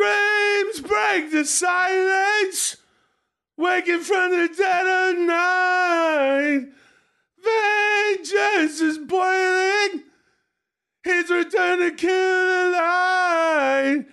screams 0.00 0.80
break 0.80 1.30
the 1.30 1.44
silence. 1.44 2.76
Waking 3.56 4.00
from 4.00 4.30
the 4.30 4.48
dead 4.56 4.86
of 4.86 5.18
night. 5.18 6.68
Vengeance 7.42 8.80
is 8.80 8.98
boiling. 8.98 10.04
His 11.04 11.30
return 11.30 11.78
to 11.80 11.90
kill 11.92 12.10
the 12.10 12.70
light. 12.78 14.06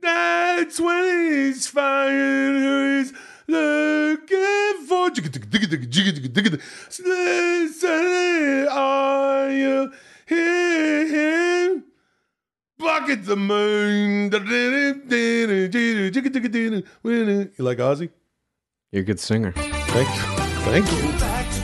That's 0.00 0.80
when 0.80 1.04
he's 1.32 1.66
firing 1.68 2.60
who 2.60 2.98
he's 2.98 3.12
looking 3.46 4.86
for. 4.88 5.10
Listen, 7.04 8.68
are 8.68 9.50
you 9.50 9.92
hear 10.26 11.51
him? 12.82 12.88
Bark 12.88 13.08
at 13.10 13.24
the 13.24 13.36
moon. 13.36 14.30
You 17.56 17.64
like 17.64 17.78
Ozzy? 17.78 18.10
You're 18.90 19.02
a 19.02 19.04
good 19.04 19.20
singer. 19.20 19.52
Thank 19.52 20.08
you. 20.08 20.22
Thank 20.64 20.92
you. 20.92 21.61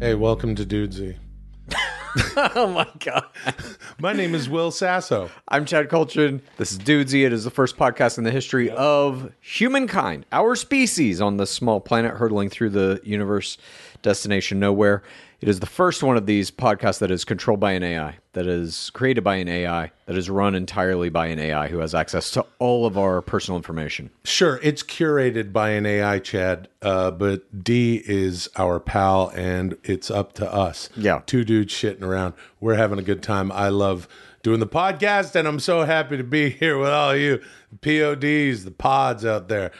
Hey, 0.00 0.14
welcome 0.14 0.54
to 0.54 0.64
Dudesy. 0.64 1.16
oh 2.56 2.72
my 2.72 2.88
god. 3.00 3.26
My 3.98 4.14
name 4.14 4.34
is 4.34 4.48
Will 4.48 4.70
Sasso. 4.70 5.28
I'm 5.46 5.66
Chad 5.66 5.90
Kultgen. 5.90 6.40
This 6.56 6.72
is 6.72 6.78
Dudesy. 6.78 7.26
It 7.26 7.34
is 7.34 7.44
the 7.44 7.50
first 7.50 7.76
podcast 7.76 8.16
in 8.16 8.24
the 8.24 8.30
history 8.30 8.70
of 8.70 9.30
humankind, 9.40 10.24
our 10.32 10.56
species 10.56 11.20
on 11.20 11.36
this 11.36 11.50
small 11.50 11.80
planet 11.80 12.14
hurtling 12.14 12.48
through 12.48 12.70
the 12.70 13.02
universe, 13.04 13.58
destination 14.00 14.58
nowhere. 14.58 15.02
It 15.40 15.48
is 15.48 15.60
the 15.60 15.66
first 15.66 16.02
one 16.02 16.18
of 16.18 16.26
these 16.26 16.50
podcasts 16.50 16.98
that 16.98 17.10
is 17.10 17.24
controlled 17.24 17.60
by 17.60 17.72
an 17.72 17.82
AI, 17.82 18.18
that 18.34 18.46
is 18.46 18.90
created 18.90 19.24
by 19.24 19.36
an 19.36 19.48
AI, 19.48 19.90
that 20.04 20.14
is 20.14 20.28
run 20.28 20.54
entirely 20.54 21.08
by 21.08 21.28
an 21.28 21.38
AI 21.38 21.68
who 21.68 21.78
has 21.78 21.94
access 21.94 22.30
to 22.32 22.44
all 22.58 22.84
of 22.84 22.98
our 22.98 23.22
personal 23.22 23.56
information. 23.56 24.10
Sure, 24.24 24.60
it's 24.62 24.82
curated 24.82 25.50
by 25.50 25.70
an 25.70 25.86
AI, 25.86 26.18
Chad, 26.18 26.68
uh, 26.82 27.10
but 27.10 27.64
D 27.64 28.02
is 28.04 28.50
our 28.56 28.78
pal, 28.78 29.32
and 29.34 29.78
it's 29.82 30.10
up 30.10 30.34
to 30.34 30.52
us. 30.52 30.90
Yeah. 30.94 31.22
Two 31.24 31.44
dudes 31.44 31.72
shitting 31.72 32.02
around. 32.02 32.34
We're 32.60 32.74
having 32.74 32.98
a 32.98 33.02
good 33.02 33.22
time. 33.22 33.50
I 33.50 33.70
love 33.70 34.08
doing 34.42 34.60
the 34.60 34.66
podcast, 34.66 35.34
and 35.36 35.48
I'm 35.48 35.60
so 35.60 35.84
happy 35.84 36.18
to 36.18 36.24
be 36.24 36.50
here 36.50 36.76
with 36.78 36.90
all 36.90 37.16
you 37.16 37.40
PODs, 37.80 38.64
the 38.64 38.74
pods 38.76 39.24
out 39.24 39.48
there, 39.48 39.70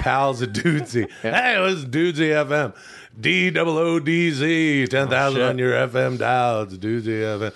pals 0.00 0.42
of 0.42 0.50
Dudesy. 0.52 1.10
Hey, 1.22 1.56
this 1.58 1.78
is 1.78 1.86
Dudesy 1.86 2.30
FM. 2.46 2.74
D 3.18 3.50
double 3.50 3.78
O 3.78 3.98
D 3.98 4.30
Z, 4.30 4.86
10,000 4.88 5.38
shit. 5.40 5.48
on 5.48 5.58
your 5.58 5.72
FM 5.72 6.18
dial. 6.18 6.62
It's 6.62 6.74
FM. 6.74 7.52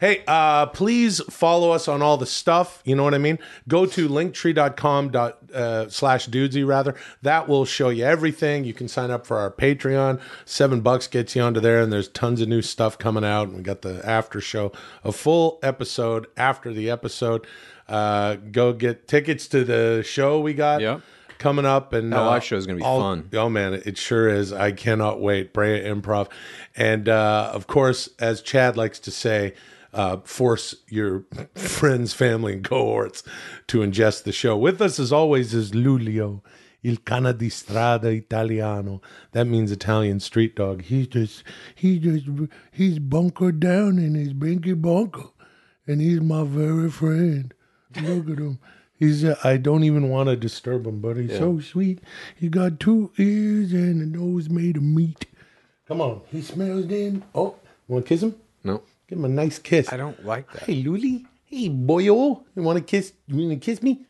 Hey, 0.00 0.22
uh, 0.26 0.66
please 0.66 1.20
follow 1.30 1.70
us 1.70 1.86
on 1.88 2.02
all 2.02 2.16
the 2.16 2.26
stuff. 2.26 2.82
You 2.84 2.96
know 2.96 3.04
what 3.04 3.14
I 3.14 3.18
mean? 3.18 3.38
Go 3.68 3.86
to 3.86 4.08
linktree.com 4.08 5.10
dot, 5.10 5.38
uh, 5.54 5.88
slash 5.88 6.28
dudesy 6.28 6.66
rather. 6.66 6.94
That 7.22 7.48
will 7.48 7.64
show 7.64 7.88
you 7.90 8.04
everything. 8.04 8.64
You 8.64 8.74
can 8.74 8.88
sign 8.88 9.10
up 9.10 9.24
for 9.26 9.38
our 9.38 9.50
Patreon. 9.50 10.20
Seven 10.44 10.80
bucks 10.80 11.06
gets 11.06 11.36
you 11.36 11.42
onto 11.42 11.60
there, 11.60 11.80
and 11.80 11.92
there's 11.92 12.08
tons 12.08 12.40
of 12.40 12.48
new 12.48 12.60
stuff 12.60 12.98
coming 12.98 13.24
out. 13.24 13.48
And 13.48 13.56
We 13.58 13.62
got 13.62 13.82
the 13.82 14.02
after 14.04 14.40
show, 14.40 14.72
a 15.04 15.12
full 15.12 15.58
episode 15.62 16.26
after 16.36 16.72
the 16.72 16.90
episode. 16.90 17.46
Uh, 17.88 18.34
go 18.50 18.72
get 18.72 19.06
tickets 19.06 19.46
to 19.48 19.62
the 19.64 20.02
show 20.06 20.40
we 20.40 20.54
got 20.54 20.80
Yep. 20.80 21.02
Coming 21.38 21.64
up. 21.66 21.92
And 21.92 22.12
That 22.12 22.20
uh, 22.20 22.26
live 22.26 22.44
show 22.44 22.56
is 22.56 22.66
gonna 22.66 22.78
be 22.78 22.84
all- 22.84 23.00
fun. 23.00 23.28
Oh 23.34 23.48
man, 23.48 23.74
it 23.74 23.98
sure 23.98 24.28
is. 24.28 24.52
I 24.52 24.72
cannot 24.72 25.20
wait. 25.20 25.52
Brea 25.52 25.80
Improv, 25.82 26.28
and 26.76 27.08
uh, 27.08 27.50
of 27.54 27.66
course, 27.66 28.08
as 28.18 28.40
Chad 28.42 28.76
likes 28.76 28.98
to 29.00 29.10
say, 29.10 29.54
uh, 29.92 30.18
force 30.24 30.74
your 30.88 31.24
friends, 31.54 32.12
family, 32.14 32.54
and 32.54 32.64
cohorts 32.64 33.22
to 33.68 33.78
ingest 33.78 34.24
the 34.24 34.32
show. 34.32 34.56
With 34.56 34.80
us, 34.82 34.98
as 34.98 35.12
always, 35.12 35.54
is 35.54 35.72
Lulio. 35.72 36.42
Il 36.86 36.96
cane 36.98 37.34
di 37.38 37.48
strada 37.48 38.08
italiano. 38.10 39.00
That 39.32 39.46
means 39.46 39.72
Italian 39.72 40.20
street 40.20 40.54
dog. 40.54 40.82
He's 40.82 41.06
just, 41.06 41.42
he 41.74 41.98
just, 41.98 42.26
he's 42.72 42.98
bunkered 42.98 43.58
down 43.58 43.98
in 43.98 44.14
his 44.14 44.34
binky 44.34 44.78
bunker, 44.78 45.30
and 45.86 46.02
he's 46.02 46.20
my 46.20 46.44
very 46.44 46.90
friend. 46.90 47.54
Look 48.02 48.28
at 48.28 48.38
him. 48.38 48.58
He's. 48.98 49.24
Uh, 49.24 49.36
I 49.44 49.56
don't 49.56 49.84
even 49.84 50.08
want 50.08 50.28
to 50.28 50.36
disturb 50.36 50.86
him, 50.86 51.00
but 51.00 51.16
he's 51.16 51.36
so 51.36 51.60
sweet. 51.60 52.00
He 52.36 52.48
got 52.48 52.80
two 52.80 53.10
ears 53.18 53.72
and 53.72 54.00
a 54.02 54.18
nose 54.18 54.48
made 54.48 54.76
of 54.76 54.82
meat. 54.82 55.26
Come 55.86 56.00
on, 56.00 56.22
he 56.30 56.40
smells 56.40 56.86
then. 56.86 57.24
Oh, 57.34 57.56
you 57.88 57.94
want 57.94 58.06
to 58.06 58.08
kiss 58.08 58.22
him? 58.22 58.36
No, 58.62 58.82
Give 59.08 59.18
him 59.18 59.26
a 59.26 59.28
nice 59.28 59.58
kiss. 59.58 59.92
I 59.92 59.96
don't 59.98 60.24
like 60.24 60.50
that. 60.52 60.62
Hey, 60.62 60.82
Luli. 60.82 61.26
Hey, 61.44 61.68
boyo. 61.68 62.42
You 62.56 62.62
want 62.62 62.78
to 62.78 62.84
kiss? 62.84 63.12
You 63.26 63.36
want 63.36 63.50
to 63.50 63.56
kiss 63.56 63.82
me? 63.82 64.00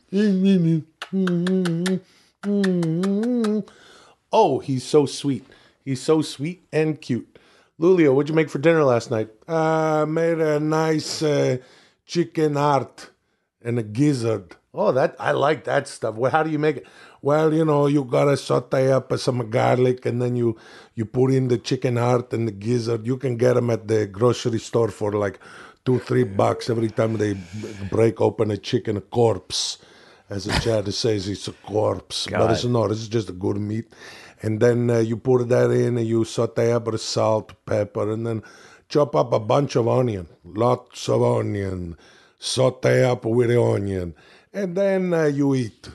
Oh, 4.32 4.58
he's 4.60 4.84
so 4.84 5.06
sweet. 5.06 5.44
He's 5.84 6.00
so 6.00 6.22
sweet 6.22 6.66
and 6.72 7.00
cute. 7.00 7.38
Lulio, 7.80 8.14
what'd 8.14 8.28
you 8.28 8.34
make 8.34 8.48
for 8.50 8.58
dinner 8.58 8.84
last 8.84 9.10
night? 9.10 9.28
I 9.48 10.04
made 10.04 10.38
a 10.38 10.60
nice 10.60 11.22
uh, 11.22 11.56
chicken 12.06 12.54
heart 12.54 13.10
and 13.60 13.78
a 13.78 13.82
gizzard. 13.82 14.54
Oh, 14.74 14.90
that 14.92 15.14
I 15.20 15.30
like 15.30 15.64
that 15.64 15.86
stuff. 15.86 16.16
Well, 16.16 16.32
how 16.32 16.42
do 16.42 16.50
you 16.50 16.58
make 16.58 16.78
it? 16.78 16.86
Well, 17.22 17.54
you 17.54 17.64
know, 17.64 17.86
you 17.86 18.04
gotta 18.04 18.36
saute 18.36 18.90
up 18.90 19.16
some 19.18 19.48
garlic, 19.48 20.04
and 20.04 20.20
then 20.20 20.34
you 20.34 20.56
you 20.94 21.04
put 21.04 21.32
in 21.32 21.48
the 21.48 21.58
chicken 21.58 21.96
heart 21.96 22.32
and 22.32 22.48
the 22.48 22.52
gizzard. 22.52 23.06
You 23.06 23.16
can 23.16 23.36
get 23.36 23.54
them 23.54 23.70
at 23.70 23.86
the 23.86 24.06
grocery 24.06 24.58
store 24.58 24.88
for 24.88 25.12
like 25.12 25.38
two, 25.84 26.00
three 26.00 26.24
bucks 26.24 26.68
every 26.68 26.90
time 26.90 27.16
they 27.18 27.36
break 27.90 28.20
open 28.20 28.50
a 28.50 28.56
chicken 28.56 29.00
corpse. 29.00 29.78
As 30.28 30.44
the 30.44 30.52
Chad 30.58 30.92
says, 30.92 31.28
it's 31.28 31.48
a 31.48 31.52
corpse, 31.52 32.26
but 32.26 32.50
it's 32.50 32.64
not. 32.64 32.90
It's 32.90 33.08
just 33.08 33.28
a 33.28 33.32
good 33.32 33.58
meat. 33.58 33.92
And 34.42 34.58
then 34.60 34.90
uh, 34.90 34.98
you 34.98 35.16
put 35.16 35.48
that 35.50 35.70
in, 35.70 35.98
and 35.98 36.06
you 36.06 36.24
saute 36.24 36.72
up 36.72 36.86
with 36.86 37.00
salt, 37.00 37.52
pepper, 37.66 38.10
and 38.10 38.26
then 38.26 38.42
chop 38.88 39.14
up 39.14 39.32
a 39.32 39.38
bunch 39.38 39.76
of 39.76 39.86
onion, 39.86 40.26
lots 40.44 41.08
of 41.08 41.22
onion, 41.22 41.96
saute 42.38 43.04
up 43.04 43.24
with 43.24 43.48
the 43.48 43.62
onion, 43.62 44.14
and 44.54 44.76
then 44.76 45.12
uh, 45.12 45.24
you 45.24 45.54
eat. 45.54 45.90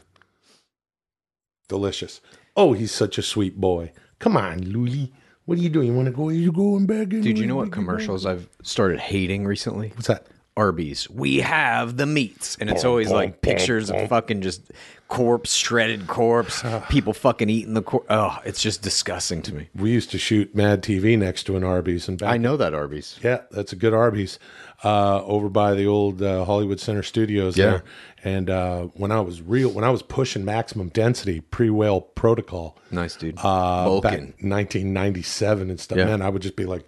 Delicious. 1.68 2.22
Oh, 2.56 2.74
he's 2.74 2.92
such 2.92 3.18
a 3.18 3.22
sweet 3.22 3.60
boy. 3.60 3.92
Come 4.20 4.36
on, 4.36 4.60
Luli. 4.60 5.12
What 5.46 5.58
are 5.58 5.62
you 5.62 5.70
doing? 5.70 5.88
You 5.88 5.94
want 5.94 6.08
to 6.08 6.12
go? 6.12 6.30
You 6.30 6.52
going 6.52 6.86
back 6.86 7.14
in? 7.14 7.22
Dude, 7.22 7.40
you 7.40 7.48
know 7.48 7.56
what 7.56 7.72
commercials 7.72 8.26
I've 8.26 8.48
started 8.62 9.00
hating 9.00 9.46
recently? 9.46 9.92
What's 9.96 10.08
that? 10.08 10.28
Arby's. 10.58 11.10
We 11.10 11.38
have 11.38 11.96
the 11.98 12.06
meats, 12.06 12.58
and 12.60 12.70
it's 12.70 12.84
always 12.84 13.10
like 13.10 13.42
pictures 13.42 13.90
of 13.90 14.10
fucking 14.10 14.42
just 14.42 14.62
corpse, 15.10 15.54
shredded 15.56 16.08
corpse, 16.08 16.64
people 16.90 17.12
fucking 17.14 17.50
eating 17.50 17.74
the 17.74 17.82
corpse. 17.82 18.06
Oh, 18.10 18.38
it's 18.46 18.62
just 18.62 18.82
disgusting 18.82 19.42
to 19.42 19.54
me. 19.54 19.68
We 19.76 19.92
used 19.92 20.12
to 20.12 20.18
shoot 20.18 20.56
Mad 20.56 20.82
TV 20.82 21.18
next 21.18 21.44
to 21.44 21.58
an 21.58 21.64
Arby's, 21.64 22.08
and 22.08 22.18
back 22.18 22.30
I 22.30 22.38
know 22.38 22.56
that 22.58 22.74
Arby's. 22.74 23.20
Yeah, 23.24 23.42
that's 23.52 23.74
a 23.74 23.76
good 23.76 23.94
Arby's 23.94 24.40
uh, 24.84 25.24
over 25.26 25.50
by 25.50 25.74
the 25.74 25.86
old 25.88 26.22
uh, 26.22 26.46
Hollywood 26.46 26.80
Center 26.80 27.04
Studios 27.04 27.58
Yeah. 27.58 27.66
there. 27.72 27.84
And 28.24 28.50
uh, 28.50 28.82
when 28.96 29.12
I 29.12 29.20
was 29.22 29.42
real, 29.42 29.70
when 29.72 29.84
I 29.84 29.90
was 29.90 30.02
pushing 30.02 30.46
maximum 30.46 30.90
density 30.90 31.40
pre 31.42 31.70
whale 31.70 32.02
protocol, 32.02 32.78
Nice 32.92 33.16
dude. 33.16 33.36
uh, 33.44 34.00
back 34.02 34.14
in 34.20 34.34
1997 34.40 35.70
and 35.70 35.80
stuff, 35.80 35.98
Yeah. 35.98 36.06
man, 36.06 36.22
I 36.22 36.30
would 36.30 36.42
just 36.42 36.56
be 36.56 36.66
like, 36.66 36.86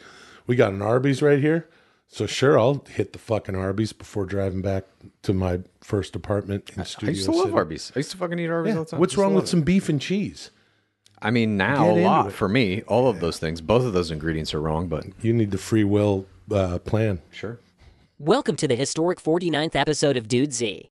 "We 0.48 0.56
got 0.56 0.74
an 0.74 0.82
Arby's 0.82 1.22
right 1.22 1.40
here." 1.40 1.68
So 2.14 2.26
sure, 2.26 2.60
I'll 2.60 2.84
hit 2.90 3.14
the 3.14 3.20
fucking 3.20 3.56
Arby's 3.56 3.94
before 3.94 4.26
driving 4.26 4.62
back 4.62 4.84
to 5.24 5.34
my 5.34 5.62
first 5.80 6.14
apartment 6.14 6.70
in 6.76 6.82
I 6.82 6.84
Studio 6.84 7.12
used 7.12 7.26
to 7.26 7.32
love 7.32 7.56
Arby's. 7.56 7.92
I 7.96 8.00
used 8.00 8.12
to 8.12 8.18
fucking 8.18 8.38
eat 8.38 8.50
Arby's 8.50 8.74
Yeah. 8.74 8.80
all 8.80 8.84
the 8.84 8.90
time. 8.92 9.00
What's 9.00 9.12
Used 9.14 9.16
to 9.18 9.22
wrong 9.22 9.34
love 9.34 9.44
with 9.44 9.50
it. 9.50 9.52
some 9.52 9.62
beef 9.62 9.88
and 9.88 10.02
cheese? 10.02 10.52
I 11.22 11.32
mean, 11.32 11.56
now 11.56 11.84
Get 11.84 11.88
a 11.88 11.90
into 11.92 12.04
lot 12.04 12.28
it. 12.28 12.32
for 12.34 12.50
me. 12.50 12.82
All 12.84 13.08
of 13.10 13.22
those 13.22 13.38
things, 13.40 13.62
both 13.62 13.86
of 13.86 13.94
those 13.94 14.12
ingredients 14.12 14.54
are 14.54 14.60
wrong, 14.60 14.88
but 14.88 15.06
You 15.22 15.32
need 15.32 15.52
the 15.52 15.58
free 15.58 15.86
will 15.86 16.26
uh, 16.52 16.80
plan. 16.80 17.22
sure. 17.32 17.60
Welcome 18.20 18.58
to 18.58 18.68
the 18.68 18.76
historic 18.76 19.20
49th 19.22 19.76
episode 19.76 20.18
of 20.18 20.28
Dudesy. 20.28 20.88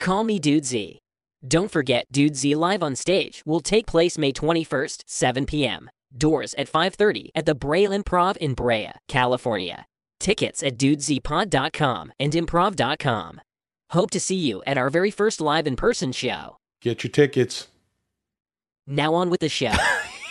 Call 0.00 0.24
me 0.24 0.40
Dudesy. 0.40 0.98
Don't 1.46 1.70
forget, 1.70 2.04
Dudesy 2.12 2.56
live 2.56 2.82
on 2.82 2.96
stage 2.96 3.42
will 3.46 3.60
take 3.60 3.86
place 3.86 4.18
May 4.18 4.32
21st, 4.32 5.02
7 5.06 5.46
p.m. 5.46 5.88
Doors 6.16 6.52
at 6.54 6.68
5:30 6.68 7.30
at 7.34 7.46
the 7.46 7.54
Brea 7.54 7.86
Improv 7.86 8.36
in 8.38 8.54
Brea, 8.54 8.90
California. 9.08 9.86
Tickets 10.24 10.62
at 10.62 10.78
dudesypod.com 10.78 12.10
and 12.18 12.32
improv.com. 12.32 13.42
Hope 13.90 14.10
to 14.10 14.18
see 14.18 14.36
you 14.36 14.62
at 14.66 14.78
our 14.78 14.88
very 14.88 15.10
first 15.10 15.38
live 15.38 15.66
in-person 15.66 16.12
show. 16.12 16.56
Get 16.80 17.04
your 17.04 17.10
tickets. 17.10 17.68
Now 18.86 19.12
on 19.12 19.28
with 19.28 19.40
the 19.40 19.50
show. 19.50 19.72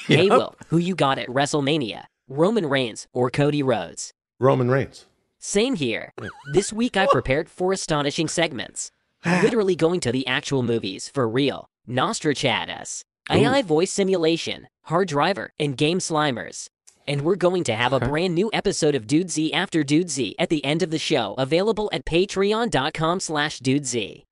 Hey 0.07 0.27
Will, 0.27 0.53
who 0.67 0.77
you 0.79 0.95
got 0.95 1.17
at 1.17 1.29
WrestleMania? 1.29 2.05
Roman 2.27 2.65
Reigns 2.65 3.07
or 3.13 3.29
Cody 3.29 3.63
Rhodes? 3.63 4.11
Roman 4.37 4.69
Reigns. 4.69 5.05
Same 5.39 5.75
here. 5.75 6.11
This 6.51 6.73
week 6.73 6.97
I 6.97 7.07
prepared 7.09 7.47
four 7.47 7.71
astonishing 7.71 8.27
segments. 8.27 8.91
Literally 9.25 9.77
going 9.77 10.01
to 10.01 10.11
the 10.11 10.27
actual 10.27 10.61
movies 10.61 11.07
for 11.07 11.29
real. 11.29 11.67
Nostrachadus, 11.87 13.03
AI 13.29 13.61
voice 13.61 13.91
simulation, 13.93 14.67
hard 14.85 15.07
driver, 15.07 15.51
and 15.57 15.77
game 15.77 15.99
slimers. 15.99 16.67
And 17.07 17.21
we're 17.21 17.35
going 17.35 17.63
to 17.65 17.75
have 17.75 17.93
a 17.93 17.99
brand 17.99 18.33
new 18.33 18.49
episode 18.53 18.95
of 18.95 19.07
Dudesy 19.07 19.53
after 19.53 19.83
Dudesy 19.83 20.33
at 20.39 20.49
the 20.49 20.63
end 20.63 20.83
of 20.83 20.89
the 20.89 20.97
show, 20.99 21.35
available 21.37 21.89
at 21.91 22.05
patreon.com 22.05 23.19
slash 23.19 23.59
dudesy. 23.59 24.23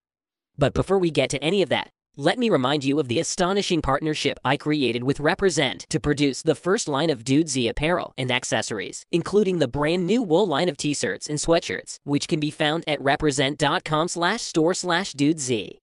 But 0.57 0.73
before 0.73 0.97
we 0.97 1.11
get 1.11 1.29
to 1.31 1.43
any 1.43 1.61
of 1.61 1.69
that, 1.69 1.89
let 2.17 2.37
me 2.37 2.49
remind 2.49 2.83
you 2.83 2.99
of 2.99 3.07
the 3.07 3.19
astonishing 3.19 3.81
partnership 3.81 4.37
I 4.43 4.57
created 4.57 5.03
with 5.03 5.19
Represent 5.19 5.85
to 5.89 5.99
produce 5.99 6.41
the 6.41 6.55
first 6.55 6.87
line 6.87 7.09
of 7.09 7.23
Dudesy 7.23 7.69
apparel 7.69 8.13
and 8.17 8.29
accessories, 8.29 9.05
including 9.11 9.59
the 9.59 9.67
brand 9.67 10.05
new 10.05 10.21
wool 10.21 10.45
line 10.45 10.69
of 10.69 10.77
t-shirts 10.77 11.29
and 11.29 11.39
sweatshirts, 11.39 11.97
which 12.03 12.27
can 12.27 12.39
be 12.39 12.51
found 12.51 12.83
at 12.87 13.01
represent.com 13.01 14.07
slash 14.09 14.41
store 14.41 14.73
slash 14.73 15.13
dudesy. 15.13 15.77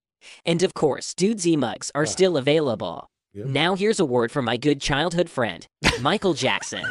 And 0.44 0.62
of 0.62 0.74
course, 0.74 1.14
Dudesy 1.14 1.56
mugs 1.56 1.90
are 1.94 2.06
still 2.06 2.36
available. 2.36 3.08
Now 3.34 3.74
here's 3.74 4.00
a 4.00 4.04
word 4.04 4.32
from 4.32 4.44
my 4.44 4.56
good 4.56 4.80
childhood 4.80 5.30
friend, 5.30 5.66
Michael 6.00 6.34
Jackson. 6.34 6.84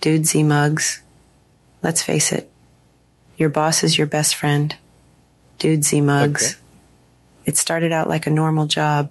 Dudesy 0.00 0.44
mugs. 0.44 1.02
Let's 1.82 2.02
face 2.02 2.32
it, 2.32 2.50
your 3.36 3.48
boss 3.48 3.82
is 3.82 3.98
your 3.98 4.06
best 4.06 4.34
friend. 4.36 4.74
Dudesy 5.58 6.02
mugs. 6.02 6.56
It 7.46 7.56
started 7.56 7.92
out 7.92 8.08
like 8.08 8.26
a 8.26 8.30
normal 8.30 8.66
job, 8.66 9.10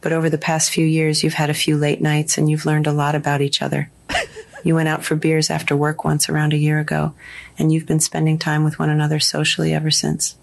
but 0.00 0.12
over 0.12 0.28
the 0.28 0.38
past 0.38 0.70
few 0.70 0.84
years, 0.84 1.22
you've 1.22 1.34
had 1.34 1.50
a 1.50 1.54
few 1.54 1.76
late 1.76 2.00
nights 2.00 2.36
and 2.36 2.50
you've 2.50 2.66
learned 2.66 2.86
a 2.86 2.92
lot 2.92 3.14
about 3.14 3.40
each 3.40 3.62
other. 3.62 3.90
you 4.64 4.74
went 4.74 4.88
out 4.88 5.04
for 5.04 5.14
beers 5.14 5.50
after 5.50 5.76
work 5.76 6.04
once 6.04 6.28
around 6.28 6.52
a 6.52 6.58
year 6.58 6.78
ago, 6.78 7.14
and 7.58 7.72
you've 7.72 7.86
been 7.86 8.00
spending 8.00 8.38
time 8.38 8.64
with 8.64 8.78
one 8.78 8.90
another 8.90 9.20
socially 9.20 9.72
ever 9.72 9.90
since. 9.90 10.36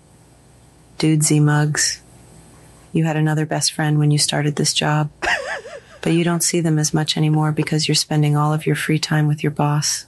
Dudesy 0.97 1.41
mugs. 1.41 2.01
You 2.91 3.03
had 3.03 3.15
another 3.15 3.45
best 3.45 3.73
friend 3.73 3.99
when 3.99 4.11
you 4.11 4.17
started 4.17 4.55
this 4.55 4.73
job, 4.73 5.09
but 6.01 6.13
you 6.13 6.23
don't 6.23 6.43
see 6.43 6.61
them 6.61 6.79
as 6.79 6.93
much 6.93 7.17
anymore 7.17 7.51
because 7.51 7.87
you're 7.87 7.95
spending 7.95 8.35
all 8.35 8.53
of 8.53 8.65
your 8.65 8.75
free 8.75 8.99
time 8.99 9.27
with 9.27 9.43
your 9.43 9.51
boss. 9.51 10.05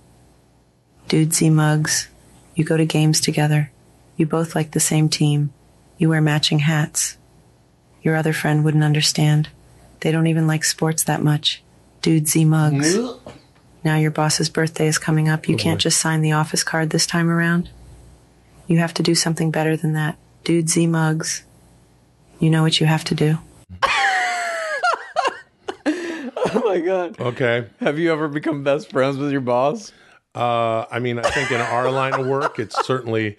Dudesy 1.07 1.51
mugs. 1.51 2.07
You 2.55 2.63
go 2.63 2.77
to 2.77 2.85
games 2.85 3.19
together. 3.19 3.71
You 4.17 4.25
both 4.25 4.55
like 4.55 4.71
the 4.71 4.79
same 4.79 5.09
team. 5.09 5.53
You 5.97 6.09
wear 6.09 6.21
matching 6.21 6.59
hats. 6.59 7.17
Your 8.01 8.15
other 8.15 8.33
friend 8.33 8.63
wouldn't 8.63 8.83
understand. 8.83 9.49
They 10.01 10.11
don't 10.11 10.27
even 10.27 10.47
like 10.47 10.63
sports 10.63 11.03
that 11.03 11.21
much. 11.21 11.63
Dudesy 12.01 12.45
mugs. 12.45 12.97
Now 13.83 13.97
your 13.97 14.11
boss's 14.11 14.49
birthday 14.49 14.87
is 14.87 14.97
coming 14.97 15.29
up. 15.29 15.47
You 15.47 15.55
oh, 15.55 15.57
can't 15.57 15.81
just 15.81 15.99
sign 15.99 16.21
the 16.21 16.33
office 16.33 16.63
card 16.63 16.89
this 16.89 17.05
time 17.05 17.29
around. 17.29 17.69
You 18.67 18.77
have 18.79 18.93
to 18.95 19.03
do 19.03 19.15
something 19.15 19.51
better 19.51 19.75
than 19.75 19.93
that. 19.93 20.17
Dudesy 20.43 20.87
mugs. 20.87 21.43
You 22.39 22.49
know 22.49 22.63
what 22.63 22.79
you 22.79 22.85
have 22.87 23.03
to 23.05 23.15
do. 23.15 23.37
Oh 26.51 26.61
my 26.65 26.79
god. 26.79 27.19
Okay. 27.19 27.67
Have 27.79 27.99
you 27.99 28.11
ever 28.11 28.27
become 28.27 28.63
best 28.63 28.89
friends 28.89 29.17
with 29.17 29.31
your 29.31 29.41
boss? 29.41 29.91
Uh, 30.33 30.85
I 30.89 30.97
mean, 30.99 31.19
I 31.19 31.29
think 31.29 31.51
in 31.51 31.61
our 31.61 31.91
line 31.91 32.13
of 32.13 32.25
work, 32.25 32.57
it's 32.57 32.85
certainly 32.87 33.37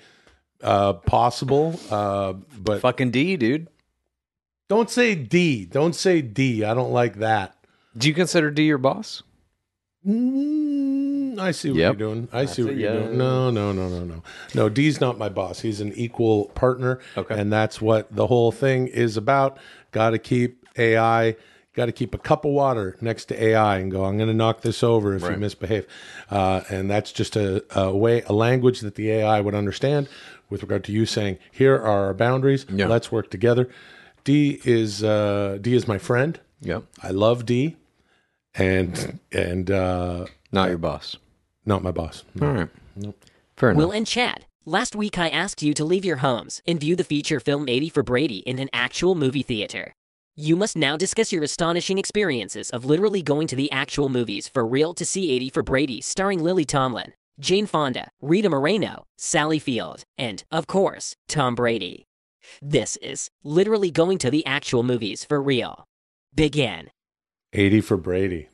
uh, 0.63 0.93
possible. 0.93 1.79
Uh, 1.91 2.35
but 2.57 2.81
Fucking 2.81 3.11
D, 3.11 3.37
dude. 3.37 3.69
don't 4.69 4.89
say 4.91 5.17
D. 5.17 5.65
Don't 5.65 5.95
say 5.95 6.21
D. 6.23 6.63
I 6.63 6.73
don't 6.75 6.93
like 6.93 7.17
that. 7.17 7.57
Do 7.97 8.07
you 8.07 8.15
consider 8.15 8.51
D 8.51 8.65
your 8.65 8.79
boss? 8.79 9.23
Mm, 10.07 11.10
I 11.39 11.51
see 11.53 11.71
what 11.71 11.79
Yep. 11.79 11.99
you're 11.99 12.09
doing. 12.15 12.29
I 12.33 12.45
see 12.47 12.63
what 12.63 12.77
you're 12.77 12.93
doing. 13.05 13.19
No, 13.19 13.51
no, 13.51 13.73
no, 13.73 13.89
no, 13.89 14.05
no. 14.05 14.23
No, 14.55 14.69
D's 14.69 15.01
not 15.01 15.19
my 15.19 15.29
boss. 15.29 15.61
He's 15.61 15.81
an 15.81 15.93
equal 15.95 16.47
partner. 16.51 16.99
Okay. 17.17 17.39
And 17.39 17.53
that's 17.53 17.81
what 17.81 18.15
the 18.15 18.27
whole 18.27 18.53
thing 18.53 18.89
is 18.89 19.17
about. 19.17 19.59
Got 19.93 20.11
to 20.11 20.19
keep 20.19 20.67
AI, 20.79 21.37
got 21.75 21.87
to 21.87 21.93
keep 21.93 22.15
a 22.15 22.19
cup 22.19 22.45
of 22.45 22.53
water 22.53 22.97
next 23.01 23.27
to 23.27 23.43
AI 23.43 23.79
and 23.79 23.91
go, 23.91 24.05
I'm 24.05 24.17
going 24.17 24.29
to 24.29 24.35
knock 24.35 24.63
this 24.63 24.83
over 24.83 25.15
if 25.15 25.23
you 25.23 25.37
misbehave. 25.37 25.87
Uh, 26.31 26.63
and 26.71 26.91
that's 26.91 27.13
just 27.13 27.37
a, 27.37 27.65
a 27.79 27.95
way, 27.95 28.23
a 28.23 28.33
language 28.33 28.81
that 28.81 28.95
the 28.95 29.11
AI 29.11 29.41
would 29.41 29.55
understand 29.55 30.09
with 30.49 30.63
regard 30.63 30.85
to 30.85 30.93
you 30.93 31.07
saying, 31.07 31.39
here 31.53 31.75
are 31.77 32.07
our 32.07 32.15
boundaries. 32.15 32.67
Yeah. 32.69 32.87
Let's 32.87 33.13
work 33.13 33.31
together. 33.31 33.69
D 34.25 34.61
is, 34.65 35.03
uh, 35.05 35.59
D 35.61 35.75
is 35.75 35.87
my 35.89 35.99
friend. 35.99 36.39
Yeah. 36.61 36.81
I 37.03 37.11
love 37.11 37.47
D. 37.47 37.77
And, 38.55 39.21
and, 39.33 39.71
uh, 39.71 40.27
Not 40.53 40.69
your 40.69 40.79
boss. 40.79 41.17
not 41.65 41.83
my 41.83 41.91
boss. 41.91 42.25
All 42.41 42.49
right. 42.49 42.69
Fair 43.57 43.71
enough. 43.71 43.79
Will 43.79 43.93
and 43.93 44.07
Chad, 44.07 44.47
last 44.65 44.97
week 44.97 45.19
I 45.19 45.29
asked 45.29 45.63
you 45.63 45.75
to 45.75 45.85
leave 45.85 46.05
your 46.05 46.19
homes 46.19 46.63
and 46.67 46.81
view 46.81 46.97
the 46.97 47.05
feature 47.05 47.41
film 47.41 47.69
80 47.69 47.91
for 47.91 48.03
Brady 48.03 48.39
in 48.39 48.59
an 48.59 48.71
actual 48.73 49.15
movie 49.15 49.43
theater. 49.43 49.93
You 50.37 50.57
must 50.57 50.77
now 50.77 50.97
discuss 50.97 51.33
your 51.33 51.43
astonishing 51.43 51.99
experiences 51.99 52.71
of 52.71 52.85
literally 52.85 53.23
going 53.23 53.47
to 53.49 53.57
the 53.57 53.71
actual 53.71 54.09
movies 54.09 54.49
for 54.49 54.67
real 54.67 54.95
to 54.95 55.05
see 55.05 55.31
80 55.33 55.51
for 55.51 55.63
Brady, 55.63 56.01
starring 56.01 56.43
Lily 56.43 56.65
Tomlin, 56.65 57.13
Jane 57.39 57.67
Fonda, 57.67 58.11
Rita 58.23 58.49
Moreno, 58.49 59.05
Sally 59.19 59.59
Field, 59.59 60.05
and, 60.17 60.43
of 60.51 60.67
course, 60.67 61.15
Tom 61.29 61.55
Brady. 61.55 62.07
This 62.63 62.97
is 62.97 63.29
literally 63.45 63.91
going 63.91 64.19
to 64.19 64.31
the 64.31 64.45
actual 64.47 64.83
movies 64.83 65.25
for 65.25 65.43
real. 65.43 65.87
Begin. 66.35 66.91
80 67.53 67.81
for 67.83 67.97
Brady. 67.97 68.49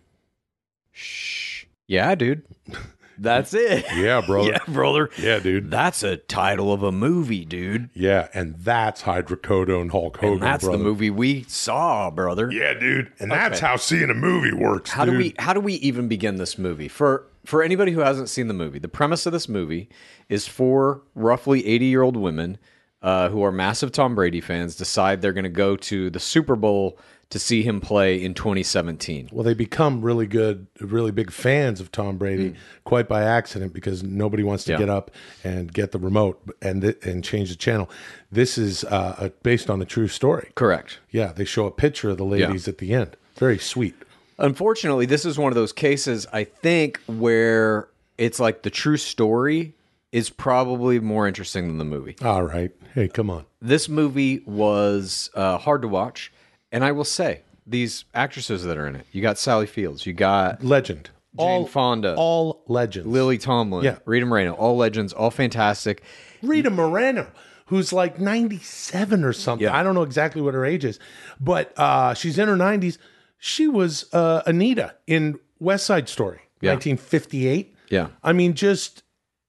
Shh. 0.92 1.55
Yeah, 1.86 2.14
dude. 2.14 2.44
That's 3.18 3.54
it. 3.54 3.86
Yeah, 3.94 4.20
brother. 4.20 4.50
yeah, 4.52 4.58
brother. 4.68 5.08
Yeah, 5.16 5.38
dude. 5.38 5.70
That's 5.70 6.02
a 6.02 6.18
title 6.18 6.70
of 6.70 6.82
a 6.82 6.92
movie, 6.92 7.46
dude. 7.46 7.88
Yeah, 7.94 8.28
and 8.34 8.56
that's 8.58 9.04
hydrocodone 9.04 9.90
Hulk 9.90 10.18
Hogan. 10.18 10.34
And 10.34 10.42
that's 10.42 10.64
brother. 10.64 10.76
the 10.76 10.84
movie 10.84 11.08
we 11.08 11.44
saw, 11.44 12.10
brother. 12.10 12.50
Yeah, 12.52 12.74
dude. 12.74 13.10
And 13.18 13.30
that's 13.30 13.56
Okay. 13.58 13.66
how 13.66 13.76
seeing 13.76 14.10
a 14.10 14.14
movie 14.14 14.52
works. 14.52 14.90
How 14.90 15.06
do 15.06 15.16
we 15.16 15.34
how 15.38 15.54
do 15.54 15.60
we 15.60 15.74
even 15.76 16.08
begin 16.08 16.36
this 16.36 16.58
movie? 16.58 16.88
For 16.88 17.26
for 17.46 17.62
anybody 17.62 17.92
who 17.92 18.00
hasn't 18.00 18.28
seen 18.28 18.48
the 18.48 18.54
movie, 18.54 18.78
the 18.80 18.86
premise 18.88 19.24
of 19.24 19.32
this 19.32 19.48
movie 19.48 19.88
is 20.28 20.46
four 20.46 21.00
roughly 21.14 21.62
80-year-old 21.62 22.18
women 22.18 22.58
uh, 23.00 23.30
who 23.30 23.42
are 23.42 23.52
massive 23.52 23.92
Tom 23.92 24.14
Brady 24.14 24.42
fans 24.42 24.76
decide 24.76 25.22
they're 25.22 25.32
going 25.32 25.44
to 25.44 25.48
go 25.48 25.74
to 25.76 26.10
the 26.10 26.20
Super 26.20 26.56
Bowl 26.56 26.98
to 27.30 27.38
see 27.40 27.62
him 27.62 27.80
play 27.80 28.22
in 28.22 28.34
2017. 28.34 29.30
Well, 29.32 29.42
they 29.42 29.52
become 29.54 30.00
really 30.00 30.26
good, 30.26 30.66
really 30.80 31.10
big 31.10 31.32
fans 31.32 31.80
of 31.80 31.90
Tom 31.90 32.18
Brady 32.18 32.54
quite 32.84 33.08
by 33.08 33.22
accident 33.24 33.72
because 33.72 34.02
nobody 34.02 34.42
wants 34.44 34.62
to 34.64 34.70
Mm. 34.70 34.74
Yeah. 34.74 34.78
get 34.78 34.88
up 34.90 35.10
and 35.42 35.72
get 35.72 35.90
the 35.92 35.98
remote 35.98 36.40
and 36.62 36.82
th- 36.82 36.98
and 37.02 37.24
change 37.24 37.50
the 37.50 37.56
channel. 37.56 37.90
This 38.30 38.56
is 38.56 38.84
uh, 38.84 39.16
a, 39.18 39.30
based 39.42 39.68
on 39.70 39.82
a 39.82 39.84
true 39.84 40.06
story. 40.08 40.50
Correct. 40.54 40.98
Yeah, 41.10 41.32
they 41.32 41.44
show 41.44 41.66
a 41.66 41.70
picture 41.72 42.10
of 42.10 42.16
the 42.18 42.24
ladies 42.24 42.68
at 42.68 42.78
the 42.78 42.92
end. 42.94 43.16
Very 43.36 43.58
sweet. 43.58 43.94
Unfortunately, 44.38 45.06
this 45.06 45.24
is 45.24 45.38
one 45.38 45.50
of 45.50 45.56
those 45.56 45.72
cases 45.72 46.26
I 46.32 46.44
think 46.44 47.00
where 47.06 47.88
it's 48.18 48.38
like 48.38 48.62
the 48.62 48.70
true 48.70 48.96
story 48.98 49.74
is 50.12 50.30
probably 50.30 51.00
more 51.00 51.26
interesting 51.26 51.66
than 51.68 51.78
the 51.78 51.84
movie. 51.84 52.16
All 52.22 52.42
right. 52.42 52.70
Hey, 52.94 53.08
come 53.08 53.30
on. 53.30 53.44
This 53.60 53.88
movie 53.88 54.40
was 54.46 55.28
uh, 55.34 55.58
hard 55.58 55.82
to 55.82 55.88
watch, 55.88 56.32
and 56.72 56.84
I 56.84 56.92
will 56.92 57.04
say 57.04 57.42
these 57.66 58.04
actresses 58.14 58.64
that 58.64 58.76
are 58.76 58.86
in 58.86 58.96
it. 58.96 59.06
You 59.12 59.22
got 59.22 59.38
Sally 59.38 59.66
Fields, 59.66 60.06
you 60.06 60.12
got 60.12 60.62
Legend. 60.64 61.10
Jane 61.38 61.66
Fonda, 61.66 62.14
All 62.16 62.62
legends. 62.66 63.06
Lily 63.06 63.36
Tomlin, 63.36 63.84
Yeah. 63.84 63.98
Rita 64.06 64.24
Moreno, 64.24 64.54
all 64.54 64.74
legends, 64.74 65.12
all 65.12 65.30
fantastic. 65.30 66.02
Rita 66.42 66.70
Moreno, 66.70 67.30
who's 67.66 67.92
like 67.92 68.18
97 68.18 69.22
or 69.22 69.34
something. 69.34 69.64
Yeah. 69.64 69.76
I 69.76 69.82
don't 69.82 69.94
know 69.94 70.02
exactly 70.02 70.40
what 70.40 70.54
her 70.54 70.64
age 70.64 70.82
is, 70.84 70.98
but 71.38 71.78
uh, 71.78 72.14
she's 72.14 72.38
in 72.38 72.48
her 72.48 72.56
90s. 72.56 72.96
She 73.36 73.68
was 73.68 74.06
uh, 74.14 74.42
Anita 74.46 74.94
in 75.06 75.38
West 75.58 75.84
Side 75.84 76.08
Story, 76.08 76.40
Yeah. 76.62 76.70
1958. 76.72 77.74
Yeah. 77.90 78.08
I 78.24 78.32
mean, 78.32 78.54
just 78.54 79.02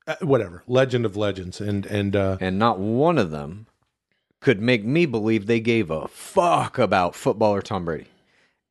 uh, 0.08 0.16
whatever, 0.22 0.64
legend 0.68 1.06
of 1.06 1.16
legends. 1.16 1.62
And, 1.62 1.86
and, 1.86 2.18
uh, 2.18 2.36
and 2.42 2.60
not 2.60 2.80
one 2.80 3.18
of 3.18 3.32
them 3.32 3.66
could 4.40 4.62
make 4.62 4.86
me 4.86 5.06
believe 5.06 5.46
they 5.46 5.60
gave 5.60 5.90
a 5.90 6.08
fuck 6.08 6.78
about 6.78 7.16
footballer 7.16 7.62
Tom 7.62 7.86
Brady. 7.86 8.08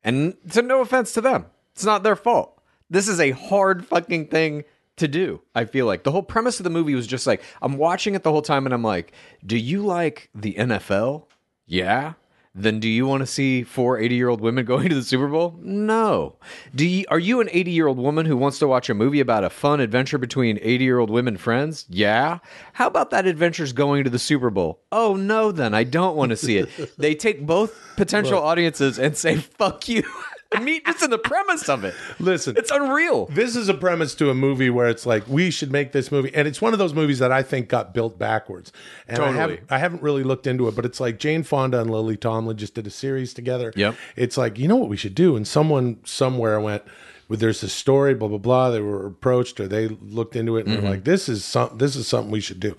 And 0.03 0.35
to 0.51 0.61
no 0.61 0.81
offense 0.81 1.13
to 1.13 1.21
them, 1.21 1.47
it's 1.73 1.85
not 1.85 2.03
their 2.03 2.15
fault. 2.15 2.61
This 2.89 3.07
is 3.07 3.19
a 3.19 3.31
hard 3.31 3.85
fucking 3.85 4.27
thing 4.27 4.63
to 4.95 5.07
do. 5.07 5.41
I 5.53 5.65
feel 5.65 5.85
like 5.85 6.03
the 6.03 6.11
whole 6.11 6.23
premise 6.23 6.59
of 6.59 6.63
the 6.63 6.69
movie 6.69 6.95
was 6.95 7.07
just 7.07 7.27
like 7.27 7.43
I'm 7.61 7.77
watching 7.77 8.15
it 8.15 8.23
the 8.23 8.31
whole 8.31 8.41
time 8.41 8.65
and 8.65 8.73
I'm 8.73 8.83
like, 8.83 9.11
do 9.45 9.57
you 9.57 9.85
like 9.85 10.29
the 10.33 10.53
NFL? 10.53 11.25
Yeah. 11.65 12.13
Then 12.57 12.79
do 12.79 12.89
you 12.89 13.05
want 13.05 13.21
to 13.21 13.27
see 13.27 13.61
four 13.61 13.99
80 13.99 14.15
year 14.15 14.29
old 14.29 14.41
women 14.41 14.65
going 14.73 14.89
to 14.89 14.95
the 14.95 15.03
Super 15.03 15.27
Bowl? 15.27 15.55
No. 15.61 16.35
Do 16.73 16.85
you, 16.85 17.05
are 17.09 17.19
you 17.19 17.39
an 17.39 17.49
80 17.51 17.71
year 17.71 17.87
old 17.87 17.99
woman 17.99 18.25
who 18.25 18.35
wants 18.35 18.57
to 18.59 18.67
watch 18.67 18.89
a 18.89 18.95
movie 18.95 19.19
about 19.19 19.43
a 19.43 19.49
fun 19.49 19.79
adventure 19.79 20.17
between 20.17 20.57
80 20.61 20.83
year 20.83 20.97
old 20.97 21.11
women 21.11 21.37
friends? 21.37 21.85
Yeah. 21.89 22.39
How 22.73 22.87
about 22.87 23.11
that 23.11 23.27
adventure's 23.27 23.73
going 23.73 24.03
to 24.05 24.09
the 24.09 24.19
Super 24.19 24.49
Bowl? 24.49 24.81
Oh 24.91 25.15
no, 25.15 25.51
then 25.51 25.73
I 25.73 25.83
don't 25.83 26.17
want 26.17 26.31
to 26.31 26.37
see 26.37 26.57
it. 26.57 26.69
they 26.97 27.13
take 27.13 27.45
both 27.45 27.79
potential 27.95 28.39
audiences 28.39 28.97
and 28.97 29.15
say, 29.15 29.35
fuck 29.35 29.87
you. 29.87 30.03
I 30.53 30.59
mean, 30.61 30.81
just 30.85 31.03
in 31.03 31.09
the 31.09 31.17
premise 31.17 31.67
of 31.67 31.83
it. 31.83 31.93
Listen, 32.19 32.55
It's 32.57 32.71
unreal. 32.71 33.25
this 33.27 33.55
is 33.55 33.67
a 33.69 33.73
premise 33.73 34.15
to 34.15 34.29
a 34.29 34.33
movie 34.33 34.69
where 34.69 34.87
it's 34.87 35.05
like 35.05 35.27
we 35.27 35.51
should 35.51 35.71
make 35.71 35.91
this 35.91 36.11
movie 36.11 36.33
and 36.33 36.47
it's 36.47 36.61
one 36.61 36.73
of 36.73 36.79
those 36.79 36.93
movies 36.93 37.19
that 37.19 37.31
i 37.31 37.43
think 37.43 37.67
got 37.67 37.93
built 37.93 38.17
backwards 38.17 38.71
and 39.07 39.17
I, 39.19 39.25
Totally. 39.25 39.37
haven't, 39.39 39.59
I 39.69 39.77
haven't 39.77 40.01
really 40.01 40.23
looked 40.23 40.47
into 40.47 40.67
it 40.67 40.75
but 40.75 40.85
it's 40.85 40.99
like 40.99 41.19
jane 41.19 41.43
fonda 41.43 41.81
and 41.81 41.89
lily 41.91 42.15
tomlin 42.17 42.55
just 42.57 42.73
did 42.75 42.87
a 42.87 42.89
series 42.89 43.33
together 43.33 43.73
Yep. 43.75 43.95
it's 44.15 44.37
like 44.37 44.57
you 44.57 44.67
know 44.67 44.77
what 44.77 44.89
we 44.89 44.97
should 44.97 45.15
do 45.15 45.35
and 45.35 45.45
someone 45.47 45.99
somewhere 46.05 46.59
went 46.61 46.83
well, 47.29 47.37
there's 47.37 47.61
a 47.61 47.69
story 47.69 48.13
blah 48.13 48.29
blah 48.29 48.37
blah 48.37 48.69
they 48.71 48.79
were 48.81 49.05
approached 49.05 49.59
or 49.59 49.67
they 49.67 49.87
looked 49.89 50.35
into 50.35 50.55
it 50.57 50.65
and 50.65 50.69
Mm-hmm. 50.75 50.81
they're 50.81 50.91
like 50.91 51.03
this 51.03 51.27
is 51.27 51.43
some 51.43 51.77
this 51.77 51.95
is 51.97 52.07
something 52.07 52.31
we 52.31 52.39
should 52.41 52.59
do 52.61 52.75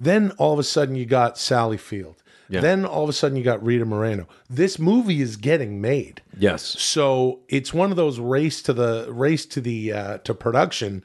then 0.00 0.32
all 0.38 0.52
of 0.52 0.58
a 0.58 0.64
sudden 0.64 0.96
you 0.96 1.06
got 1.06 1.38
sally 1.38 1.76
field 1.76 2.16
Yeah. 2.48 2.60
then 2.60 2.84
all 2.84 3.04
of 3.04 3.08
a 3.08 3.12
sudden 3.12 3.36
you 3.38 3.42
got 3.44 3.64
rita 3.64 3.84
moreno 3.86 4.28
this 4.50 4.78
movie 4.78 5.20
is 5.22 5.36
getting 5.36 5.80
made 5.80 6.20
Yes. 6.38 6.62
so 6.62 7.40
it's 7.48 7.72
one 7.72 7.90
of 7.90 7.96
those 7.96 8.18
race 8.18 8.60
to 8.62 8.72
the 8.72 9.06
race 9.10 9.46
to 9.46 9.60
the 9.60 9.92
uh, 9.92 10.18
to 10.18 10.34
production 10.34 11.02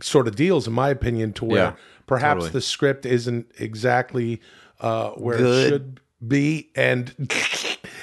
sort 0.00 0.26
of 0.28 0.36
deals, 0.36 0.66
in 0.66 0.72
my 0.72 0.88
opinion, 0.88 1.32
to 1.34 1.44
where 1.44 1.62
Yeah, 1.62 1.72
perhaps 2.06 2.38
totally. 2.44 2.50
the 2.52 2.60
script 2.62 3.04
isn't 3.06 3.50
exactly 3.58 4.40
uh, 4.80 5.10
where 5.10 5.36
Good. 5.38 5.64
it 5.66 5.68
should 5.68 6.00
be, 6.26 6.70
and 6.74 7.14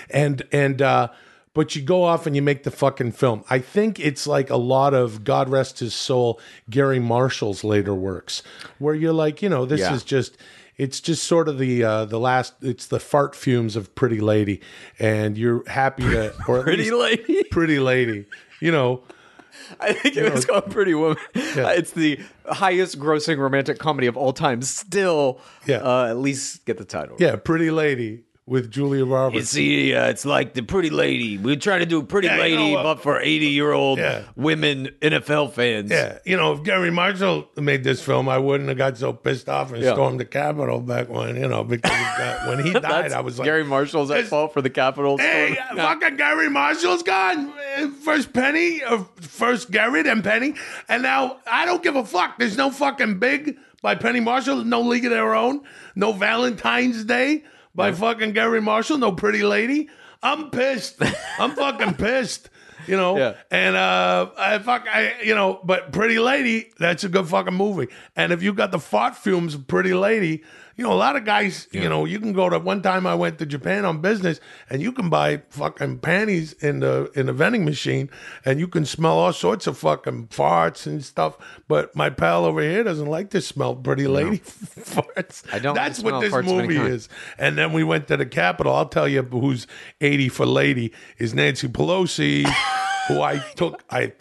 and 0.09 0.43
and 0.51 0.81
uh, 0.81 1.07
but 1.53 1.75
you 1.75 1.81
go 1.81 2.03
off 2.03 2.25
and 2.27 2.35
you 2.35 2.41
make 2.41 2.63
the 2.63 2.71
fucking 2.71 3.11
film. 3.13 3.43
I 3.49 3.59
think 3.59 3.99
it's 3.99 4.27
like 4.27 4.49
a 4.49 4.55
lot 4.57 4.93
of 4.93 5.23
God 5.23 5.49
rest 5.49 5.79
his 5.79 5.93
soul, 5.93 6.39
Gary 6.69 6.99
Marshall's 6.99 7.63
later 7.63 7.93
works, 7.95 8.43
where 8.77 8.93
you're 8.95 9.13
like, 9.13 9.41
you 9.41 9.49
know, 9.49 9.65
this 9.65 9.79
Yeah. 9.81 9.93
is 9.95 10.03
just 10.03 10.37
it's 10.79 10.99
just 10.99 11.25
sort 11.25 11.47
of 11.47 11.59
the 11.59 11.83
uh, 11.83 12.05
the 12.05 12.19
last 12.19 12.53
it's 12.63 12.87
the 12.87 12.99
fart 12.99 13.35
fumes 13.35 13.75
of 13.75 13.93
Pretty 13.93 14.19
Lady, 14.19 14.61
and 14.97 15.37
you're 15.37 15.63
happy 15.69 16.03
to 16.03 16.33
or 16.47 16.63
Pretty 16.63 16.89
lady. 16.89 17.43
Pretty 17.51 17.77
Lady, 17.79 18.25
you 18.59 18.71
know. 18.71 19.03
I 19.79 19.93
think 19.93 20.15
it 20.15 20.31
was 20.31 20.45
called 20.45 20.71
Pretty 20.71 20.93
Woman. 20.93 21.17
Uh, 21.35 21.73
it's 21.75 21.91
the 21.91 22.19
highest 22.49 22.97
grossing 22.99 23.37
romantic 23.39 23.77
comedy 23.77 24.07
of 24.07 24.15
all 24.15 24.31
time. 24.31 24.61
Still, 24.61 25.41
Yeah. 25.65 25.77
uh, 25.77 26.07
at 26.09 26.17
least 26.17 26.65
get 26.65 26.77
the 26.77 26.85
title. 26.85 27.17
Yeah, 27.19 27.35
Pretty 27.35 27.69
Lady 27.69 28.23
with 28.49 28.71
Julia 28.71 29.05
Roberts. 29.05 29.35
You 29.37 29.43
see, 29.43 29.93
uh, 29.93 30.09
it's 30.09 30.25
like 30.25 30.53
the 30.53 30.61
Pretty 30.61 30.89
Lady. 30.89 31.37
We're 31.37 31.55
trying 31.55 31.79
to 31.79 31.85
do 31.85 32.01
Pretty 32.03 32.27
Yeah, 32.27 32.35
you 32.35 32.41
Lady, 32.41 32.55
know 32.73 32.83
what? 32.83 32.83
but 32.97 33.03
for 33.03 33.21
eighty-year-old 33.21 33.99
Yeah. 33.99 34.23
women 34.35 34.89
NFL 35.01 35.53
fans. 35.53 35.91
yeah, 35.91 36.17
you 36.25 36.35
know, 36.35 36.53
if 36.53 36.63
Gary 36.63 36.91
Marshall 36.91 37.47
made 37.55 37.83
this 37.83 38.01
film, 38.01 38.27
I 38.27 38.37
wouldn't 38.39 38.67
have 38.69 38.77
got 38.77 38.97
so 38.97 39.13
pissed 39.13 39.47
off 39.47 39.71
and 39.71 39.83
Yeah. 39.83 39.93
stormed 39.93 40.19
the 40.19 40.25
Capitol 40.25 40.79
back 40.81 41.07
when, 41.09 41.35
you 41.35 41.47
know, 41.47 41.63
because 41.63 41.91
of 41.91 41.97
that- 42.17 42.47
when 42.47 42.63
he 42.65 42.73
died, 42.79 43.13
I 43.13 43.21
was 43.21 43.37
like, 43.39 43.45
Gary 43.45 43.63
Marshall's 43.63 44.11
at 44.11 44.25
fault 44.25 44.53
for 44.53 44.61
the 44.61 44.69
Capitol. 44.69 45.17
Hey, 45.17 45.53
storm. 45.55 45.79
uh, 45.79 45.83
fucking 45.83 46.17
Gary 46.17 46.49
Marshall's 46.49 47.03
gone. 47.03 47.53
Uh, 47.77 47.87
First 48.03 48.33
Penny, 48.33 48.81
uh, 48.83 49.03
first 49.21 49.69
Gary, 49.71 50.01
then 50.01 50.21
Penny. 50.21 50.55
And 50.87 51.03
now 51.03 51.37
I 51.49 51.65
don't 51.65 51.83
give 51.83 51.95
a 51.95 52.03
fuck. 52.05 52.39
There's 52.39 52.57
no 52.57 52.71
fucking 52.71 53.19
Big 53.19 53.57
by 53.81 53.95
Penny 53.95 54.19
Marshall, 54.19 54.65
no 54.65 54.81
League 54.81 55.05
of 55.05 55.11
Their 55.11 55.35
Own, 55.35 55.61
no 55.95 56.11
Valentine's 56.11 57.03
Day 57.05 57.43
by 57.75 57.91
fucking 57.91 58.33
Gary 58.33 58.61
Marshall, 58.61 58.97
no 58.97 59.11
Pretty 59.11 59.43
Lady. 59.43 59.89
I'm 60.21 60.49
pissed. 60.51 61.01
I'm 61.39 61.51
fucking 61.55 61.93
pissed. 61.97 62.49
You 62.87 62.95
know, 62.97 63.17
Yeah. 63.17 63.33
and 63.51 63.75
uh, 63.75 64.29
I 64.37 64.57
fuck, 64.59 64.87
I 64.89 65.21
you 65.23 65.35
know, 65.35 65.59
but 65.63 65.91
Pretty 65.91 66.17
Lady, 66.17 66.71
that's 66.79 67.03
a 67.03 67.09
good 67.09 67.27
fucking 67.27 67.53
movie. 67.53 67.87
And 68.15 68.31
if 68.31 68.41
you 68.41 68.53
got 68.53 68.71
the 68.71 68.79
fart 68.79 69.15
fumes 69.15 69.53
of 69.53 69.67
Pretty 69.67 69.93
Lady, 69.93 70.43
you 70.79 70.85
know, 70.85 70.93
a 70.93 70.95
lot 70.95 71.17
of 71.17 71.25
guys, 71.25 71.67
you 71.73 71.89
know, 71.89 72.05
you 72.05 72.21
can 72.21 72.31
go 72.31 72.47
to. 72.47 72.57
One 72.57 72.81
time 72.81 73.05
I 73.05 73.13
went 73.13 73.37
to 73.39 73.45
Japan 73.45 73.83
on 73.83 73.99
business, 73.99 74.39
and 74.69 74.81
you 74.81 74.93
can 74.93 75.09
buy 75.09 75.41
fucking 75.49 75.99
panties 75.99 76.53
in 76.53 76.79
the 76.79 77.11
in 77.15 77.25
the 77.25 77.33
vending 77.33 77.65
machine, 77.65 78.09
and 78.45 78.61
you 78.61 78.67
can 78.69 78.85
smell 78.85 79.19
all 79.19 79.33
sorts 79.33 79.67
of 79.67 79.77
fucking 79.77 80.27
farts 80.27 80.87
and 80.87 81.03
stuff. 81.03 81.37
But 81.67 81.93
my 81.97 82.09
pal 82.09 82.45
over 82.45 82.61
here 82.61 82.85
doesn't 82.85 83.07
like 83.07 83.29
to 83.31 83.41
smell 83.41 83.75
Pretty 83.75 84.07
Lady 84.07 84.39
farts. 84.39 85.43
I 85.53 85.59
don't 85.59 85.75
That's 85.75 86.01
what 86.01 86.21
this 86.21 86.31
farts 86.31 86.49
of 86.49 86.59
any 86.59 86.77
movie 86.77 86.91
is. 86.91 87.09
And 87.37 87.57
then 87.57 87.73
we 87.73 87.83
went 87.83 88.07
to 88.07 88.15
the 88.15 88.25
Capitol. 88.25 88.73
I'll 88.73 88.87
tell 88.87 89.09
you 89.09 89.21
who's 89.23 89.67
80 89.99 90.29
for 90.29 90.45
lady 90.45 90.93
is 91.17 91.33
Nancy 91.33 91.67
Pelosi, 91.67 92.45
who 93.09 93.21
I 93.21 93.39
took, 93.55 93.83
I 93.89 94.13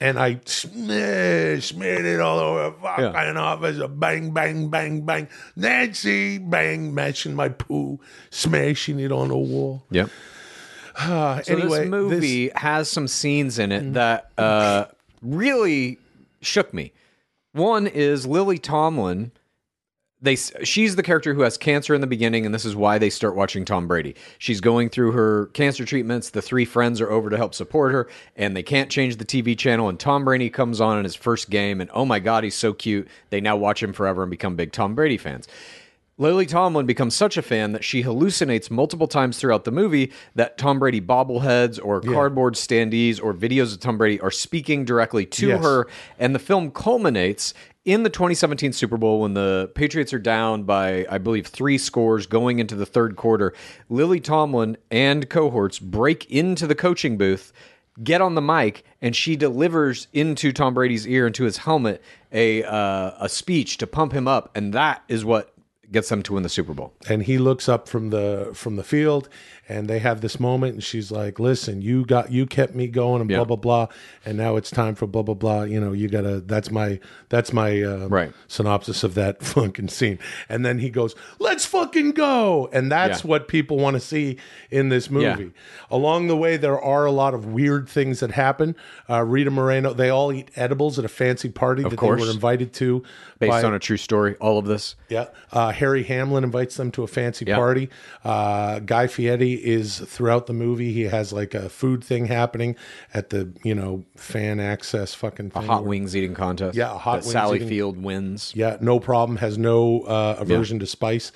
and 0.00 0.18
I 0.18 0.38
smeared, 0.44 1.62
smeared 1.62 2.04
it 2.04 2.20
all 2.20 2.38
over 2.38 2.64
the 2.70 2.76
fucking 2.82 3.04
Yeah. 3.04 3.40
office. 3.40 3.78
A 3.78 3.88
bang, 3.88 4.30
bang, 4.32 4.68
bang, 4.68 5.00
bang. 5.04 5.26
Nancy, 5.56 6.38
bang, 6.38 6.94
mashing 6.94 7.34
my 7.34 7.48
poo, 7.48 7.98
smashing 8.30 9.00
it 9.00 9.10
on 9.10 9.30
a 9.30 9.38
wall. 9.38 9.84
Yep. 9.90 10.10
Uh, 10.98 11.42
So 11.42 11.54
anyway, 11.54 11.80
this 11.80 11.88
movie 11.88 12.50
has 12.56 12.88
some 12.88 13.08
scenes 13.08 13.58
in 13.58 13.72
it 13.72 13.94
that 13.94 14.30
uh, 14.38 14.84
really 15.22 15.98
shook 16.40 16.72
me. 16.72 16.92
One 17.52 17.86
is 17.86 18.26
Lily 18.26 18.58
Tomlin. 18.58 19.32
They 20.22 20.34
she's 20.36 20.96
the 20.96 21.02
character 21.02 21.34
who 21.34 21.42
has 21.42 21.58
cancer 21.58 21.94
in 21.94 22.00
the 22.00 22.06
beginning, 22.06 22.46
and 22.46 22.54
this 22.54 22.64
is 22.64 22.74
why 22.74 22.96
they 22.96 23.10
start 23.10 23.36
watching 23.36 23.66
Tom 23.66 23.86
Brady. 23.86 24.14
She's 24.38 24.62
going 24.62 24.88
through 24.88 25.12
her 25.12 25.46
cancer 25.52 25.84
treatments. 25.84 26.30
The 26.30 26.40
three 26.40 26.64
friends 26.64 27.02
are 27.02 27.10
over 27.10 27.28
to 27.28 27.36
help 27.36 27.54
support 27.54 27.92
her, 27.92 28.08
and 28.34 28.56
they 28.56 28.62
can't 28.62 28.90
change 28.90 29.16
the 29.16 29.26
TV 29.26 29.56
channel. 29.58 29.90
And 29.90 30.00
Tom 30.00 30.24
Brady 30.24 30.48
comes 30.48 30.80
on 30.80 30.96
in 30.98 31.04
his 31.04 31.14
first 31.14 31.50
game, 31.50 31.82
and 31.82 31.90
oh 31.92 32.06
my 32.06 32.18
god, 32.18 32.44
he's 32.44 32.54
so 32.54 32.72
cute. 32.72 33.08
They 33.28 33.42
now 33.42 33.56
watch 33.56 33.82
him 33.82 33.92
forever 33.92 34.22
and 34.22 34.30
become 34.30 34.56
big 34.56 34.72
Tom 34.72 34.94
Brady 34.94 35.18
fans. 35.18 35.48
Lily 36.18 36.46
Tomlin 36.46 36.86
becomes 36.86 37.14
such 37.14 37.36
a 37.36 37.42
fan 37.42 37.72
that 37.72 37.84
she 37.84 38.02
hallucinates 38.02 38.70
multiple 38.70 39.06
times 39.06 39.36
throughout 39.38 39.64
the 39.64 39.70
movie 39.70 40.12
that 40.34 40.56
Tom 40.56 40.78
Brady 40.78 40.98
bobbleheads 41.02 41.78
or 41.82 42.00
cardboard 42.00 42.54
standees 42.54 43.22
or 43.22 43.34
videos 43.34 43.74
of 43.74 43.80
Tom 43.80 43.98
Brady 43.98 44.18
are 44.22 44.30
speaking 44.30 44.86
directly 44.86 45.26
to 45.26 45.48
Yes. 45.48 45.62
her. 45.62 45.86
And 46.18 46.34
the 46.34 46.38
film 46.38 46.70
culminates 46.70 47.52
in 47.86 48.02
the 48.02 48.10
2017 48.10 48.72
Super 48.72 48.96
Bowl 48.96 49.20
when 49.20 49.32
the 49.32 49.70
Patriots 49.74 50.12
are 50.12 50.18
down 50.18 50.64
by, 50.64 51.06
I 51.08 51.18
believe, 51.18 51.46
three 51.46 51.78
scores 51.78 52.26
going 52.26 52.58
into 52.58 52.74
the 52.74 52.84
third 52.84 53.16
quarter. 53.16 53.54
Lily 53.88 54.20
Tomlin 54.20 54.76
and 54.90 55.30
cohorts 55.30 55.78
break 55.78 56.30
into 56.30 56.66
the 56.66 56.74
coaching 56.74 57.16
booth 57.16 57.52
get 58.02 58.20
on 58.20 58.34
the 58.34 58.42
mic 58.42 58.84
and 59.00 59.16
she 59.16 59.36
delivers 59.36 60.06
into 60.12 60.52
Tom 60.52 60.74
Brady's 60.74 61.06
ear 61.06 61.26
into 61.26 61.44
his 61.44 61.56
helmet 61.56 62.02
a 62.30 62.62
uh, 62.62 63.12
a 63.18 63.26
speech 63.26 63.78
to 63.78 63.86
pump 63.86 64.12
him 64.12 64.28
up 64.28 64.50
and 64.54 64.74
that 64.74 65.02
is 65.08 65.24
what 65.24 65.54
gets 65.90 66.08
them 66.08 66.22
to 66.24 66.34
win 66.34 66.42
the 66.42 66.48
Super 66.48 66.74
Bowl. 66.74 66.92
and 67.08 67.22
he 67.22 67.38
looks 67.38 67.68
up 67.70 67.88
from 67.88 68.10
the 68.10 68.50
from 68.52 68.76
the 68.76 68.84
field 68.84 69.30
and 69.68 69.88
they 69.88 69.98
have 69.98 70.20
this 70.20 70.38
moment 70.38 70.74
and 70.74 70.84
she's 70.84 71.10
like 71.10 71.38
listen 71.40 71.82
you 71.82 72.04
got 72.04 72.30
you 72.30 72.46
kept 72.46 72.74
me 72.74 72.86
going 72.86 73.20
and 73.20 73.30
Yeah. 73.30 73.38
blah 73.38 73.44
blah 73.44 73.56
blah 73.56 73.86
and 74.24 74.36
now 74.38 74.56
it's 74.56 74.70
time 74.70 74.94
for 74.94 75.06
blah 75.06 75.22
blah 75.22 75.34
blah 75.34 75.62
you 75.62 75.80
know 75.80 75.92
you 75.92 76.08
gotta 76.08 76.40
that's 76.40 76.70
my 76.70 77.00
that's 77.28 77.52
my 77.52 77.82
uh, 77.82 78.06
Right. 78.08 78.32
synopsis 78.46 79.02
of 79.04 79.14
that 79.14 79.42
fucking 79.42 79.88
scene 79.88 80.18
and 80.48 80.64
then 80.64 80.78
he 80.78 80.88
goes 80.90 81.14
let's 81.38 81.64
fucking 81.66 82.12
go 82.12 82.68
and 82.72 82.90
that's 82.92 83.24
Yeah. 83.24 83.28
what 83.30 83.48
people 83.48 83.78
want 83.78 83.94
to 83.94 84.00
see 84.00 84.38
in 84.70 84.88
this 84.88 85.10
movie 85.10 85.44
Yeah. 85.44 85.50
along 85.90 86.28
the 86.28 86.36
way 86.36 86.56
there 86.56 86.80
are 86.80 87.04
a 87.04 87.10
lot 87.12 87.34
of 87.34 87.44
weird 87.46 87.88
things 87.88 88.20
that 88.20 88.30
happen 88.32 88.76
uh, 89.10 89.22
rita 89.24 89.50
moreno 89.50 89.92
they 89.92 90.10
all 90.10 90.32
eat 90.32 90.50
edibles 90.56 90.98
at 90.98 91.04
a 91.04 91.08
fancy 91.08 91.48
party 91.48 91.82
that 91.82 91.96
course. 91.96 92.20
they 92.20 92.26
were 92.26 92.32
invited 92.32 92.72
to 92.74 93.02
Based 93.38 93.50
by- 93.50 93.62
on 93.64 93.74
a 93.74 93.78
true 93.78 93.98
story, 93.98 94.34
all 94.40 94.56
of 94.58 94.64
this. 94.64 94.94
yeah. 95.10 95.26
Uh, 95.52 95.70
Harry 95.70 96.04
Hamlin 96.04 96.42
invites 96.42 96.76
them 96.78 96.90
to 96.92 97.02
a 97.02 97.06
fancy 97.06 97.44
party. 97.44 97.90
Uh, 98.24 98.78
Guy 98.78 99.08
Fieri 99.08 99.55
is 99.56 99.98
throughout 99.98 100.46
the 100.46 100.52
movie. 100.52 100.92
He 100.92 101.02
has 101.02 101.32
like 101.32 101.54
a 101.54 101.68
food 101.68 102.02
thing 102.04 102.26
happening 102.26 102.76
at 103.12 103.30
the, 103.30 103.52
you 103.62 103.74
know, 103.74 104.04
fan 104.16 104.60
access 104.60 105.14
fucking 105.14 105.50
thing. 105.50 105.62
Hot 105.66 105.84
wings 105.84 106.16
eating 106.16 106.34
contest. 106.34 106.76
Yeah, 106.76 106.94
a 106.94 106.98
hot 106.98 107.20
wings 107.20 107.32
Sally 107.32 107.56
eating- 107.56 107.68
Field 107.68 108.02
wins. 108.02 108.52
Yeah, 108.54 108.76
no 108.80 109.00
problem. 109.00 109.38
Has 109.38 109.58
no 109.58 110.02
uh, 110.02 110.36
aversion 110.38 110.78
to 110.80 110.86
spice. 110.86 111.32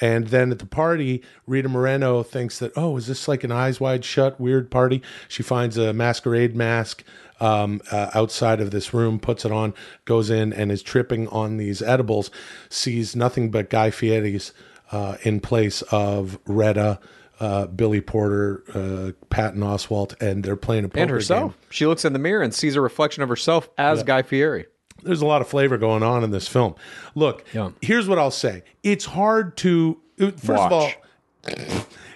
And 0.00 0.28
then 0.28 0.50
at 0.50 0.58
the 0.58 0.66
party, 0.66 1.22
Rita 1.46 1.68
Moreno 1.68 2.22
thinks 2.22 2.58
that, 2.58 2.72
oh, 2.76 2.96
is 2.96 3.06
this 3.06 3.28
like 3.28 3.44
an 3.44 3.52
eyes 3.52 3.78
wide 3.80 4.04
shut 4.04 4.40
weird 4.40 4.70
party? 4.70 5.02
She 5.28 5.42
finds 5.42 5.76
a 5.76 5.92
masquerade 5.92 6.56
mask 6.56 7.04
um, 7.40 7.80
uh, 7.90 8.10
outside 8.14 8.60
of 8.60 8.70
this 8.70 8.94
room, 8.94 9.18
puts 9.18 9.44
it 9.44 9.52
on, 9.52 9.74
goes 10.04 10.30
in, 10.30 10.52
and 10.52 10.70
is 10.70 10.82
tripping 10.82 11.28
on 11.28 11.56
these 11.56 11.82
edibles. 11.82 12.30
Sees 12.68 13.16
nothing 13.16 13.50
but 13.50 13.68
Guy 13.68 13.90
Fieri's 13.90 14.52
uh, 14.92 15.16
in 15.22 15.40
place 15.40 15.82
of 15.90 16.38
Retta. 16.46 16.98
Uh, 17.42 17.66
Billy 17.66 18.00
Porter, 18.00 18.62
uh, 18.72 19.10
Patton 19.28 19.60
Oswalt, 19.62 20.14
and 20.22 20.44
they're 20.44 20.54
playing 20.54 20.84
a 20.84 20.88
poker 20.88 21.00
And 21.00 21.10
herself. 21.10 21.52
game. 21.52 21.60
She 21.70 21.86
looks 21.86 22.04
in 22.04 22.12
the 22.12 22.20
mirror 22.20 22.40
and 22.42 22.54
sees 22.54 22.76
a 22.76 22.80
reflection 22.80 23.22
of 23.24 23.28
herself 23.28 23.68
as 23.76 24.04
Guy 24.04 24.22
Fieri. 24.22 24.66
there's 25.02 25.20
a 25.22 25.26
lot 25.26 25.40
of 25.42 25.48
flavor 25.48 25.76
going 25.76 26.04
on 26.04 26.22
in 26.22 26.30
this 26.30 26.46
film. 26.46 26.76
Look, 27.16 27.44
Yeah. 27.52 27.70
here's 27.80 28.06
what 28.08 28.18
I'll 28.20 28.30
say. 28.30 28.62
It's 28.84 29.06
hard 29.06 29.56
to 29.58 29.98
first 30.18 30.50
of 30.50 30.72
all, 30.72 30.90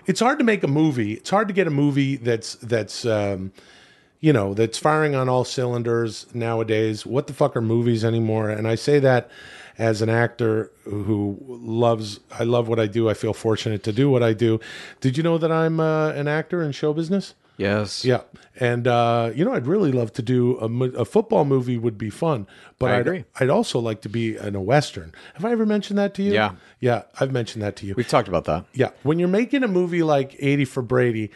it's 0.07 0.21
hard 0.21 0.39
to 0.39 0.45
make 0.45 0.63
a 0.63 0.69
movie. 0.69 1.15
It's 1.15 1.31
hard 1.31 1.49
to 1.49 1.55
get 1.55 1.67
a 1.67 1.71
movie 1.71 2.15
that's 2.17 2.55
that's 2.57 3.05
um, 3.05 3.53
you 4.21 4.33
know 4.33 4.55
that's 4.55 4.79
firing 4.79 5.17
on 5.17 5.29
all 5.29 5.45
cylinders 5.45 6.27
nowadays. 6.33 7.05
What 7.05 7.27
the 7.27 7.33
fuck 7.33 7.57
are 7.57 7.61
movies 7.61 8.05
anymore? 8.05 8.51
And 8.51 8.69
I 8.69 8.77
say 8.77 9.01
that 9.01 9.29
as 9.79 10.03
an 10.03 10.09
actor 10.09 10.71
who 10.85 11.39
loves 11.47 12.21
I 12.31 12.45
love 12.45 12.69
what 12.69 12.79
I 12.79 12.87
do. 12.87 13.09
I 13.09 13.15
feel 13.15 13.35
fortunate 13.35 13.83
to 13.85 13.93
do 13.93 14.11
what 14.11 14.23
I 14.23 14.33
do. 14.33 14.61
Did 15.01 15.17
you 15.17 15.23
know 15.23 15.39
that 15.39 15.53
I'm 15.53 15.81
uh, 15.81 16.11
an 16.11 16.29
actor 16.29 16.63
in 16.63 16.73
show 16.73 16.93
business? 16.93 17.35
Yes. 17.59 18.05
Yeah, 18.05 18.21
and 18.61 18.87
uh, 18.87 19.31
you 19.35 19.45
know, 19.45 19.55
I'd 19.55 19.67
really 19.67 19.91
love 19.91 20.13
to 20.15 20.23
do 20.23 20.59
a, 20.59 21.01
a 21.01 21.05
football 21.07 21.45
movie. 21.47 21.79
Would 21.79 21.97
be 21.97 22.11
fun, 22.11 22.47
but 22.79 22.91
I 22.91 22.99
I'd. 22.99 23.25
I'd 23.41 23.49
also 23.49 23.79
like 23.79 24.03
to 24.03 24.11
be 24.11 24.37
in 24.37 24.55
a 24.55 24.61
western. 24.61 25.15
Have 25.35 25.45
I 25.45 25.53
ever 25.53 25.65
mentioned 25.65 25.99
that 25.99 26.13
to 26.15 26.23
you? 26.23 26.35
Yeah. 26.35 26.53
yeah, 26.81 27.03
I've 27.19 27.33
mentioned 27.33 27.63
that 27.63 27.77
to 27.77 27.87
you. 27.87 27.95
We've 27.97 28.09
talked 28.09 28.29
about 28.29 28.45
that. 28.45 28.67
yeah, 28.75 28.91
when 29.05 29.19
you're 29.19 29.29
making 29.29 29.63
a 29.63 29.69
movie 29.69 30.03
like 30.03 30.37
80 30.39 30.67
for 30.67 30.83
Brady, 30.83 31.31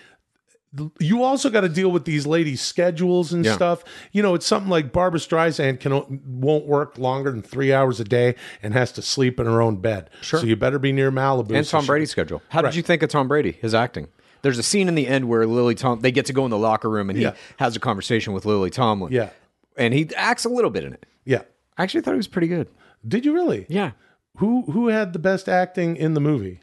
you 1.00 1.22
also 1.24 1.50
got 1.50 1.62
to 1.62 1.68
deal 1.68 1.90
with 1.90 2.04
these 2.04 2.26
ladies' 2.26 2.60
schedules 2.60 3.32
and 3.32 3.44
Yeah. 3.44 3.54
stuff. 3.56 3.82
You 4.12 4.22
know, 4.22 4.34
it's 4.34 4.46
something 4.46 4.70
like 4.70 4.92
Barbra 4.92 5.18
Streisand 5.18 5.80
can 5.80 6.20
won't 6.26 6.66
work 6.66 6.96
longer 6.98 7.30
than 7.32 7.42
three 7.42 7.72
hours 7.72 7.98
a 7.98 8.04
day 8.04 8.36
and 8.62 8.72
has 8.74 8.92
to 8.92 9.02
sleep 9.02 9.40
in 9.40 9.46
her 9.46 9.60
own 9.60 9.76
bed. 9.76 10.10
Sure. 10.20 10.40
So 10.40 10.46
you 10.46 10.54
better 10.56 10.78
be 10.78 10.92
near 10.92 11.10
Malibu. 11.10 11.56
And 11.56 11.66
so 11.66 11.78
Tom 11.78 11.82
she- 11.84 11.86
Brady's 11.88 12.10
schedule. 12.10 12.40
How 12.50 12.60
Right. 12.62 12.70
did 12.70 12.76
you 12.76 12.82
think 12.82 13.02
of 13.02 13.10
Tom 13.10 13.26
Brady, 13.26 13.52
his 13.60 13.74
acting? 13.74 14.08
There's 14.42 14.58
a 14.58 14.62
scene 14.62 14.86
in 14.88 14.94
the 14.94 15.06
end 15.08 15.28
where 15.28 15.44
Lily 15.46 15.74
Tom 15.74 16.00
they 16.00 16.12
get 16.12 16.26
to 16.26 16.32
go 16.32 16.44
in 16.44 16.50
the 16.50 16.58
locker 16.58 16.88
room 16.88 17.10
and 17.10 17.18
Yeah. 17.18 17.32
he 17.32 17.36
has 17.58 17.74
a 17.76 17.80
conversation 17.80 18.32
with 18.32 18.46
Lily 18.46 18.70
Tomlin. 18.70 19.12
Yeah, 19.12 19.30
And 19.76 19.92
he 19.92 20.08
acts 20.16 20.44
a 20.44 20.48
little 20.48 20.70
bit 20.70 20.84
in 20.84 20.92
it. 20.92 21.04
yeah. 21.24 21.42
I 21.76 21.82
actually 21.82 22.02
thought 22.02 22.12
he 22.12 22.16
was 22.18 22.28
pretty 22.28 22.48
good. 22.48 22.68
Did 23.06 23.24
you 23.24 23.32
really? 23.32 23.66
Yeah. 23.68 23.92
Who 24.36 24.62
who 24.70 24.88
had 24.88 25.12
the 25.14 25.18
best 25.18 25.48
acting 25.48 25.96
in 25.96 26.14
the 26.14 26.20
movie? 26.20 26.60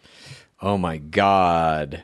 Oh 0.62 0.78
my 0.78 0.98
god. 0.98 2.04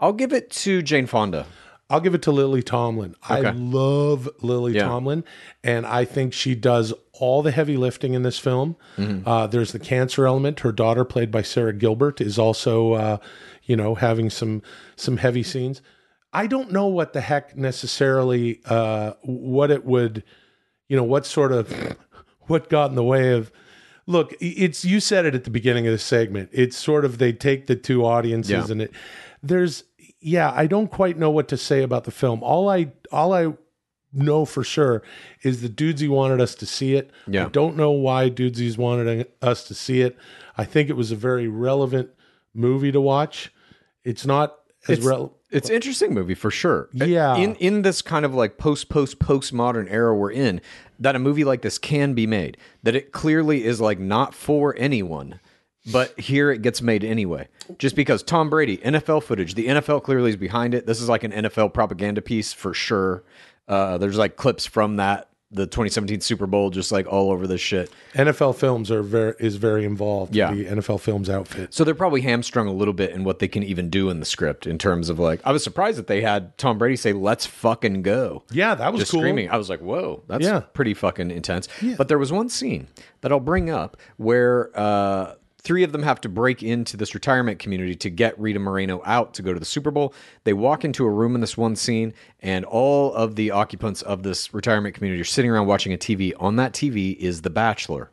I'll 0.00 0.12
give 0.12 0.32
it 0.32 0.50
to 0.50 0.82
Jane 0.82 1.06
Fonda. 1.06 1.46
I'll 1.90 2.00
give 2.00 2.14
it 2.14 2.22
to 2.22 2.30
Lily 2.30 2.62
Tomlin. 2.62 3.16
I 3.22 3.40
love 3.50 4.28
Lily 4.42 4.74
Yeah. 4.74 4.84
Tomlin, 4.84 5.24
and 5.64 5.84
I 5.84 6.04
think 6.04 6.32
she 6.32 6.54
does 6.54 6.94
all 7.12 7.42
the 7.42 7.50
heavy 7.50 7.76
lifting 7.76 8.14
in 8.14 8.22
this 8.22 8.38
film. 8.38 8.76
Mm-hmm. 8.96 9.28
Uh, 9.28 9.48
there's 9.48 9.72
the 9.72 9.80
cancer 9.80 10.24
element. 10.24 10.60
Her 10.60 10.70
daughter, 10.72 11.04
played 11.04 11.32
by 11.32 11.42
Sara 11.42 11.72
Gilbert, 11.72 12.20
is 12.20 12.38
also, 12.38 12.92
uh, 12.92 13.16
you 13.64 13.74
know, 13.76 13.96
having 13.96 14.30
some 14.30 14.62
some 14.94 15.16
heavy 15.16 15.42
scenes. 15.42 15.82
I 16.32 16.46
don't 16.46 16.70
know 16.70 16.86
what 16.86 17.12
the 17.12 17.20
heck 17.20 17.56
necessarily 17.56 18.60
uh, 18.66 19.14
what 19.22 19.72
it 19.72 19.84
would, 19.84 20.22
you 20.88 20.96
know, 20.96 21.02
what 21.02 21.26
sort 21.26 21.50
of 21.50 21.96
what 22.42 22.70
got 22.70 22.90
in 22.90 22.96
the 22.96 23.02
way 23.04 23.32
of. 23.32 23.50
Look, 24.06 24.34
it's 24.40 24.84
you 24.84 25.00
said 25.00 25.26
it 25.26 25.34
at 25.34 25.42
the 25.44 25.50
beginning 25.50 25.86
of 25.88 25.92
the 25.92 25.98
segment. 25.98 26.50
It's 26.52 26.76
sort 26.76 27.04
of 27.04 27.18
they 27.18 27.32
take 27.32 27.66
the 27.66 27.76
two 27.76 28.04
audiences 28.04 28.50
Yeah. 28.68 28.72
and 28.72 28.82
it. 28.82 28.92
There's 29.42 29.84
yeah, 30.20 30.52
I 30.54 30.66
don't 30.66 30.90
quite 30.90 31.18
know 31.18 31.30
what 31.30 31.48
to 31.48 31.56
say 31.56 31.82
about 31.82 32.04
the 32.04 32.10
film. 32.10 32.42
All 32.42 32.68
I 32.68 32.92
all 33.12 33.32
I 33.32 33.52
know 34.12 34.44
for 34.44 34.64
sure 34.64 35.02
is 35.42 35.62
the 35.62 35.68
Dudesy 35.68 36.08
wanted 36.08 36.40
us 36.40 36.54
to 36.56 36.66
see 36.66 36.94
it. 36.94 37.10
Yeah. 37.26 37.46
I 37.46 37.48
don't 37.48 37.76
know 37.76 37.92
why 37.92 38.28
Dudesy's 38.28 38.76
wanted 38.76 39.28
us 39.40 39.64
to 39.68 39.74
see 39.74 40.00
it. 40.02 40.16
I 40.58 40.64
think 40.64 40.90
it 40.90 40.94
was 40.96 41.12
a 41.12 41.16
very 41.16 41.46
relevant 41.48 42.10
movie 42.52 42.90
to 42.92 43.00
watch. 43.00 43.52
It's 44.04 44.26
not 44.26 44.56
as 44.88 44.98
It's, 44.98 45.06
relevant. 45.06 45.32
it's 45.50 45.70
interesting 45.70 46.12
movie 46.12 46.34
for 46.34 46.50
sure. 46.50 46.88
Yeah. 46.92 47.36
In 47.36 47.54
in 47.56 47.82
this 47.82 48.02
kind 48.02 48.24
of 48.24 48.34
like 48.34 48.58
post 48.58 48.88
post 48.88 49.20
postmodern 49.20 49.86
era 49.90 50.14
we're 50.16 50.32
in, 50.32 50.60
that 50.98 51.14
a 51.14 51.18
movie 51.18 51.44
like 51.44 51.62
this 51.62 51.78
can 51.78 52.12
be 52.14 52.26
made. 52.26 52.56
That 52.82 52.96
it 52.96 53.12
clearly 53.12 53.64
is 53.64 53.80
like 53.80 53.98
not 54.00 54.34
for 54.34 54.74
anyone. 54.76 55.38
But 55.92 56.18
here 56.18 56.50
it 56.50 56.62
gets 56.62 56.82
made 56.82 57.04
anyway. 57.04 57.48
Just 57.78 57.94
because 57.96 58.22
Tom 58.22 58.50
Brady, 58.50 58.78
NFL 58.78 59.22
footage, 59.22 59.54
the 59.54 59.66
NFL 59.68 60.02
clearly 60.02 60.30
is 60.30 60.36
behind 60.36 60.74
it. 60.74 60.86
This 60.86 61.00
is 61.00 61.08
like 61.08 61.24
an 61.24 61.32
NFL 61.32 61.72
propaganda 61.72 62.20
piece 62.22 62.52
for 62.52 62.74
sure. 62.74 63.22
Uh, 63.68 63.98
there's 63.98 64.18
like 64.18 64.36
clips 64.36 64.66
from 64.66 64.96
that, 64.96 65.28
the 65.52 65.64
2017 65.66 66.20
Super 66.20 66.46
Bowl, 66.46 66.70
just 66.70 66.90
like 66.92 67.06
all 67.06 67.30
over 67.30 67.46
this 67.46 67.60
shit. 67.60 67.90
NFL 68.14 68.56
Films 68.56 68.90
are 68.90 69.02
very 69.02 69.34
is 69.38 69.56
very 69.56 69.84
involved. 69.84 70.34
Yeah. 70.34 70.52
the 70.52 70.64
NFL 70.66 71.00
Films 71.00 71.30
outfit. 71.30 71.72
So 71.74 71.82
they're 71.84 71.94
probably 71.94 72.20
hamstrung 72.20 72.66
a 72.68 72.72
little 72.72 72.94
bit 72.94 73.10
in 73.10 73.22
what 73.24 73.38
they 73.40 73.46
can 73.48 73.62
even 73.62 73.90
do 73.90 74.10
in 74.10 74.18
the 74.20 74.26
script 74.26 74.66
in 74.66 74.78
terms 74.78 75.08
of 75.08 75.18
like. 75.20 75.40
I 75.44 75.52
was 75.52 75.62
surprised 75.64 75.98
that 75.98 76.06
they 76.08 76.20
had 76.20 76.56
Tom 76.58 76.78
Brady 76.78 76.96
say, 76.96 77.12
"Let's 77.12 77.46
fucking 77.46 78.02
go." 78.02 78.42
Yeah, 78.50 78.74
that 78.76 78.92
was 78.92 79.00
just 79.00 79.12
cool. 79.12 79.20
screaming. 79.20 79.50
I 79.50 79.56
was 79.56 79.68
like, 79.70 79.80
"Whoa, 79.80 80.22
that's 80.28 80.44
Yeah. 80.44 80.60
pretty 80.72 80.94
fucking 80.94 81.30
intense." 81.32 81.68
But 81.96 82.08
there 82.08 82.18
was 82.18 82.30
one 82.32 82.48
scene 82.48 82.86
that 83.20 83.30
I'll 83.32 83.40
bring 83.40 83.70
up 83.70 83.96
where 84.18 84.70
uh, 84.78 85.34
three 85.60 85.82
of 85.82 85.92
them 85.92 86.02
have 86.02 86.20
to 86.22 86.28
break 86.28 86.62
into 86.62 86.96
this 86.96 87.14
retirement 87.14 87.58
community 87.58 87.94
to 87.94 88.10
get 88.10 88.38
Rita 88.38 88.58
Moreno 88.58 89.02
out 89.04 89.34
to 89.34 89.42
go 89.42 89.52
to 89.52 89.60
the 89.60 89.66
Super 89.66 89.90
Bowl. 89.90 90.14
They 90.44 90.52
walk 90.52 90.84
into 90.84 91.04
a 91.04 91.10
room 91.10 91.34
in 91.34 91.40
this 91.40 91.56
one 91.56 91.76
scene, 91.76 92.14
and 92.40 92.64
all 92.64 93.12
of 93.14 93.36
the 93.36 93.50
occupants 93.50 94.02
of 94.02 94.22
this 94.22 94.52
retirement 94.54 94.94
community 94.94 95.20
are 95.20 95.24
sitting 95.24 95.50
around 95.50 95.66
watching 95.66 95.92
a 95.92 95.98
TV. 95.98 96.32
On 96.40 96.56
that 96.56 96.72
TV 96.72 97.16
is 97.16 97.42
The 97.42 97.50
Bachelor. 97.50 98.10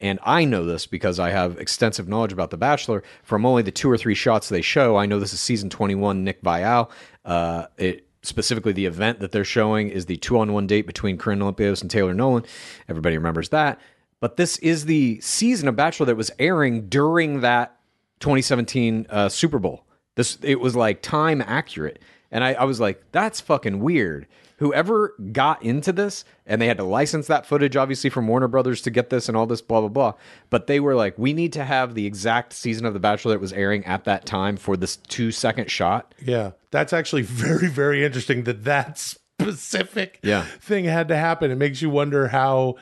And 0.00 0.18
I 0.24 0.44
know 0.44 0.64
this 0.64 0.86
because 0.86 1.18
I 1.18 1.30
have 1.30 1.58
extensive 1.58 2.08
knowledge 2.08 2.32
about 2.32 2.50
The 2.50 2.58
Bachelor 2.58 3.02
from 3.22 3.46
only 3.46 3.62
the 3.62 3.70
two 3.70 3.90
or 3.90 3.96
three 3.96 4.14
shots 4.14 4.48
they 4.48 4.62
show. 4.62 4.96
I 4.96 5.06
know 5.06 5.18
this 5.18 5.32
is 5.32 5.40
season 5.40 5.70
21, 5.70 6.22
Nick 6.22 6.42
Viall. 6.42 6.90
Uh, 7.24 7.66
it 7.78 8.06
specifically 8.22 8.72
the 8.72 8.86
event 8.86 9.20
that 9.20 9.32
they're 9.32 9.44
showing 9.44 9.88
is 9.88 10.06
the 10.06 10.16
two 10.16 10.38
on 10.38 10.52
one 10.52 10.66
date 10.66 10.86
between 10.86 11.16
Corinne 11.16 11.40
Olympios 11.40 11.80
and 11.80 11.90
Taylor 11.90 12.12
Nolan. 12.12 12.44
Everybody 12.88 13.16
remembers 13.16 13.50
that. 13.50 13.80
But 14.20 14.36
this 14.36 14.58
is 14.58 14.86
the 14.86 15.20
season 15.20 15.68
of 15.68 15.76
Bachelor 15.76 16.06
that 16.06 16.16
was 16.16 16.30
airing 16.38 16.88
during 16.88 17.40
that 17.40 17.76
2017 18.20 19.06
uh, 19.10 19.28
Super 19.28 19.58
Bowl. 19.58 19.84
This 20.14 20.38
it 20.42 20.58
was 20.60 20.74
like 20.74 21.02
time 21.02 21.42
accurate, 21.42 21.98
and 22.30 22.42
I, 22.42 22.54
I 22.54 22.64
was 22.64 22.80
like, 22.80 23.02
that's 23.12 23.40
fucking 23.40 23.80
weird. 23.80 24.26
Whoever 24.58 25.14
got 25.32 25.62
into 25.62 25.92
this, 25.92 26.24
and 26.46 26.62
they 26.62 26.66
had 26.66 26.78
to 26.78 26.84
license 26.84 27.26
that 27.26 27.44
footage, 27.44 27.76
obviously 27.76 28.08
from 28.08 28.26
Warner 28.26 28.48
Brothers 28.48 28.80
to 28.82 28.90
get 28.90 29.10
this 29.10 29.28
and 29.28 29.36
all 29.36 29.44
this, 29.44 29.60
blah 29.60 29.80
blah 29.80 29.90
blah. 29.90 30.14
But 30.48 30.66
they 30.66 30.80
were 30.80 30.94
like, 30.94 31.18
we 31.18 31.34
need 31.34 31.52
to 31.52 31.64
have 31.64 31.94
the 31.94 32.06
exact 32.06 32.54
season 32.54 32.86
of 32.86 32.94
The 32.94 33.00
Bachelor 33.00 33.32
that 33.32 33.40
was 33.42 33.52
airing 33.52 33.84
at 33.84 34.04
that 34.04 34.24
time 34.24 34.56
for 34.56 34.78
this 34.78 34.96
two 34.96 35.30
second 35.30 35.70
shot. 35.70 36.14
Yeah, 36.24 36.52
that's 36.70 36.94
actually 36.94 37.22
very, 37.26 37.68
very 37.68 38.02
interesting 38.02 38.44
that 38.44 38.64
that 38.64 38.96
specific 39.40 40.18
Yeah. 40.22 40.44
thing 40.60 40.86
had 40.86 41.08
to 41.08 41.16
happen. 41.16 41.50
It 41.50 41.56
makes 41.56 41.82
you 41.82 41.90
wonder 41.90 42.28
how. 42.28 42.76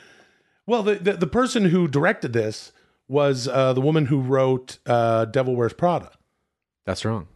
Well, 0.66 0.82
the 0.82 0.94
the, 0.96 1.12
the 1.14 1.26
person 1.26 1.66
who 1.66 1.88
directed 1.88 2.32
this 2.32 2.72
was 3.08 3.48
uh, 3.48 3.72
the 3.74 3.80
woman 3.80 4.06
who 4.06 4.20
wrote 4.20 4.78
uh, 4.86 5.26
Devil 5.26 5.56
Wears 5.56 5.72
Prada. 5.74 6.10
That's 6.86 7.04
wrong. 7.04 7.28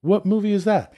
What 0.00 0.24
movie 0.26 0.52
is 0.52 0.64
that? 0.64 0.92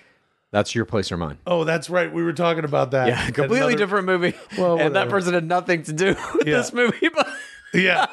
That's 0.53 0.75
your 0.75 0.85
place 0.85 1.11
or 1.13 1.17
mine. 1.17 1.39
Oh, 1.47 1.65
that's 1.65 1.91
right. 1.91 2.13
We 2.13 2.23
were 2.23 2.33
talking 2.33 2.65
about 2.65 2.93
that. 2.93 3.09
Yeah, 3.09 3.25
completely 3.31 3.59
Another- 3.59 3.77
different 3.77 4.07
movie. 4.07 4.35
Well, 4.57 4.79
and 4.79 4.95
that 4.97 5.09
person 5.09 5.35
had 5.35 5.47
nothing 5.47 5.83
to 5.85 5.93
do 5.93 6.17
with 6.35 6.47
Yeah. 6.47 6.59
this 6.59 6.73
movie, 6.73 7.09
but 7.09 7.29
Yeah, 7.75 8.07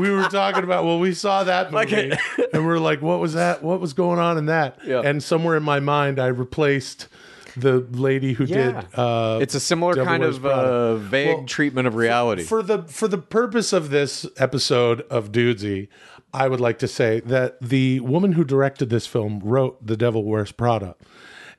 we 0.00 0.10
were 0.10 0.22
talking 0.28 0.62
about. 0.64 0.84
Well, 0.84 0.98
we 1.00 1.12
saw 1.12 1.44
that 1.44 1.72
Like 1.72 1.90
movie, 1.90 2.12
it- 2.38 2.50
and 2.54 2.64
we're 2.64 2.78
like, 2.78 3.02
"What 3.02 3.18
was 3.18 3.34
that? 3.34 3.62
What 3.62 3.80
was 3.80 3.92
going 3.92 4.20
on 4.20 4.38
in 4.38 4.46
that?" 4.46 4.78
Yeah. 4.86 5.00
And 5.04 5.22
somewhere 5.22 5.56
in 5.56 5.64
my 5.64 5.80
mind, 5.80 6.18
I 6.20 6.28
replaced 6.28 7.08
the 7.56 7.80
lady 7.92 8.32
who 8.34 8.44
Yeah. 8.44 8.82
did. 8.82 8.94
Uh, 8.98 9.38
it's 9.40 9.54
a 9.54 9.60
similar 9.60 9.94
Devil 9.94 10.06
kind 10.06 10.22
Wears 10.22 10.36
of 10.36 10.46
uh, 10.46 10.96
vague 10.96 11.36
Well, 11.36 11.44
treatment 11.46 11.86
of 11.86 11.94
reality. 11.94 12.42
For 12.44 12.62
the 12.62 12.82
for 12.84 13.08
the 13.08 13.18
purpose 13.18 13.72
of 13.72 13.90
this 13.90 14.26
episode 14.38 15.02
of 15.10 15.32
Dudesy, 15.32 15.88
I 16.34 16.48
would 16.48 16.60
like 16.60 16.78
to 16.78 16.88
say 16.88 17.20
that 17.20 17.60
the 17.60 18.00
woman 18.00 18.32
who 18.32 18.44
directed 18.44 18.90
this 18.90 19.06
film 19.06 19.40
wrote 19.44 19.86
The 19.86 19.96
Devil 19.96 20.24
Wears 20.24 20.52
Prada, 20.52 20.96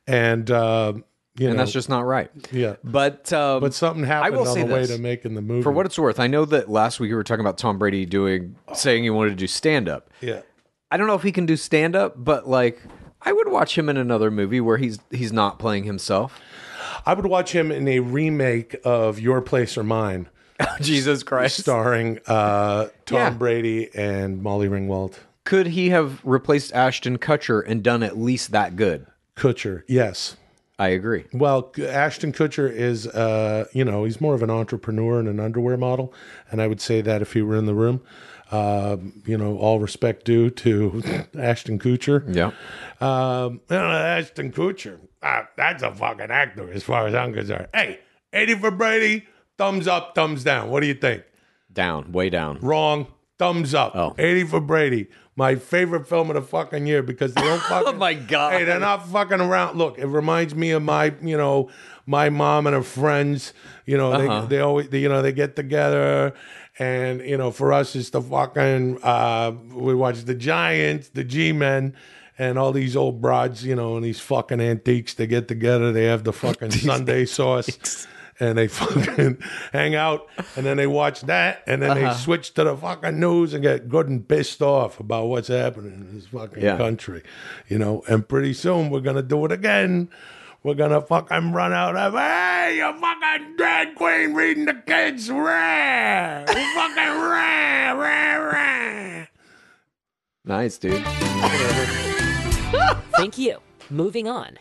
and 0.08 0.50
uh, 0.50 0.94
you 1.38 1.48
and 1.48 1.58
know, 1.58 1.62
that's 1.64 1.72
just 1.72 1.90
not 1.90 2.06
right. 2.06 2.30
yeah. 2.52 2.76
But 2.84 3.32
um, 3.34 3.60
But 3.62 3.74
something 3.74 4.04
happened 4.04 4.36
will 4.36 4.48
on 4.48 4.54
say 4.54 4.64
the 4.64 4.74
way 4.74 4.86
to 4.86 4.98
making 4.98 5.34
the 5.36 5.42
movie. 5.42 5.64
for 5.64 5.72
what 5.72 5.86
it's 5.86 5.98
worth, 5.98 6.20
I 6.20 6.28
know 6.28 6.46
that 6.46 6.70
last 6.70 7.00
week 7.00 7.10
we 7.10 7.16
were 7.16 7.24
talking 7.24 7.42
about 7.46 7.58
Tom 7.58 7.78
Brady 7.78 8.06
doing 8.06 8.56
saying 8.74 9.04
he 9.04 9.10
wanted 9.10 9.32
to 9.32 9.36
do 9.36 9.48
stand 9.48 9.88
up. 9.90 10.10
yeah. 10.22 10.42
I 10.92 10.98
don't 10.98 11.08
know 11.08 11.16
if 11.16 11.24
he 11.24 11.32
can 11.32 11.48
do 11.48 11.58
stand 11.58 11.96
up, 11.96 12.14
but 12.24 12.48
like 12.48 12.80
I 13.26 13.32
would 13.34 13.48
watch 13.50 13.78
him 13.78 13.90
in 13.90 13.98
another 13.98 14.30
movie 14.32 14.62
where 14.62 14.78
he's 14.78 15.00
he's 15.12 15.32
not 15.34 15.60
playing 15.60 15.84
himself. 15.86 16.40
I 17.06 17.14
would 17.14 17.26
watch 17.26 17.52
him 17.54 17.72
in 17.72 17.88
a 17.88 18.00
remake 18.00 18.76
of 18.84 19.20
Your 19.20 19.42
Place 19.42 19.78
or 19.78 19.84
Mine, 19.84 20.30
Jesus 20.82 21.24
Christ. 21.24 21.60
starring 21.60 22.20
uh, 22.28 22.88
Tom 23.06 23.18
Yeah. 23.18 23.30
Brady 23.32 23.90
and 23.96 24.42
Molly 24.42 24.68
Ringwald. 24.70 25.16
Could 25.44 25.68
he 25.68 25.90
have 25.90 26.24
replaced 26.24 26.74
Ashton 26.74 27.18
Kutcher 27.18 27.62
and 27.66 27.84
done 27.84 28.04
at 28.04 28.18
least 28.18 28.52
that 28.52 28.76
good? 28.78 29.06
Kutcher, 29.36 29.84
yes. 29.88 30.38
I 30.80 30.90
agree. 30.90 31.26
Well, 31.34 31.72
Ashton 31.82 32.32
Kutcher 32.34 32.72
is, 32.72 33.08
uh, 33.08 33.66
you 33.74 33.84
know, 33.86 34.06
he's 34.06 34.20
more 34.22 34.34
of 34.36 34.42
an 34.42 34.50
entrepreneur 34.50 35.20
and 35.20 35.28
an 35.28 35.40
underwear 35.40 35.78
model, 35.78 36.14
and 36.50 36.62
I 36.62 36.68
would 36.68 36.82
say 36.82 37.02
that 37.02 37.22
if 37.22 37.34
he 37.34 37.42
were 37.42 37.56
in 37.56 37.66
the 37.66 37.76
room, 37.76 38.02
um, 38.54 39.24
you 39.26 39.36
know, 39.36 39.58
all 39.58 39.80
respect 39.80 40.26
due 40.26 40.52
to 40.52 41.02
Ashton 41.38 41.80
Kutcher. 41.80 42.24
Yeah. 42.34 42.52
Um, 43.02 43.62
you 43.70 43.76
know, 43.76 43.90
Ashton 43.90 44.52
Kutcher, 44.52 45.00
ah, 45.24 45.48
that's 45.58 45.82
a 45.82 45.92
fucking 45.92 46.30
actor 46.30 46.72
as 46.72 46.84
far 46.84 47.08
as 47.08 47.16
I'm 47.16 47.34
concerned. 47.34 47.68
Hey, 47.74 48.00
80 48.32 48.56
for 48.56 48.72
Brady, 48.72 49.26
thumbs 49.58 49.88
up, 49.88 50.14
thumbs 50.14 50.44
down. 50.44 50.70
What 50.70 50.82
do 50.82 50.88
you 50.88 50.94
think? 50.94 51.24
Down, 51.72 52.12
way 52.12 52.30
down. 52.30 52.60
Wrong, 52.60 53.08
thumbs 53.40 53.74
up. 53.74 53.96
Oh. 53.96 54.14
80 54.20 54.44
for 54.46 54.62
Brady. 54.62 55.08
My 55.36 55.56
favorite 55.56 56.08
film 56.08 56.30
of 56.30 56.36
the 56.36 56.44
fucking 56.44 56.86
year 56.86 57.02
because 57.02 57.34
they 57.34 57.42
don't 57.42 57.60
fucking. 57.64 57.96
Oh 57.96 57.98
my 57.98 58.14
God. 58.14 58.54
Hey, 58.54 58.66
they're 58.66 58.80
not 58.80 59.08
fucking 59.08 59.42
around. 59.42 59.80
Look, 59.80 59.98
it 59.98 60.06
reminds 60.06 60.54
me 60.54 60.70
of 60.70 60.84
my, 60.84 61.16
you 61.24 61.38
know, 61.38 61.72
my 62.06 62.30
mom 62.30 62.68
and 62.68 62.76
her 62.76 62.84
friends. 62.84 63.54
You 63.86 63.98
know, 63.98 64.12
Uh-huh. 64.14 64.42
they 64.42 64.58
they 64.58 64.60
always, 64.62 64.90
they, 64.90 65.00
you 65.00 65.10
know, 65.10 65.22
they 65.22 65.32
get 65.34 65.56
together, 65.56 66.34
and 66.80 67.22
you 67.22 67.38
know, 67.38 67.52
for 67.52 67.74
us, 67.74 67.96
it's 67.96 68.10
the 68.12 68.22
fucking. 68.22 69.00
Uh, 69.04 69.52
we 69.74 69.94
watch 69.96 70.24
the 70.24 70.36
Giants, 70.36 71.10
the 71.10 71.24
G 71.24 71.52
Men, 71.52 71.96
and 72.40 72.58
all 72.58 72.72
these 72.72 72.96
old 72.96 73.22
broads, 73.22 73.66
you 73.66 73.76
know, 73.76 73.96
and 73.96 74.06
these 74.06 74.20
fucking 74.20 74.60
antiques. 74.62 75.14
They 75.14 75.28
get 75.28 75.48
together. 75.48 75.92
They 75.92 76.06
have 76.06 76.24
the 76.24 76.34
fucking 76.34 76.72
Sunday 76.72 77.26
sauce. 77.26 78.08
And 78.40 78.58
they 78.58 78.68
fucking 78.68 79.38
hang 79.74 79.94
out, 79.94 80.28
and 80.58 80.66
then 80.66 80.76
they 80.78 80.88
watch 80.88 81.22
that, 81.22 81.62
and 81.68 81.84
then 81.84 81.92
Uh-huh. 81.92 82.10
they 82.14 82.18
switch 82.18 82.56
to 82.56 82.64
the 82.64 82.76
fucking 82.76 83.20
news 83.20 83.54
and 83.54 83.62
get 83.62 83.88
good 83.88 84.10
and 84.10 84.28
pissed 84.28 84.60
off 84.60 85.00
about 85.00 85.28
what's 85.28 85.50
happening 85.50 85.94
in 86.10 86.16
this 86.16 86.26
fucking 86.26 86.64
Yeah. 86.64 86.76
country, 86.76 87.22
you 87.70 87.78
know. 87.78 88.02
And 88.10 88.28
pretty 88.28 88.54
soon 88.54 88.90
we're 88.90 89.02
gonna 89.02 89.22
do 89.22 89.46
it 89.46 89.52
again. 89.52 90.10
We're 90.64 90.76
gonna 90.76 91.02
fucking 91.02 91.52
run 91.52 91.74
out 91.74 91.98
of 91.98 92.14
hey, 92.14 92.78
you 92.78 92.94
fucking 93.00 93.58
drag 93.58 93.96
queen 93.96 94.34
reading 94.34 94.64
the 94.64 94.76
kids 94.76 95.30
rah, 95.30 96.40
you 96.40 96.46
fucking 96.46 97.20
rah, 97.20 97.92
rah, 97.92 98.36
rah. 98.38 99.26
Nice, 100.46 100.78
dude. 100.78 101.04
Thank 103.18 103.38
you. 103.38 103.58
Moving 103.90 104.30
on. 104.30 104.58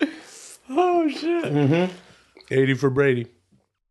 Oh 0.68 1.08
shit. 1.08 1.44
Mm-hmm. 1.44 1.94
Eighty 2.50 2.74
for 2.74 2.90
Brady. 2.90 3.28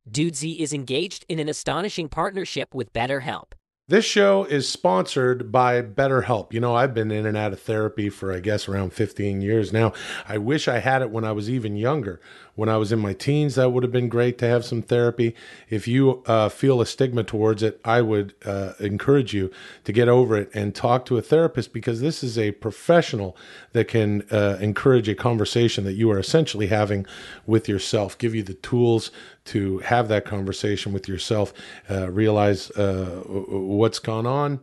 Dudesy 0.09 0.59
is 0.59 0.73
engaged 0.73 1.25
in 1.29 1.39
an 1.39 1.47
astonishing 1.47 2.09
partnership 2.09 2.75
with 2.75 2.91
BetterHelp. 2.91 3.53
This 3.91 4.05
show 4.05 4.45
is 4.45 4.69
sponsored 4.69 5.51
by 5.51 5.81
BetterHelp. 5.81 6.53
You 6.53 6.61
know, 6.61 6.73
I've 6.73 6.93
been 6.93 7.11
in 7.11 7.25
and 7.25 7.35
out 7.35 7.51
of 7.51 7.59
therapy 7.59 8.09
for, 8.09 8.31
I 8.31 8.39
guess, 8.39 8.69
around 8.69 8.93
15 8.93 9.41
years 9.41 9.73
now. 9.73 9.91
I 10.29 10.37
wish 10.37 10.69
I 10.69 10.79
had 10.79 11.01
it 11.01 11.09
when 11.09 11.25
I 11.25 11.33
was 11.33 11.49
even 11.49 11.75
younger. 11.75 12.21
When 12.55 12.69
I 12.69 12.77
was 12.77 12.91
in 12.91 12.99
my 12.99 13.13
teens, 13.13 13.55
that 13.55 13.71
would 13.71 13.83
have 13.83 13.91
been 13.91 14.09
great 14.09 14.37
to 14.39 14.47
have 14.47 14.65
some 14.65 14.81
therapy. 14.81 15.35
If 15.69 15.87
you 15.87 16.21
uh, 16.25 16.49
feel 16.49 16.81
a 16.81 16.85
stigma 16.85 17.23
towards 17.23 17.63
it, 17.63 17.79
I 17.85 18.01
would 18.01 18.33
uh, 18.45 18.73
encourage 18.79 19.33
you 19.33 19.51
to 19.85 19.93
get 19.93 20.09
over 20.09 20.37
it 20.37 20.51
and 20.53 20.75
talk 20.75 21.05
to 21.05 21.17
a 21.17 21.21
therapist 21.21 21.71
because 21.71 22.01
this 22.01 22.23
is 22.23 22.37
a 22.37 22.51
professional 22.51 23.37
that 23.71 23.87
can 23.87 24.23
uh, 24.31 24.57
encourage 24.59 25.07
a 25.07 25.15
conversation 25.15 25.85
that 25.85 25.93
you 25.93 26.11
are 26.11 26.19
essentially 26.19 26.67
having 26.67 27.05
with 27.45 27.69
yourself, 27.69 28.17
give 28.17 28.35
you 28.35 28.43
the 28.43 28.53
tools 28.55 29.11
to 29.45 29.79
have 29.79 30.07
that 30.09 30.25
conversation 30.25 30.91
with 30.93 31.07
yourself, 31.07 31.53
uh, 31.89 32.09
realize 32.11 32.69
uh, 32.71 33.23
what's 33.25 33.99
gone 33.99 34.27
on, 34.27 34.59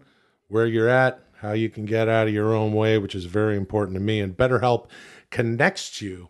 where 0.48 0.66
you're 0.66 0.88
at, 0.88 1.20
how 1.40 1.52
you 1.52 1.70
can 1.70 1.84
get 1.84 2.08
out 2.08 2.26
of 2.26 2.34
your 2.34 2.52
own 2.52 2.72
way, 2.72 2.98
which 2.98 3.14
is 3.14 3.24
very 3.24 3.56
important 3.56 3.94
to 3.94 4.00
me. 4.00 4.20
And 4.20 4.36
BetterHelp 4.36 4.88
connects 5.30 6.02
you 6.02 6.28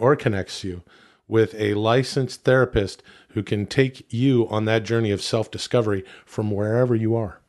or 0.00 0.16
connects 0.16 0.64
you 0.64 0.82
with 1.28 1.54
a 1.56 1.74
licensed 1.74 2.44
therapist 2.44 3.02
who 3.30 3.42
can 3.42 3.66
take 3.66 4.12
you 4.12 4.46
on 4.48 4.64
that 4.66 4.82
journey 4.82 5.10
of 5.10 5.22
self 5.22 5.50
discovery 5.50 6.04
from 6.26 6.50
wherever 6.50 6.94
you 6.94 7.16
are. 7.16 7.40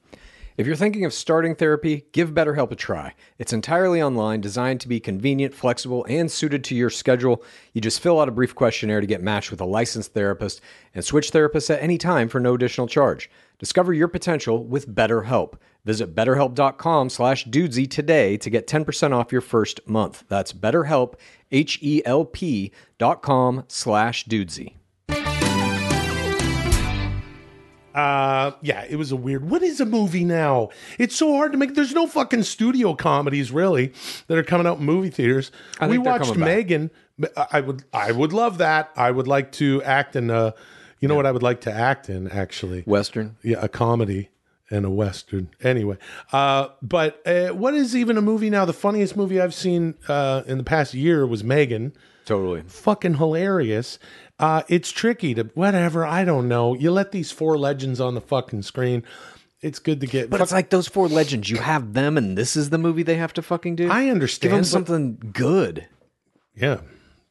If 0.55 0.67
you're 0.67 0.75
thinking 0.75 1.03
of 1.03 1.13
starting 1.13 1.55
therapy, 1.55 2.05
give 2.11 2.35
BetterHelp 2.35 2.69
a 2.71 2.75
try. 2.75 3.15
It's 3.39 3.53
entirely 3.53 4.03
online, 4.03 4.39
designed 4.39 4.81
to 4.81 4.87
be 4.87 4.99
convenient, 4.99 5.55
flexible, 5.55 6.05
and 6.07 6.31
suited 6.31 6.63
to 6.65 6.75
your 6.75 6.91
schedule. 6.91 7.43
You 7.73 7.81
just 7.81 7.99
fill 7.99 8.21
out 8.21 8.29
a 8.29 8.31
brief 8.31 8.53
questionnaire 8.53 9.01
to 9.01 9.07
get 9.07 9.23
matched 9.23 9.49
with 9.49 9.61
a 9.61 9.65
licensed 9.65 10.13
therapist 10.13 10.61
and 10.93 11.03
switch 11.03 11.31
therapists 11.31 11.73
at 11.73 11.81
any 11.81 11.97
time 11.97 12.29
for 12.29 12.39
no 12.39 12.53
additional 12.53 12.85
charge. 12.85 13.31
Discover 13.57 13.93
your 13.93 14.07
potential 14.07 14.63
with 14.63 14.93
BetterHelp. 14.93 15.55
Visit 15.85 16.15
betterhelp.com 16.15 17.09
slash 17.09 17.45
dudesy 17.45 17.89
today 17.89 18.37
to 18.37 18.49
get 18.49 18.67
10% 18.67 19.11
off 19.11 19.31
your 19.31 19.41
first 19.41 19.85
month. 19.87 20.23
That's 20.29 20.53
betterhelp, 20.53 21.15
H-E-L-P 21.53 22.71
dot 22.97 23.21
com 23.21 23.63
slash 23.67 24.25
dudesy. 24.25 24.73
Uh, 27.93 28.51
yeah, 28.63 28.83
it 28.89 28.95
was 28.95 29.11
a 29.11 29.15
weird. 29.15 29.47
What 29.47 29.61
is 29.61 29.79
a 29.79 29.85
movie 29.85 30.25
now? 30.25 30.69
It's 30.97 31.15
so 31.15 31.35
hard 31.35 31.51
to 31.51 31.57
make. 31.59 31.75
There's 31.75 31.93
no 31.93 32.07
fucking 32.07 32.43
studio 32.43 32.95
comedies 32.95 33.51
really 33.51 33.93
that 34.27 34.37
are 34.37 34.43
coming 34.43 34.65
out 34.65 34.79
in 34.79 34.85
movie 34.85 35.11
theaters. 35.11 35.51
I 35.79 35.87
we 35.87 35.99
watched 35.99 36.25
coming 36.25 36.39
back. 36.39 36.47
Megan. 36.47 36.91
I 37.51 37.61
would, 37.61 37.83
I 37.93 38.11
would 38.11 38.33
love 38.33 38.57
that. 38.57 38.89
I 38.95 39.11
would 39.11 39.27
like 39.27 39.51
to 39.53 39.83
act 39.83 40.15
in 40.15 40.31
a. 40.31 40.55
You 40.99 41.07
know 41.07 41.15
what 41.15 41.27
I 41.27 41.31
would 41.31 41.43
like 41.43 41.61
to 41.61 41.71
act 41.71 42.09
in 42.09 42.27
actually? 42.29 42.81
Western? 42.83 43.35
Yeah, 43.43 43.57
a 43.61 43.67
comedy 43.67 44.29
and 44.69 44.85
a 44.85 44.89
western. 44.89 45.49
Anyway, 45.61 45.97
uh, 46.31 46.69
but 46.81 47.21
uh, 47.27 47.49
what 47.49 47.73
is 47.73 47.95
even 47.95 48.17
a 48.17 48.21
movie 48.21 48.49
now? 48.49 48.65
The 48.65 48.73
funniest 48.73 49.15
movie 49.15 49.39
I've 49.41 49.53
seen 49.53 49.95
uh, 50.07 50.43
in 50.47 50.57
the 50.57 50.63
past 50.63 50.93
year 50.93 51.25
was 51.27 51.43
Megan 51.43 51.93
Totally. 52.25 52.63
fucking 52.67 53.15
hilarious. 53.15 53.99
Uh, 54.39 54.63
it's 54.67 54.91
tricky 54.91 55.33
to 55.35 55.43
whatever. 55.53 56.05
I 56.05 56.25
don't 56.25 56.47
know. 56.47 56.73
You 56.75 56.91
let 56.91 57.11
these 57.11 57.31
four 57.31 57.57
legends 57.57 57.99
on 58.01 58.15
the 58.15 58.21
fucking 58.21 58.63
screen. 58.63 59.03
It's 59.61 59.79
good 59.79 60.01
to 60.01 60.07
get. 60.07 60.29
But 60.29 60.41
it's 60.41 60.51
like 60.51 60.69
those 60.71 60.87
four 60.89 61.07
legends. 61.07 61.49
You 61.49 61.57
have 61.57 61.93
them, 61.93 62.17
and 62.17 62.37
this 62.37 62.55
is 62.57 62.69
the 62.69 62.77
movie 62.77 63.03
they 63.03 63.15
have 63.15 63.31
to 63.33 63.41
fucking 63.41 63.75
do. 63.77 63.89
I 63.89 64.05
Give 64.05 64.11
understand. 64.11 64.51
them 64.53 64.59
but- 64.61 64.67
something 64.67 65.31
good. 65.33 65.87
yeah, 66.55 66.81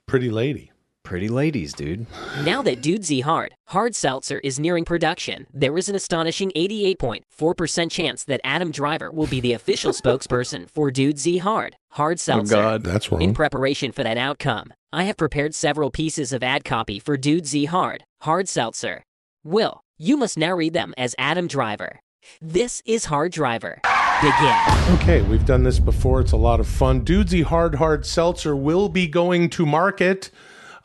pretty 0.07 0.31
lady. 0.31 0.72
Pretty 1.05 1.29
ladies, 1.29 1.73
dude. 1.73 2.07
Now 2.45 2.63
that 2.63 2.81
Dudesy 2.81 3.23
Hard, 3.23 3.55
Hard 3.69 3.97
Seltzer 3.97 4.39
is 4.39 4.61
nearing 4.61 4.85
production, 4.85 5.47
there 5.53 5.77
is 5.77 5.89
an 5.89 5.97
astonishing 5.97 6.53
88.4% 6.55 7.91
chance 7.91 8.25
that 8.25 8.41
Adam 8.45 8.71
Driver 8.71 9.11
will 9.11 9.27
be 9.27 9.41
the 9.41 9.53
official 9.53 9.93
spokesperson 9.93 10.71
for 10.71 10.91
Dudesy 10.91 11.41
Hard, 11.41 11.77
Hard 11.91 12.19
oh, 12.19 12.23
Seltzer. 12.23 12.57
Oh 12.57 12.61
God. 12.61 12.85
That's 12.85 13.11
wrong. 13.11 13.21
In 13.21 13.35
preparation 13.35 13.91
for 13.91 14.05
that 14.05 14.17
outcome, 14.17 14.73
I 14.93 15.05
have 15.05 15.17
prepared 15.17 15.55
several 15.55 15.91
pieces 15.91 16.33
of 16.33 16.43
ad 16.43 16.65
copy 16.65 17.01
for 17.01 17.19
Dudesy 17.19 17.67
Hard, 17.67 18.05
Hard 18.21 18.49
Seltzer. 18.49 19.03
Will, 19.45 19.81
you 19.99 20.17
must 20.17 20.39
now 20.39 20.55
read 20.55 20.73
them 20.73 20.95
as 20.97 21.17
Adam 21.19 21.49
Driver. 21.49 21.99
This 22.41 22.81
is 22.87 23.07
Hard 23.07 23.33
Driver. 23.33 23.81
Begin. 24.21 24.57
Okay, 25.01 25.23
we've 25.23 25.45
done 25.45 25.65
this 25.65 25.81
before. 25.81 26.21
It's 26.21 26.31
a 26.31 26.37
lot 26.37 26.61
of 26.61 26.69
fun. 26.69 27.05
Dudesy 27.05 27.43
Hard 27.43 27.75
Hard 27.75 28.07
Seltzer 28.07 28.55
will 28.55 28.89
be 28.89 29.09
going 29.09 29.51
to 29.51 29.67
market 29.67 30.31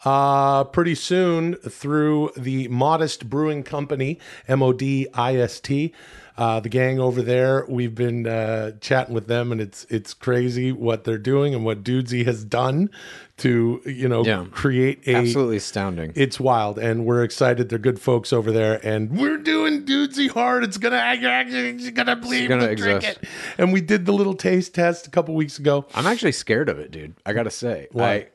uh, 0.05 0.63
pretty 0.65 0.95
soon 0.95 1.55
through 1.55 2.31
the 2.37 2.67
Modist 2.67 3.29
Brewing 3.29 3.63
Company, 3.63 4.19
M 4.47 4.61
O 4.61 4.73
D 4.73 5.07
I 5.13 5.35
S 5.35 5.59
T. 5.59 5.93
Uh, 6.37 6.59
the 6.59 6.69
gang 6.69 6.99
over 6.99 7.23
there, 7.23 7.65
we've 7.67 7.95
been 7.95 8.27
uh, 8.27 8.69
chatting 8.79 9.15
with 9.15 9.25
them, 9.25 9.51
and 9.51 9.59
it's 9.59 9.85
it's 9.89 10.13
crazy 10.13 10.71
what 10.71 11.03
they're 11.03 11.17
doing 11.17 11.55
and 11.55 11.65
what 11.65 11.83
Dudesy 11.83 12.23
has 12.27 12.43
done 12.43 12.91
to 13.37 13.81
you 13.87 14.07
know 14.07 14.23
Yeah. 14.23 14.45
create 14.51 15.07
a 15.07 15.15
Absolutely 15.15 15.57
astounding. 15.57 16.13
it's 16.15 16.39
wild, 16.39 16.77
and 16.77 17.05
we're 17.07 17.23
excited. 17.23 17.69
They're 17.69 17.79
good 17.79 17.99
folks 17.99 18.31
over 18.31 18.51
there, 18.51 18.79
and 18.85 19.17
we're 19.17 19.39
doing 19.39 19.83
dudesy 19.83 20.29
hard. 20.29 20.63
It's 20.63 20.77
gonna 20.77 20.97
actually 20.97 21.69
it's 21.69 21.89
gonna 21.89 22.15
believe 22.15 22.49
gonna 22.49 22.75
drink 22.75 23.03
it. 23.03 23.17
And 23.57 23.73
we 23.73 23.81
did 23.81 24.05
the 24.05 24.13
little 24.13 24.35
taste 24.35 24.75
test 24.75 25.07
a 25.07 25.09
couple 25.09 25.33
weeks 25.33 25.57
ago. 25.57 25.87
I'm 25.95 26.05
actually 26.05 26.33
scared 26.33 26.69
of 26.69 26.77
it, 26.77 26.91
dude. 26.91 27.15
I 27.25 27.33
gotta 27.33 27.49
say, 27.49 27.87
Why? 27.91 28.27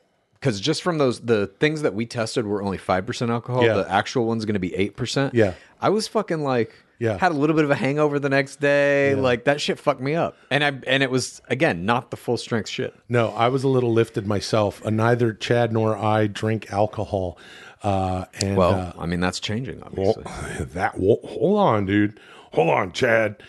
Because 0.43 0.59
just 0.59 0.81
from 0.83 0.97
those, 0.97 1.21
the 1.21 1.47
things 1.47 1.83
that 1.83 1.93
we 1.93 2.05
tested 2.05 2.45
were 2.45 2.61
only 2.61 2.77
five 2.77 3.05
percent 3.05 3.31
alcohol. 3.31 3.63
Yeah. 3.63 3.75
The 3.75 3.89
actual 3.89 4.25
one's 4.25 4.43
going 4.43 4.55
to 4.55 4.59
be 4.59 4.75
eight 4.75 4.97
percent. 4.97 5.33
Yeah. 5.33 5.53
I 5.79 5.87
was 5.87 6.09
fucking 6.09 6.43
like, 6.43 6.75
Yeah. 6.99 7.17
had 7.17 7.31
a 7.31 7.35
little 7.35 7.55
bit 7.55 7.63
of 7.63 7.71
a 7.71 7.75
hangover 7.75 8.19
the 8.19 8.27
next 8.27 8.59
day. 8.59 9.15
Like 9.15 9.45
that 9.45 9.61
shit 9.61 9.79
fucked 9.79 10.01
me 10.01 10.15
up. 10.15 10.35
And 10.51 10.61
I 10.61 10.73
and 10.85 11.01
it 11.01 11.09
was 11.09 11.41
again 11.47 11.85
not 11.85 12.11
the 12.11 12.17
full 12.17 12.35
strength 12.35 12.67
shit. 12.67 12.93
No, 13.07 13.29
I 13.29 13.47
was 13.47 13.63
a 13.63 13.69
little 13.69 13.93
lifted 13.93 14.27
myself. 14.27 14.85
Uh, 14.85 14.89
neither 14.89 15.31
Chad 15.31 15.71
nor 15.71 15.95
I 15.97 16.27
drink 16.27 16.73
alcohol. 16.73 17.37
Uh, 17.81 18.25
and 18.41 18.57
Well, 18.57 18.73
uh, 18.73 18.91
I 19.01 19.05
mean 19.05 19.21
that's 19.21 19.39
changing, 19.39 19.79
well, 19.93 20.15
obviously. 20.17 20.65
that 20.73 20.99
well, 20.99 21.19
hold 21.23 21.57
on, 21.57 21.85
dude. 21.85 22.19
Hold 22.51 22.69
on, 22.69 22.91
Chad. 22.91 23.41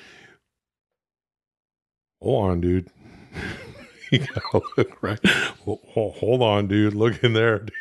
Hold 2.23 2.51
on, 2.51 2.61
dude. 2.61 2.89
look 4.77 5.03
right. 5.03 5.25
Ho- 5.65 5.81
Hold 5.95 6.43
on, 6.43 6.67
dude. 6.69 6.95
Look 6.95 7.23
in 7.25 7.33
there, 7.33 7.61
dude. 7.61 7.73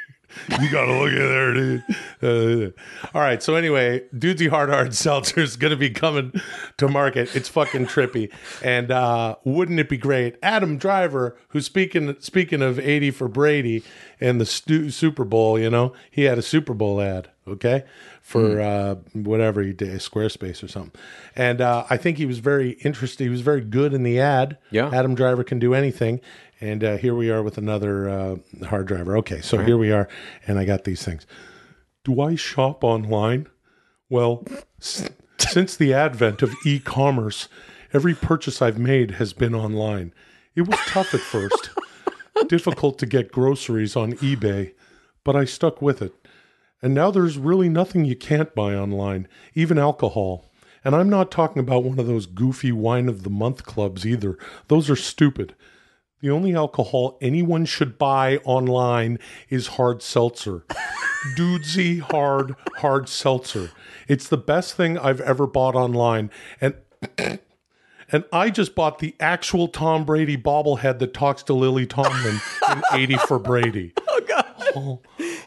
You 0.60 0.72
gotta 0.72 0.92
look 1.00 1.12
in 1.12 1.20
there, 1.20 1.54
dude. 1.54 1.84
Uh, 2.24 2.72
all 3.14 3.22
right. 3.22 3.44
So 3.44 3.54
anyway, 3.54 4.02
Dudesy 4.16 4.50
Hard 4.50 4.70
Hard 4.70 4.96
Seltzer 4.96 5.40
is 5.42 5.56
gonna 5.58 5.76
be 5.76 5.92
coming 5.92 6.34
to 6.78 6.88
market. 6.88 7.36
It's 7.36 7.50
fucking 7.50 7.86
trippy, 7.86 8.34
and 8.64 8.90
uh, 8.90 9.36
wouldn't 9.44 9.80
it 9.80 9.90
be 9.90 9.98
great? 9.98 10.38
Adam 10.42 10.78
Driver, 10.80 11.38
who's 11.50 11.66
speaking 11.68 12.16
speaking 12.20 12.64
of 12.64 12.80
eighty 12.80 13.12
for 13.12 13.28
Brady 13.28 13.84
and 14.20 14.42
the 14.42 14.46
stu- 14.48 14.90
Super 14.90 15.24
Bowl, 15.24 15.60
you 15.60 15.70
know, 15.70 15.94
he 16.10 16.24
had 16.24 16.40
a 16.40 16.44
Super 16.44 16.74
Bowl 16.74 17.00
ad. 17.00 17.30
Okay, 17.48 17.84
for 18.24 18.60
uh, 18.60 18.96
whatever 19.14 19.62
he 19.62 19.74
did, 19.74 20.00
Squarespace 20.00 20.64
or 20.64 20.68
something, 20.70 21.00
and 21.36 21.62
uh, 21.62 21.84
I 21.90 21.98
think 21.98 22.18
he 22.18 22.26
was 22.26 22.40
very 22.40 22.72
interested. 22.84 23.26
He 23.26 23.30
was 23.30 23.42
very 23.42 23.62
good 23.62 23.94
in 23.94 24.02
the 24.04 24.20
ad. 24.20 24.58
Yeah. 24.72 24.90
Adam 24.92 25.14
Driver 25.14 25.44
can 25.44 25.60
do 25.60 25.74
anything. 25.76 26.20
And 26.62 26.82
uh, 26.82 26.96
here 26.96 27.14
we 27.14 27.30
are 27.30 27.44
with 27.44 27.58
another 27.58 28.08
uh, 28.10 28.36
hard 28.68 28.88
driver. 28.88 29.18
Okay, 29.18 29.42
so 29.42 29.58
here 29.58 29.78
we 29.78 29.92
are, 29.92 30.08
and 30.48 30.58
I 30.58 30.64
got 30.64 30.86
these 30.86 31.04
things. 31.04 31.28
Do 32.06 32.22
I 32.22 32.36
shop 32.36 32.86
online? 32.86 33.48
Well, 34.10 34.46
s- 34.80 35.10
since 35.38 35.76
the 35.76 35.94
advent 35.94 36.42
of 36.42 36.54
e 36.66 36.80
commerce, 36.80 37.50
every 37.92 38.14
purchase 38.16 38.62
I've 38.62 38.80
made 38.80 39.12
has 39.12 39.34
been 39.34 39.54
online. 39.54 40.14
It 40.56 40.62
was 40.62 40.80
tough 40.86 41.14
at 41.14 41.20
first, 41.20 41.72
difficult 42.48 42.98
to 43.00 43.06
get 43.06 43.34
groceries 43.34 43.98
on 43.98 44.14
eBay, 44.14 44.74
but 45.26 45.36
I 45.36 45.44
stuck 45.44 45.82
with 45.82 46.02
it. 46.02 46.14
And 46.84 46.94
now 46.94 47.12
there's 47.12 47.38
really 47.38 47.70
nothing 47.70 48.04
you 48.04 48.16
can't 48.18 48.54
buy 48.54 48.76
online, 48.76 49.30
even 49.56 49.80
alcohol. 49.80 50.52
And 50.84 50.94
I'm 50.94 51.10
not 51.10 51.32
talking 51.32 51.62
about 51.62 51.86
one 51.86 51.98
of 51.98 52.08
those 52.08 52.26
goofy 52.26 52.74
wine 52.74 53.08
of 53.08 53.24
the 53.24 53.30
month 53.30 53.64
clubs 53.64 54.06
either. 54.06 54.38
Those 54.68 54.90
are 54.90 54.98
stupid. 54.98 55.56
The 56.20 56.30
only 56.30 56.54
alcohol 56.54 57.18
anyone 57.22 57.64
should 57.64 57.98
buy 57.98 58.38
online 58.44 59.18
is 59.50 59.68
hard 59.68 60.02
seltzer. 60.02 60.66
Dudesy 61.38 62.02
hard 62.02 62.56
hard 62.78 63.08
seltzer. 63.08 63.72
It's 64.10 64.28
the 64.28 64.38
best 64.38 64.76
thing 64.76 64.98
I've 64.98 65.22
ever 65.22 65.48
bought 65.48 65.76
online. 65.76 66.32
And 66.60 66.76
and 67.18 68.26
I 68.34 68.50
just 68.50 68.76
bought 68.76 69.00
the 69.00 69.16
actual 69.22 69.70
Tom 69.70 70.04
Brady 70.04 70.36
bobblehead 70.36 71.00
that 71.00 71.14
talks 71.14 71.44
to 71.44 71.54
Lily 71.54 71.86
Tomlin 71.86 72.42
in 72.72 72.82
80 72.94 73.16
for 73.28 73.40
Brady. 73.40 73.94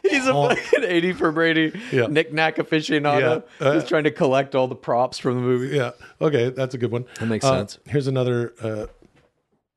He's 0.03 0.25
a 0.27 0.33
fucking 0.33 0.83
80 0.83 1.13
for 1.13 1.31
Brady, 1.31 1.71
Oh. 1.75 1.79
Yeah. 1.95 2.07
knick 2.07 2.31
knack 2.33 2.55
aficionado. 2.57 3.43
Yeah, 3.59 3.65
uh, 3.67 3.73
He's 3.73 3.83
trying 3.85 4.05
to 4.05 4.11
collect 4.11 4.55
all 4.55 4.67
the 4.67 4.75
props 4.75 5.17
from 5.17 5.35
the 5.35 5.41
movie. 5.41 5.75
Yeah. 5.75 5.91
Okay, 6.21 6.49
that's 6.49 6.73
a 6.73 6.77
good 6.77 6.91
one. 6.91 7.05
That 7.19 7.25
makes 7.27 7.43
Uh, 7.45 7.57
sense. 7.57 7.79
Here's 7.87 8.07
another 8.07 8.53
uh, 8.61 8.85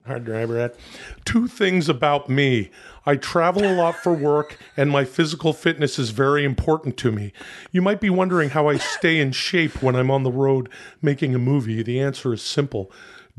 hard 0.07 0.25
driver 0.25 0.59
at. 0.59 0.77
Two 1.25 1.47
things 1.49 1.89
about 1.89 2.29
me. 2.29 2.71
I 3.07 3.17
travel 3.17 3.65
a 3.65 3.75
lot 3.75 3.97
for 3.97 4.13
work, 4.13 4.57
and 4.77 4.91
my 4.91 5.05
physical 5.05 5.53
fitness 5.53 5.99
is 5.99 6.11
very 6.11 6.45
important 6.45 6.97
to 6.99 7.11
me. 7.11 7.33
You 7.73 7.83
might 7.83 8.01
be 8.01 8.11
wondering 8.11 8.51
how 8.51 8.69
I 8.69 8.77
stay 8.77 9.19
in 9.19 9.33
shape 9.33 9.83
when 9.83 9.97
I'm 9.97 10.11
on 10.11 10.23
the 10.23 10.31
road 10.31 10.69
making 11.03 11.35
a 11.35 11.39
movie. 11.39 11.83
The 11.83 11.99
answer 12.01 12.33
is 12.35 12.43
simple 12.43 12.91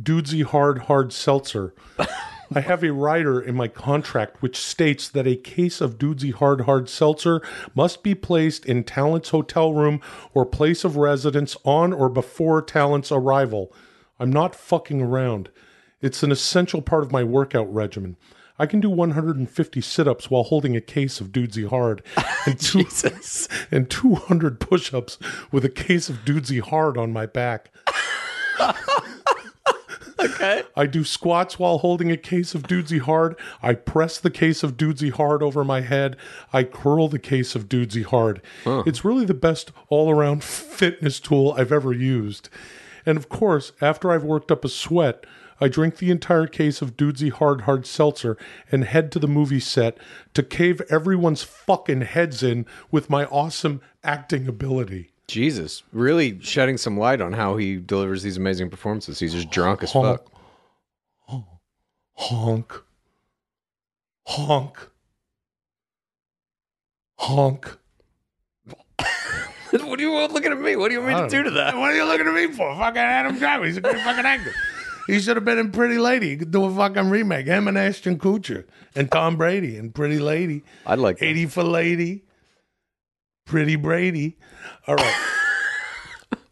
Dudesy 0.01 0.43
Hard 0.43 0.79
Hard 0.83 1.13
Seltzer. 1.13 1.73
I 2.53 2.59
have 2.59 2.83
a 2.83 2.91
rider 2.91 3.39
in 3.39 3.55
my 3.55 3.69
contract 3.69 4.41
which 4.41 4.57
states 4.57 5.07
that 5.07 5.25
a 5.25 5.37
case 5.37 5.79
of 5.79 5.97
Dudesy 5.97 6.33
Hard 6.33 6.61
Hard 6.61 6.89
Seltzer 6.89 7.41
must 7.73 8.03
be 8.03 8.13
placed 8.13 8.65
in 8.65 8.83
Talent's 8.83 9.29
hotel 9.29 9.73
room 9.73 10.01
or 10.33 10.45
place 10.45 10.83
of 10.83 10.97
residence 10.97 11.55
on 11.63 11.93
or 11.93 12.09
before 12.09 12.61
Talent's 12.61 13.11
arrival. 13.11 13.71
I'm 14.19 14.33
not 14.33 14.53
fucking 14.53 15.01
around. 15.01 15.49
It's 16.01 16.23
an 16.23 16.31
essential 16.31 16.81
part 16.81 17.03
of 17.03 17.11
my 17.11 17.23
workout 17.23 17.73
regimen. 17.73 18.17
I 18.59 18.65
can 18.65 18.81
do 18.81 18.89
150 18.89 19.81
sit 19.81 20.07
ups 20.07 20.29
while 20.29 20.43
holding 20.43 20.75
a 20.75 20.81
case 20.81 21.21
of 21.21 21.31
Dudesy 21.31 21.69
Hard 21.69 22.03
and, 22.45 22.59
two, 22.59 22.83
Jesus. 22.83 23.47
and 23.71 23.89
200 23.89 24.59
push 24.59 24.93
ups 24.93 25.17
with 25.53 25.63
a 25.63 25.69
case 25.69 26.09
of 26.09 26.25
Dudesy 26.25 26.59
Hard 26.59 26.97
on 26.97 27.13
my 27.13 27.25
back. 27.25 27.71
Okay. 30.23 30.63
I 30.75 30.85
do 30.85 31.03
squats 31.03 31.57
while 31.57 31.79
holding 31.79 32.11
a 32.11 32.17
case 32.17 32.53
of 32.53 32.63
Dudesy 32.63 32.99
Hard. 32.99 33.37
I 33.61 33.73
press 33.73 34.19
the 34.19 34.29
case 34.29 34.63
of 34.63 34.77
Dudesy 34.77 35.11
Hard 35.11 35.41
over 35.41 35.63
my 35.63 35.81
head. 35.81 36.15
I 36.53 36.63
curl 36.63 37.07
the 37.07 37.19
case 37.19 37.55
of 37.55 37.67
Dudesy 37.67 38.03
Hard. 38.03 38.41
It's 38.65 39.05
really 39.05 39.25
the 39.25 39.33
best 39.33 39.71
all 39.89 40.09
around 40.09 40.43
fitness 40.43 41.19
tool 41.19 41.53
I've 41.57 41.71
ever 41.71 41.93
used. 41.93 42.49
And 43.05 43.17
of 43.17 43.29
course, 43.29 43.71
after 43.81 44.11
I've 44.11 44.23
worked 44.23 44.51
up 44.51 44.63
a 44.63 44.69
sweat, 44.69 45.25
I 45.59 45.67
drink 45.67 45.97
the 45.97 46.11
entire 46.11 46.47
case 46.47 46.81
of 46.81 46.97
Dudesy 46.97 47.31
Hard 47.31 47.61
Hard 47.61 47.85
Seltzer 47.85 48.35
and 48.71 48.83
head 48.83 49.11
to 49.11 49.19
the 49.19 49.27
movie 49.27 49.59
set 49.59 49.97
to 50.33 50.41
cave 50.41 50.81
everyone's 50.89 51.43
fucking 51.43 52.01
heads 52.01 52.41
in 52.41 52.65
with 52.89 53.09
my 53.09 53.25
awesome 53.25 53.81
acting 54.03 54.47
ability. 54.47 55.11
Jesus. 55.27 55.83
Really 55.93 56.39
shedding 56.41 56.77
some 56.77 56.97
light 56.97 57.21
on 57.21 57.33
how 57.33 57.57
he 57.57 57.77
delivers 57.77 58.23
these 58.23 58.37
amazing 58.37 58.69
performances. 58.69 59.19
He's 59.19 59.33
just 59.33 59.49
drunk 59.49 59.83
as 59.83 59.91
Honk. 59.91 60.19
fuck. 60.19 60.31
Honk. 62.15 62.83
Honk. 64.25 64.89
Honk. 67.17 67.77
what 69.71 69.97
do 69.97 70.03
you 70.03 70.11
want 70.11 70.33
looking 70.33 70.51
at 70.51 70.59
me? 70.59 70.75
What 70.75 70.89
do 70.89 70.95
you 70.95 71.01
want 71.01 71.15
me 71.15 71.29
to 71.29 71.29
do 71.29 71.43
to 71.43 71.51
that? 71.51 71.75
What 71.75 71.91
are 71.91 71.95
you 71.95 72.05
looking 72.05 72.27
at 72.27 72.33
me 72.33 72.47
for? 72.47 72.75
Fucking 72.75 72.97
Adam 72.97 73.37
Driver. 73.37 73.65
He's 73.65 73.77
a 73.77 73.81
good 73.81 73.97
fucking 73.97 74.25
actor. 74.25 74.53
He 75.07 75.19
should 75.19 75.35
have 75.35 75.45
been 75.45 75.57
in 75.57 75.71
Pretty 75.71 75.97
Lady. 75.97 76.29
He 76.29 76.37
could 76.37 76.51
do 76.51 76.65
a 76.65 76.75
fucking 76.75 77.09
remake. 77.09 77.47
Him 77.47 77.67
and 77.67 77.77
Ashton 77.77 78.19
Kutcher 78.19 78.65
and 78.95 79.11
Tom 79.11 79.35
Brady 79.35 79.77
and 79.77 79.93
Pretty 79.93 80.19
Lady. 80.19 80.63
I'd 80.85 80.99
like 80.99 81.17
that. 81.19 81.25
80 81.25 81.45
for 81.47 81.63
Lady. 81.63 82.23
Pretty 83.45 83.75
Brady. 83.75 84.37
All 84.87 84.95
right. 84.95 85.31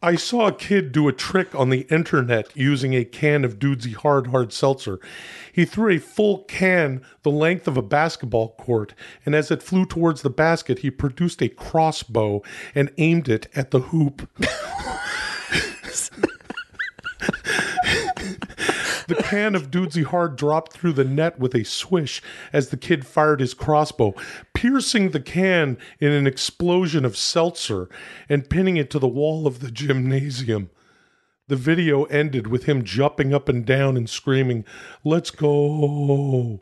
I 0.01 0.15
saw 0.15 0.47
a 0.47 0.53
kid 0.53 0.93
do 0.93 1.09
a 1.09 1.13
trick 1.13 1.53
on 1.53 1.69
the 1.69 1.85
internet 1.91 2.55
using 2.55 2.93
a 2.93 3.03
can 3.03 3.43
of 3.43 3.59
Dudesy 3.59 3.93
Hard 3.93 4.27
Hard 4.27 4.53
Seltzer. 4.53 4.97
He 5.51 5.65
threw 5.65 5.93
a 5.93 5.99
full 5.99 6.45
can 6.45 7.01
the 7.23 7.31
length 7.31 7.67
of 7.67 7.75
a 7.75 7.81
basketball 7.81 8.55
court, 8.55 8.93
and 9.25 9.35
as 9.35 9.51
it 9.51 9.61
flew 9.61 9.85
towards 9.85 10.21
the 10.21 10.29
basket, 10.29 10.79
he 10.79 10.89
produced 10.89 11.41
a 11.41 11.49
crossbow 11.49 12.41
and 12.73 12.91
aimed 12.97 13.27
it 13.27 13.47
at 13.55 13.71
the 13.71 13.79
hoop. 13.81 14.29
The 19.09 19.15
can 19.15 19.55
of 19.55 19.71
Dudesy 19.71 20.03
Hard 20.03 20.35
dropped 20.35 20.73
through 20.73 20.93
the 20.93 21.03
net 21.03 21.39
with 21.39 21.55
a 21.55 21.65
swish 21.65 22.21
as 22.53 22.69
the 22.69 22.77
kid 22.77 23.07
fired 23.07 23.39
his 23.39 23.55
crossbow, 23.55 24.13
piercing 24.53 25.09
the 25.09 25.19
can 25.19 25.79
in 25.99 26.11
an 26.11 26.27
explosion 26.27 27.03
of 27.03 27.17
seltzer 27.17 27.89
and 28.29 28.47
pinning 28.47 28.77
it 28.77 28.91
to 28.91 28.99
the 28.99 29.07
wall 29.07 29.47
of 29.47 29.61
the 29.61 29.71
gymnasium. 29.71 30.69
The 31.47 31.55
video 31.55 32.03
ended 32.03 32.45
with 32.45 32.65
him 32.65 32.83
jumping 32.83 33.33
up 33.33 33.49
and 33.49 33.65
down 33.65 33.97
and 33.97 34.07
screaming, 34.07 34.63
Let's 35.03 35.31
go. 35.31 36.59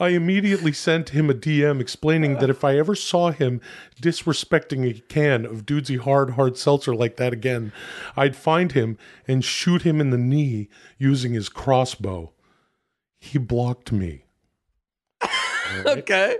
I 0.00 0.10
immediately 0.10 0.72
sent 0.72 1.08
him 1.10 1.28
a 1.28 1.34
DM 1.34 1.80
explaining 1.80 2.34
that 2.38 2.50
if 2.50 2.62
I 2.62 2.78
ever 2.78 2.94
saw 2.94 3.30
him 3.32 3.60
disrespecting 4.00 4.88
a 4.88 5.00
can 5.00 5.44
of 5.44 5.66
Dudesy 5.66 5.98
Hard 5.98 6.30
Hard 6.30 6.56
Seltzer 6.56 6.94
like 6.94 7.16
that 7.16 7.32
again, 7.32 7.72
I'd 8.16 8.36
find 8.36 8.72
him 8.72 8.96
and 9.26 9.44
shoot 9.44 9.82
him 9.82 10.00
in 10.00 10.10
the 10.10 10.18
knee 10.18 10.68
using 10.98 11.32
his 11.32 11.48
crossbow. 11.48 12.32
He 13.18 13.38
blocked 13.38 13.92
me. 13.92 14.24
Okay. 15.84 16.38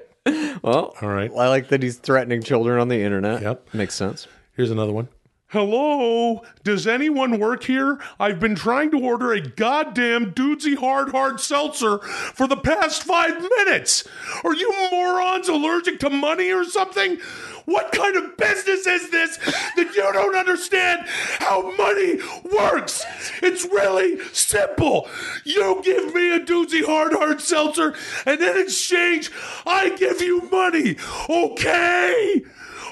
Well, 0.63 0.95
All 1.03 1.09
right. 1.09 1.31
I 1.31 1.49
like 1.49 1.69
that 1.69 1.83
he's 1.83 1.99
threatening 1.99 2.43
children 2.43 2.81
on 2.81 2.89
the 2.89 3.03
internet. 3.03 3.43
Yep. 3.43 3.75
Makes 3.75 3.95
sense. 3.95 4.27
Here's 4.57 4.71
another 4.71 4.93
one. 4.93 5.09
Hello? 5.53 6.43
Does 6.63 6.87
anyone 6.87 7.39
work 7.39 7.65
here? 7.65 7.99
I've 8.21 8.39
been 8.39 8.55
trying 8.55 8.91
to 8.91 9.03
order 9.03 9.33
a 9.33 9.41
goddamn 9.41 10.33
Dudesy 10.35 10.77
Hard 10.77 11.09
Hard 11.09 11.41
Seltzer 11.41 12.01
for 12.01 12.47
the 12.47 12.59
past 12.59 13.03
five 13.03 13.41
minutes. 13.41 14.07
Are 14.45 14.55
you 14.55 14.71
morons 14.93 15.49
allergic 15.49 16.01
to 16.01 16.11
money 16.11 16.53
or 16.53 16.65
something? 16.65 17.17
What 17.65 17.93
kind 17.93 18.15
of 18.17 18.37
business 18.37 18.87
is 18.87 19.09
this 19.09 19.39
that 19.39 19.95
you 19.97 20.13
don't 20.13 20.37
understand 20.37 21.07
how 21.39 21.75
money 21.79 22.19
works? 22.55 23.07
It's 23.43 23.65
really 23.65 24.21
simple. 24.35 25.09
You 25.45 25.81
give 25.83 26.15
me 26.15 26.31
a 26.31 26.41
Dudesy 26.41 26.85
Hard 26.85 27.15
Hard 27.15 27.41
Seltzer, 27.41 27.95
and 28.27 28.39
in 28.39 28.59
exchange, 28.59 29.33
I 29.67 29.97
give 29.97 30.21
you 30.21 30.43
money. 30.51 30.99
Okay? 31.31 32.43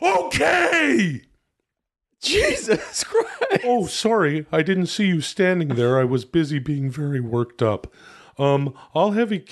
Okay. 0.00 1.25
Jesus 2.22 3.04
Christ. 3.04 3.64
Oh, 3.64 3.86
sorry. 3.86 4.46
I 4.50 4.62
didn't 4.62 4.86
see 4.86 5.06
you 5.06 5.20
standing 5.20 5.68
there. 5.68 5.98
I 5.98 6.04
was 6.04 6.24
busy 6.24 6.58
being 6.58 6.90
very 6.90 7.20
worked 7.20 7.62
up. 7.62 7.92
Um, 8.38 8.74
I'll 8.94 9.12
have 9.12 9.32
a, 9.32 9.44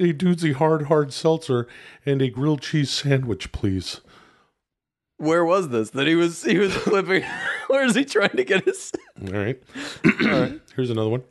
a 0.00 0.12
dudesy 0.12 0.54
hard, 0.54 0.86
hard 0.86 1.12
seltzer 1.12 1.68
and 2.04 2.20
a 2.22 2.30
grilled 2.30 2.62
cheese 2.62 2.90
sandwich, 2.90 3.52
please. 3.52 4.00
Where 5.18 5.44
was 5.44 5.68
this? 5.68 5.90
That 5.90 6.08
he 6.08 6.16
was 6.16 6.42
he 6.42 6.58
was 6.58 6.74
flipping. 6.76 7.24
Where 7.68 7.84
is 7.84 7.94
he 7.94 8.04
trying 8.04 8.36
to 8.36 8.44
get 8.44 8.64
his? 8.64 8.90
All 9.20 9.32
right. 9.32 9.62
All 10.04 10.28
right. 10.28 10.60
Here's 10.74 10.90
another 10.90 11.10
one. 11.10 11.22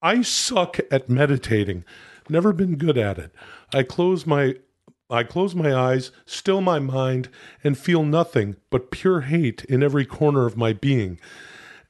I 0.00 0.22
suck 0.22 0.78
at 0.90 1.08
meditating. 1.10 1.84
Never 2.28 2.52
been 2.52 2.76
good 2.76 2.96
at 2.96 3.18
it. 3.18 3.32
I 3.74 3.82
close 3.82 4.26
my 4.26 4.56
I 5.08 5.22
close 5.22 5.54
my 5.54 5.72
eyes, 5.72 6.10
still 6.24 6.60
my 6.60 6.80
mind, 6.80 7.28
and 7.62 7.78
feel 7.78 8.02
nothing 8.02 8.56
but 8.70 8.90
pure 8.90 9.20
hate 9.20 9.64
in 9.66 9.82
every 9.82 10.04
corner 10.04 10.46
of 10.46 10.56
my 10.56 10.72
being. 10.72 11.20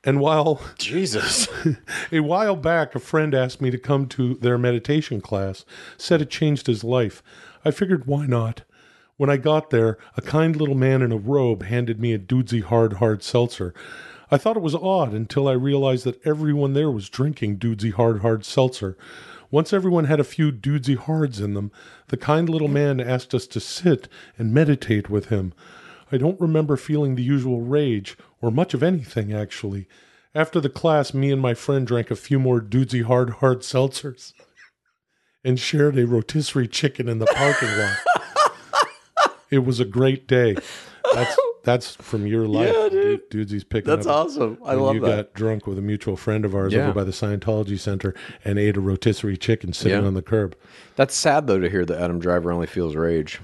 And 0.05 0.21
while 0.21 0.61
Jesus. 0.79 1.49
a 2.13 2.21
while 2.21 2.57
back, 2.57 2.95
a 2.95 3.01
friend 3.01 3.35
asked 3.35 3.63
me 3.63 3.71
to 3.71 3.79
come 3.79 4.07
to 4.09 4.35
their 4.35 4.59
meditation 4.59 5.23
class, 5.23 5.65
said 5.97 6.21
it 6.21 6.31
changed 6.31 6.67
his 6.67 6.85
life. 6.85 7.23
I 7.65 7.71
figured, 7.71 8.07
why 8.07 8.27
not? 8.27 8.63
When 9.17 9.31
I 9.31 9.39
got 9.39 9.71
there, 9.71 9.97
a 10.17 10.21
kind 10.21 10.55
little 10.55 10.75
man 10.75 11.01
in 11.01 11.11
a 11.11 11.17
robe 11.17 11.63
handed 11.63 11.99
me 11.99 12.13
a 12.13 12.19
dudesy 12.19 12.63
hard, 12.63 12.95
hard 12.95 13.23
seltzer. 13.23 13.73
I 14.31 14.37
thought 14.37 14.57
it 14.59 14.63
was 14.63 14.75
odd 14.75 15.15
until 15.15 15.49
I 15.49 15.53
realized 15.53 16.05
that 16.05 16.25
everyone 16.27 16.75
there 16.75 16.91
was 16.91 17.09
drinking 17.09 17.57
dudesy 17.57 17.93
hard, 17.93 18.21
hard 18.21 18.45
seltzer. 18.45 18.99
Once 19.51 19.73
everyone 19.73 20.05
had 20.05 20.21
a 20.21 20.25
few 20.25 20.51
dudesy 20.51 20.97
hards 20.97 21.41
in 21.41 21.55
them, 21.55 21.71
the 22.09 22.17
kind 22.17 22.49
little 22.49 22.69
man 22.69 23.01
asked 23.01 23.35
us 23.35 23.47
to 23.47 23.61
sit 23.61 24.09
and 24.39 24.53
meditate 24.53 25.09
with 25.09 25.27
him. 25.27 25.53
I 26.11 26.19
don't 26.19 26.41
remember 26.41 26.77
feeling 26.77 27.15
the 27.15 27.23
usual 27.23 27.61
rage, 27.61 28.17
or 28.41 28.51
much 28.51 28.75
of 28.75 28.83
anything, 28.83 29.33
actually. 29.33 29.89
After 30.35 30.61
the 30.61 30.69
class, 30.69 31.15
me 31.15 31.33
and 31.33 31.41
my 31.41 31.55
friend 31.55 31.87
drank 31.87 32.11
a 32.11 32.17
few 32.17 32.39
more 32.39 32.61
dudesy 32.61 33.03
hard, 33.03 33.31
hard 33.31 33.61
seltzers 33.61 34.33
and 35.47 35.61
shared 35.61 35.97
a 35.97 36.07
rotisserie 36.07 36.67
chicken 36.67 37.09
in 37.09 37.21
the 37.21 37.27
parking 37.27 37.69
lot. 37.79 39.31
it 39.51 39.61
was 39.61 39.79
a 39.79 39.85
great 39.85 40.27
day. 40.27 40.57
That's 41.15 41.39
that's 41.67 41.97
from 41.97 42.27
your 42.29 42.47
life. 42.47 42.73
Yeah, 42.73 42.89
dude. 42.89 43.29
Dudes, 43.29 43.51
he's 43.53 43.65
picking 43.65 43.91
That's 43.91 44.07
awesome. 44.07 44.57
I 44.65 44.75
love 44.75 44.95
you 44.95 45.01
that. 45.03 45.11
You 45.11 45.17
got 45.25 45.35
drunk 45.35 45.67
with 45.67 45.77
a 45.79 45.83
mutual 45.83 46.17
friend 46.17 46.45
of 46.45 46.55
ours 46.55 46.73
Yeah. 46.73 46.85
over 46.85 46.93
by 46.95 47.03
the 47.05 47.11
Scientology 47.11 47.77
Center 47.79 48.15
and 48.45 48.57
ate 48.59 48.77
a 48.77 48.81
rotisserie 48.81 49.37
chicken 49.37 49.73
sitting 49.73 50.01
Yeah. 50.01 50.07
on 50.07 50.15
the 50.15 50.23
curb. 50.23 50.57
That's 50.95 51.15
sad 51.15 51.49
though 51.49 51.59
to 51.59 51.69
hear 51.69 51.85
that 51.85 52.01
Adam 52.01 52.21
Driver 52.21 52.53
only 52.53 52.69
feels 52.69 52.95
rage. 52.95 53.41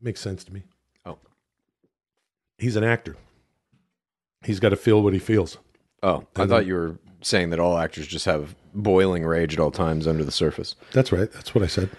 Makes 0.00 0.20
sense 0.20 0.42
to 0.44 0.52
me. 0.52 0.64
Oh. 1.06 1.18
He's 2.58 2.74
an 2.74 2.82
actor. 2.84 3.16
He's 4.44 4.58
got 4.58 4.70
to 4.70 4.76
feel 4.76 5.00
what 5.02 5.12
he 5.12 5.20
feels. 5.20 5.58
Oh, 6.02 6.26
I 6.34 6.46
thought 6.46 6.66
you 6.66 6.74
were 6.74 6.98
saying 7.20 7.50
that 7.50 7.60
all 7.60 7.78
actors 7.78 8.08
just 8.08 8.24
have 8.24 8.56
boiling 8.74 9.24
rage 9.24 9.52
at 9.54 9.60
all 9.60 9.70
times 9.70 10.08
under 10.08 10.24
the 10.24 10.32
surface. 10.32 10.74
That's 10.90 11.12
right. 11.12 11.30
That's 11.30 11.54
what 11.54 11.62
I 11.62 11.68
said. 11.68 11.90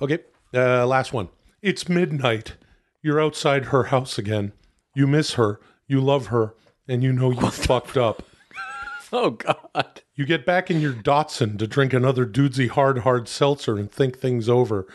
Okay. 0.00 0.20
Uh, 0.54 0.86
last 0.86 1.12
one. 1.12 1.28
It's 1.60 1.88
midnight. 1.88 2.54
You're 3.02 3.20
outside 3.20 3.66
her 3.66 3.84
house 3.84 4.18
again. 4.18 4.52
You 4.94 5.06
miss 5.06 5.34
her. 5.34 5.60
You 5.86 6.00
love 6.00 6.26
her. 6.26 6.54
And 6.86 7.02
you 7.02 7.12
know 7.12 7.30
you 7.30 7.50
fucked 7.50 7.96
up. 7.96 8.22
Oh 9.12 9.30
God. 9.30 10.02
You 10.14 10.24
get 10.24 10.46
back 10.46 10.70
in 10.70 10.80
your 10.80 10.92
Datsun 10.92 11.58
to 11.58 11.66
drink 11.66 11.92
another 11.92 12.24
dudesy 12.24 12.68
hard, 12.68 12.98
hard 12.98 13.26
seltzer 13.26 13.76
and 13.76 13.90
think 13.90 14.16
things 14.16 14.48
over. 14.48 14.86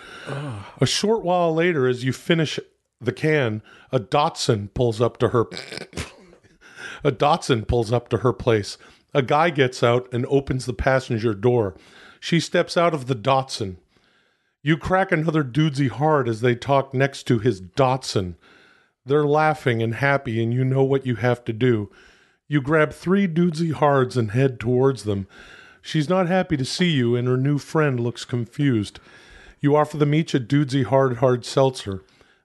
A 0.80 0.86
short 0.86 1.22
while 1.26 1.54
later, 1.54 1.86
as 1.86 2.06
you 2.06 2.14
finish 2.14 2.58
the 3.02 3.12
can, 3.12 3.62
a 3.92 4.00
Datsun 4.00 4.74
pulls 4.74 5.02
up 5.02 5.18
to 5.18 5.30
her. 5.30 5.42
a 7.04 7.12
Datsun 7.12 7.68
pulls 7.68 7.92
up 7.92 8.08
to 8.08 8.20
her 8.20 8.32
place. 8.32 8.78
A 9.14 9.22
guy 9.22 9.50
gets 9.50 9.84
out 9.84 10.08
and 10.14 10.26
opens 10.28 10.66
the 10.66 10.74
passenger 10.74 11.34
door. 11.34 11.76
She 12.22 12.40
steps 12.40 12.78
out 12.78 12.94
of 12.94 13.08
the 13.08 13.16
Datsun. 13.16 13.78
You 14.66 14.78
crack 14.78 15.12
another 15.12 15.44
dudesy 15.44 15.90
hard 15.90 16.28
as 16.28 16.42
they 16.42 16.56
talk 16.56 16.92
next 16.92 17.28
to 17.28 17.38
his 17.38 17.62
Datsun. 17.62 18.34
They're 19.06 19.28
laughing 19.28 19.84
and 19.84 19.94
happy, 19.94 20.42
and 20.42 20.52
you 20.52 20.66
know 20.66 20.84
what 20.84 21.06
you 21.06 21.18
have 21.18 21.46
to 21.46 21.54
do. 21.54 21.92
You 22.48 22.64
grab 22.64 22.92
three 22.92 23.28
dudesy 23.28 23.74
hards 23.74 24.18
and 24.18 24.32
head 24.32 24.60
towards 24.60 25.04
them. 25.04 25.28
She's 25.84 26.10
not 26.10 26.28
happy 26.28 26.58
to 26.58 26.66
see 26.66 26.90
you, 26.90 27.16
and 27.16 27.28
her 27.28 27.38
new 27.38 27.60
friend 27.60 28.00
looks 28.00 28.26
confused. 28.26 29.00
You 29.60 29.76
offer 29.76 29.98
them 29.98 30.16
each 30.16 30.34
a 30.34 30.40
dudesy 30.40 30.84
hard, 30.84 31.18
hard 31.18 31.46
seltzer. 31.46 32.02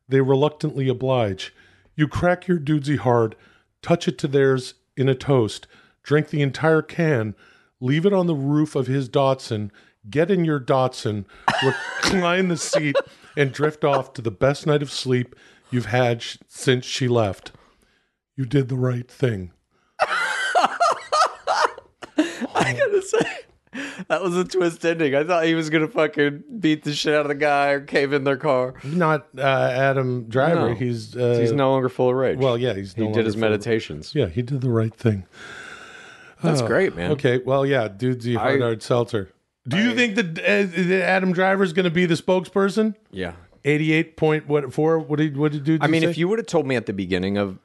They 0.07 0.21
reluctantly 0.21 0.89
oblige. 0.91 1.55
You 1.97 2.07
crack 2.07 2.47
your 2.47 2.59
dudesy 2.59 2.99
hard, 2.99 3.35
touch 3.81 4.07
it 4.07 4.19
to 4.19 4.29
theirs 4.29 4.75
in 4.95 5.09
a 5.09 5.15
toast, 5.15 5.67
drink 6.03 6.29
the 6.29 6.43
entire 6.43 6.83
can, 6.83 7.35
leave 7.81 8.05
it 8.05 8.13
on 8.13 8.27
the 8.27 8.35
roof 8.35 8.77
of 8.77 8.89
his 8.89 9.09
Datsun, 9.09 9.71
get 10.09 10.31
in 10.31 10.45
your 10.45 10.61
Datsun, 10.61 11.25
recline 11.63 12.49
the 12.49 12.57
seat, 12.57 12.97
and 13.37 13.53
drift 13.53 13.85
off 13.85 14.13
to 14.15 14.23
the 14.23 14.31
best 14.31 14.67
night 14.67 14.83
of 14.83 14.91
sleep 14.91 15.35
you've 15.71 15.87
had 15.87 16.23
sh- 16.23 16.37
since 16.49 16.85
she 16.87 17.09
left. 17.09 17.53
You 18.37 18.45
did 18.47 18.69
the 18.69 18.77
right 18.77 19.11
thing. 19.11 19.53
I 22.53 22.73
gotta 22.75 23.03
say, 23.03 23.39
that 24.09 24.23
was 24.23 24.37
a 24.37 24.45
twist 24.45 24.85
ending. 24.85 25.15
I 25.15 25.25
thought 25.25 25.45
he 25.45 25.55
was 25.55 25.71
gonna 25.71 25.89
fucking 25.89 26.45
beat 26.59 26.85
the 26.85 26.93
shit 26.95 27.15
out 27.15 27.23
of 27.23 27.29
the 27.29 27.35
guy 27.35 27.69
or 27.71 27.81
cave 27.81 28.13
in 28.13 28.25
their 28.25 28.37
car. 28.37 28.75
Not 28.85 29.29
uh, 29.39 29.41
Adam 29.43 30.25
Driver. 30.29 30.71
No. 30.71 30.75
He's 30.75 31.17
uh, 31.17 31.39
He's 31.41 31.53
no 31.53 31.71
longer 31.71 31.89
full 31.89 32.11
of 32.11 32.17
rage. 32.17 32.39
well, 32.39 32.59
yeah, 32.59 32.75
he's 32.75 32.95
he 32.95 33.07
no 33.07 33.13
did 33.13 33.27
his 33.27 33.35
full 33.35 33.45
of- 33.45 33.51
meditations. 33.51 34.15
Yeah, 34.15 34.27
he 34.27 34.43
did 34.43 34.61
the 34.61 34.71
right 34.71 34.95
thing. 34.95 35.27
That's 36.43 36.63
great, 36.63 36.97
man. 36.97 37.13
Okay, 37.13 37.39
well, 37.45 37.67
yeah, 37.67 37.87
dudesy 37.89 38.35
hard 38.37 38.61
I- 38.63 38.65
hard 38.65 38.83
seltzer. 38.83 39.31
Do 39.69 39.77
you 39.77 39.95
think 39.95 40.17
that, 40.17 40.39
uh, 40.39 40.95
Adam 41.05 41.33
Driver 41.33 41.63
is 41.63 41.73
going 41.73 41.85
to 41.85 41.91
be 41.91 42.07
the 42.07 42.15
spokesperson? 42.15 42.95
Yeah. 43.11 43.35
Eighty-eight 43.65 44.17
point 44.17 44.49
what 44.49 44.73
four? 44.73 44.99
What 44.99 45.19
did 45.19 45.37
what 45.37 45.53
did 45.53 45.65
dude? 45.65 45.83
I 45.85 45.87
mean, 45.87 46.03
if 46.03 46.17
you 46.17 46.29
would 46.29 46.39
have 46.39 46.47
told 46.47 46.67
me 46.67 46.77
at 46.77 46.87
the 46.87 46.95
beginning 46.95 47.37
of 47.37 47.59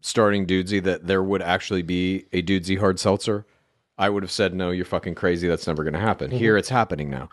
starting 0.00 0.44
Dudesy 0.46 0.82
that 0.82 1.06
there 1.06 1.22
would 1.22 1.40
actually 1.42 1.82
be 1.82 2.26
a 2.32 2.42
Dudesy 2.42 2.78
hard 2.78 2.98
seltzer, 2.98 3.46
I 3.96 4.08
would 4.08 4.24
have 4.24 4.32
said, 4.32 4.54
no, 4.54 4.70
you're 4.72 4.84
fucking 4.84 5.14
crazy. 5.14 5.46
That's 5.46 5.66
never 5.68 5.84
going 5.84 5.94
to 5.94 6.00
happen. 6.00 6.30
Mm-hmm. 6.30 6.38
Here 6.38 6.56
it's 6.56 6.68
happening 6.68 7.10
now. 7.10 7.28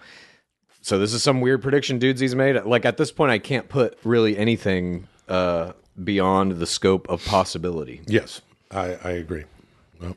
So 0.82 1.00
this 1.00 1.14
is 1.14 1.24
some 1.24 1.42
weird 1.42 1.64
prediction 1.64 2.00
Dudesy's 2.00 2.36
made. 2.36 2.56
Like 2.66 2.86
at 2.86 2.98
this 2.98 3.12
point, 3.12 3.32
I 3.32 3.40
can't 3.40 3.68
put 3.68 3.98
really 4.04 4.38
anything 4.38 5.08
uh, 5.28 5.74
beyond 6.04 6.54
the 6.54 6.68
scope 6.68 7.10
of 7.10 7.26
possibility. 7.26 8.02
yes, 8.06 8.42
I 8.70 8.96
I 9.04 9.12
agree. 9.12 9.46
Well, 10.00 10.16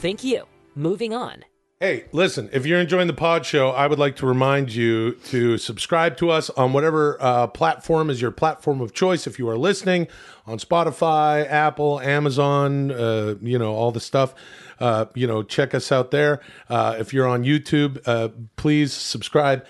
Thank 0.00 0.24
you. 0.24 0.44
Moving 0.78 1.14
on. 1.14 1.46
Hey, 1.80 2.04
listen, 2.12 2.50
if 2.52 2.66
you're 2.66 2.78
enjoying 2.78 3.06
the 3.06 3.14
pod 3.14 3.46
show, 3.46 3.70
I 3.70 3.86
would 3.86 3.98
like 3.98 4.16
to 4.16 4.26
remind 4.26 4.74
you 4.74 5.12
to 5.24 5.56
subscribe 5.56 6.18
to 6.18 6.30
us 6.30 6.50
on 6.50 6.74
whatever 6.74 7.16
uh, 7.18 7.46
platform 7.46 8.10
is 8.10 8.20
your 8.20 8.30
platform 8.30 8.82
of 8.82 8.92
choice. 8.92 9.26
If 9.26 9.38
you 9.38 9.48
are 9.48 9.56
listening 9.56 10.06
on 10.46 10.58
Spotify, 10.58 11.50
Apple, 11.50 11.98
Amazon, 12.00 12.90
uh, 12.90 13.36
you 13.40 13.58
know, 13.58 13.74
all 13.74 13.90
the 13.90 14.00
stuff, 14.00 14.34
uh, 14.78 15.06
you 15.14 15.26
know, 15.26 15.42
check 15.42 15.74
us 15.74 15.90
out 15.90 16.10
there. 16.10 16.40
Uh, 16.68 16.96
if 16.98 17.14
you're 17.14 17.26
on 17.26 17.42
YouTube, 17.42 18.00
uh, 18.04 18.28
please 18.56 18.92
subscribe 18.92 19.64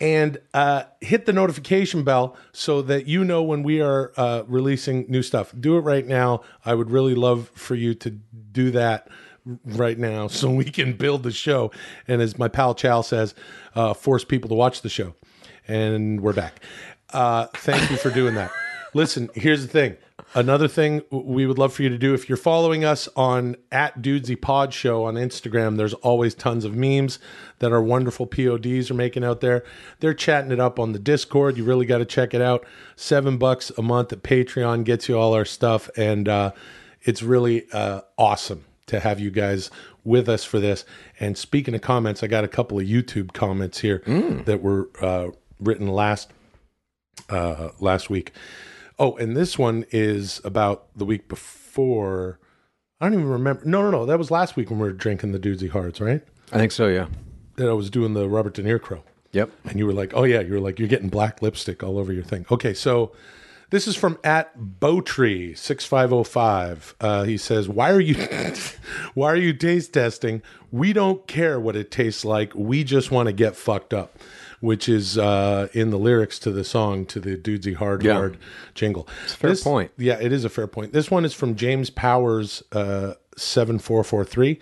and 0.00 0.38
uh, 0.54 0.84
hit 1.00 1.26
the 1.26 1.32
notification 1.32 2.04
bell 2.04 2.36
so 2.52 2.82
that 2.82 3.06
you 3.06 3.24
know 3.24 3.42
when 3.42 3.64
we 3.64 3.80
are 3.80 4.12
releasing 4.46 5.06
new 5.08 5.22
stuff. 5.22 5.52
Do 5.58 5.76
it 5.76 5.80
right 5.80 6.06
now. 6.06 6.42
I 6.64 6.74
would 6.74 6.92
really 6.92 7.16
love 7.16 7.50
for 7.54 7.74
you 7.74 7.94
to 7.94 8.10
do 8.10 8.70
that 8.72 9.08
right 9.64 9.98
now 9.98 10.28
so 10.28 10.50
we 10.50 10.64
can 10.64 10.92
build 10.94 11.22
the 11.22 11.32
show. 11.32 11.70
And 12.08 12.22
as 12.22 12.38
my 12.38 12.48
pal 12.48 12.74
Chow 12.74 13.02
says, 13.02 13.34
uh, 13.74 13.94
force 13.94 14.24
people 14.24 14.48
to 14.48 14.54
watch 14.54 14.82
the 14.82 14.88
show. 14.88 15.14
And 15.68 16.20
we're 16.20 16.32
back. 16.32 16.60
Uh, 17.12 17.46
thank 17.54 17.90
you 17.90 17.96
for 17.96 18.10
doing 18.10 18.34
that. 18.34 18.50
Listen, 18.94 19.30
here's 19.34 19.62
the 19.62 19.68
thing. 19.68 19.96
Another 20.34 20.68
thing 20.68 21.02
we 21.10 21.46
would 21.46 21.58
love 21.58 21.74
for 21.74 21.82
you 21.82 21.88
to 21.88 21.98
do 21.98 22.14
if 22.14 22.28
you're 22.28 22.36
following 22.36 22.84
us 22.84 23.08
on 23.16 23.56
at 23.70 24.00
Dudesy 24.00 24.40
Pod 24.40 24.72
Show 24.72 25.04
on 25.04 25.14
Instagram, 25.14 25.76
there's 25.76 25.94
always 25.94 26.34
tons 26.34 26.64
of 26.64 26.74
memes 26.74 27.18
that 27.58 27.72
our 27.72 27.82
wonderful 27.82 28.26
PODs 28.26 28.90
are 28.90 28.94
making 28.94 29.24
out 29.24 29.40
there. 29.40 29.62
They're 30.00 30.14
chatting 30.14 30.50
it 30.50 30.60
up 30.60 30.78
on 30.78 30.92
the 30.92 30.98
Discord. 30.98 31.58
You 31.58 31.64
really 31.64 31.86
got 31.86 31.98
to 31.98 32.06
check 32.06 32.32
it 32.32 32.40
out. 32.40 32.66
Seven 32.96 33.36
bucks 33.36 33.70
a 33.76 33.82
month 33.82 34.12
at 34.12 34.22
Patreon 34.22 34.84
gets 34.84 35.08
you 35.08 35.18
all 35.18 35.34
our 35.34 35.44
stuff, 35.44 35.90
and 35.96 36.28
uh, 36.28 36.52
it's 37.02 37.22
really 37.22 37.70
uh, 37.72 38.02
awesome 38.16 38.64
to 38.92 39.00
have 39.00 39.18
you 39.18 39.30
guys 39.30 39.70
with 40.04 40.28
us 40.28 40.44
for 40.44 40.60
this. 40.60 40.84
And 41.18 41.36
speaking 41.36 41.74
of 41.74 41.80
comments, 41.80 42.22
I 42.22 42.28
got 42.28 42.44
a 42.44 42.48
couple 42.48 42.78
of 42.78 42.86
YouTube 42.86 43.32
comments 43.32 43.80
here 43.80 44.02
that 44.46 44.62
were 44.62 44.88
uh, 45.00 45.30
written 45.58 45.88
last 45.88 46.30
uh, 47.28 47.70
last 47.80 48.08
week. 48.08 48.32
Oh, 48.98 49.16
and 49.16 49.36
this 49.36 49.58
one 49.58 49.84
is 49.90 50.40
about 50.44 50.86
the 50.96 51.04
week 51.04 51.28
before. 51.28 52.38
I 53.00 53.06
don't 53.06 53.14
even 53.14 53.28
remember. 53.28 53.64
No, 53.64 53.82
no, 53.82 53.90
no. 53.90 54.06
That 54.06 54.18
was 54.18 54.30
last 54.30 54.54
week 54.54 54.70
when 54.70 54.78
we 54.78 54.86
were 54.86 54.92
drinking 54.92 55.32
the 55.32 55.38
Dudesy 55.38 55.68
Hards, 55.68 56.00
right? 56.00 56.22
I 56.52 56.58
think 56.58 56.70
so, 56.70 56.86
yeah. 56.86 57.08
That 57.56 57.68
I 57.68 57.72
was 57.72 57.90
doing 57.90 58.14
the 58.14 58.28
Robert 58.28 58.54
De 58.54 58.62
Niro 58.62 58.80
crow. 58.80 59.02
Yep. 59.32 59.50
And 59.64 59.78
you 59.78 59.86
were 59.86 59.92
like, 59.92 60.12
oh, 60.14 60.24
yeah. 60.24 60.40
You 60.40 60.52
were 60.52 60.60
like, 60.60 60.78
you're 60.78 60.88
getting 60.88 61.08
black 61.08 61.42
lipstick 61.42 61.82
all 61.82 61.98
over 61.98 62.12
your 62.12 62.22
thing. 62.22 62.46
Okay, 62.50 62.74
so 62.74 63.12
this 63.72 63.88
is 63.88 63.96
from 63.96 64.18
at 64.22 64.56
Bowtree6505. 64.58 66.94
Uh, 67.00 67.22
he 67.24 67.36
says, 67.38 67.68
why 67.68 67.90
are 67.90 68.00
you 68.00 68.14
why 69.14 69.32
are 69.32 69.36
you 69.36 69.52
taste 69.54 69.94
testing? 69.94 70.42
We 70.70 70.92
don't 70.92 71.26
care 71.26 71.58
what 71.58 71.74
it 71.74 71.90
tastes 71.90 72.24
like. 72.24 72.54
We 72.54 72.84
just 72.84 73.10
want 73.10 73.26
to 73.26 73.32
get 73.32 73.56
fucked 73.56 73.92
up. 73.92 74.16
Which 74.60 74.88
is 74.88 75.18
uh, 75.18 75.66
in 75.72 75.90
the 75.90 75.98
lyrics 75.98 76.38
to 76.38 76.52
the 76.52 76.62
song 76.62 77.04
to 77.06 77.18
the 77.18 77.36
Dudesy 77.36 77.74
Hard 77.74 78.04
Yeah. 78.04 78.12
Hard 78.12 78.38
jingle. 78.76 79.08
It's 79.24 79.34
a 79.34 79.36
fair 79.36 79.56
point. 79.56 79.90
Yeah, 79.96 80.20
it 80.20 80.32
is 80.32 80.44
a 80.44 80.48
fair 80.48 80.68
point. 80.68 80.92
This 80.92 81.10
one 81.10 81.24
is 81.24 81.34
from 81.34 81.56
James 81.56 81.90
Powers 81.90 82.62
uh, 82.70 83.14
7443. 83.36 84.60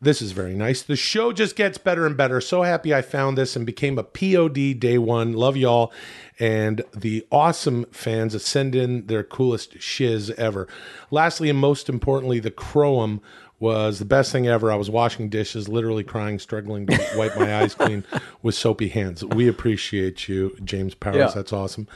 This 0.00 0.20
is 0.20 0.32
very 0.32 0.54
nice. 0.54 0.82
The 0.82 0.96
show 0.96 1.32
just 1.32 1.56
gets 1.56 1.78
better 1.78 2.06
and 2.06 2.16
better. 2.16 2.40
So 2.40 2.62
happy 2.62 2.94
I 2.94 3.00
found 3.00 3.38
this 3.38 3.56
and 3.56 3.64
became 3.64 3.98
a 3.98 4.02
POD 4.02 4.78
day 4.78 4.98
one. 4.98 5.32
Love 5.32 5.56
y'all. 5.56 5.90
And 6.38 6.82
the 6.94 7.26
awesome 7.32 7.86
fans 7.92 8.40
send 8.44 8.74
in 8.74 9.06
their 9.06 9.24
coolest 9.24 9.80
shiz 9.80 10.30
ever. 10.32 10.68
Lastly, 11.10 11.48
and 11.48 11.58
most 11.58 11.88
importantly, 11.88 12.40
the 12.40 12.50
Croam 12.50 13.22
was 13.58 13.98
the 13.98 14.04
best 14.04 14.32
thing 14.32 14.46
ever. 14.46 14.70
I 14.70 14.76
was 14.76 14.90
washing 14.90 15.30
dishes, 15.30 15.66
literally 15.66 16.04
crying, 16.04 16.38
struggling 16.38 16.86
to 16.88 17.08
wipe 17.16 17.36
my 17.38 17.62
eyes 17.62 17.74
clean 17.74 18.04
with 18.42 18.54
soapy 18.54 18.88
hands. 18.88 19.24
We 19.24 19.48
appreciate 19.48 20.28
you, 20.28 20.54
James 20.62 20.94
Powers. 20.94 21.16
Yeah. 21.16 21.32
That's 21.34 21.54
awesome. 21.54 21.88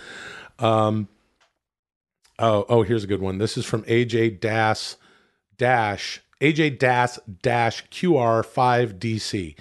Um, 0.58 1.08
oh, 2.38 2.64
oh, 2.68 2.82
here's 2.82 3.04
a 3.04 3.08
good 3.08 3.20
one. 3.20 3.36
This 3.36 3.58
is 3.58 3.66
from 3.66 3.82
AJ 3.82 4.40
Das 4.40 4.96
dash 5.58 6.22
AJ 6.40 6.78
Das 6.78 7.18
dash 7.42 7.86
QR5DC. 7.90 9.56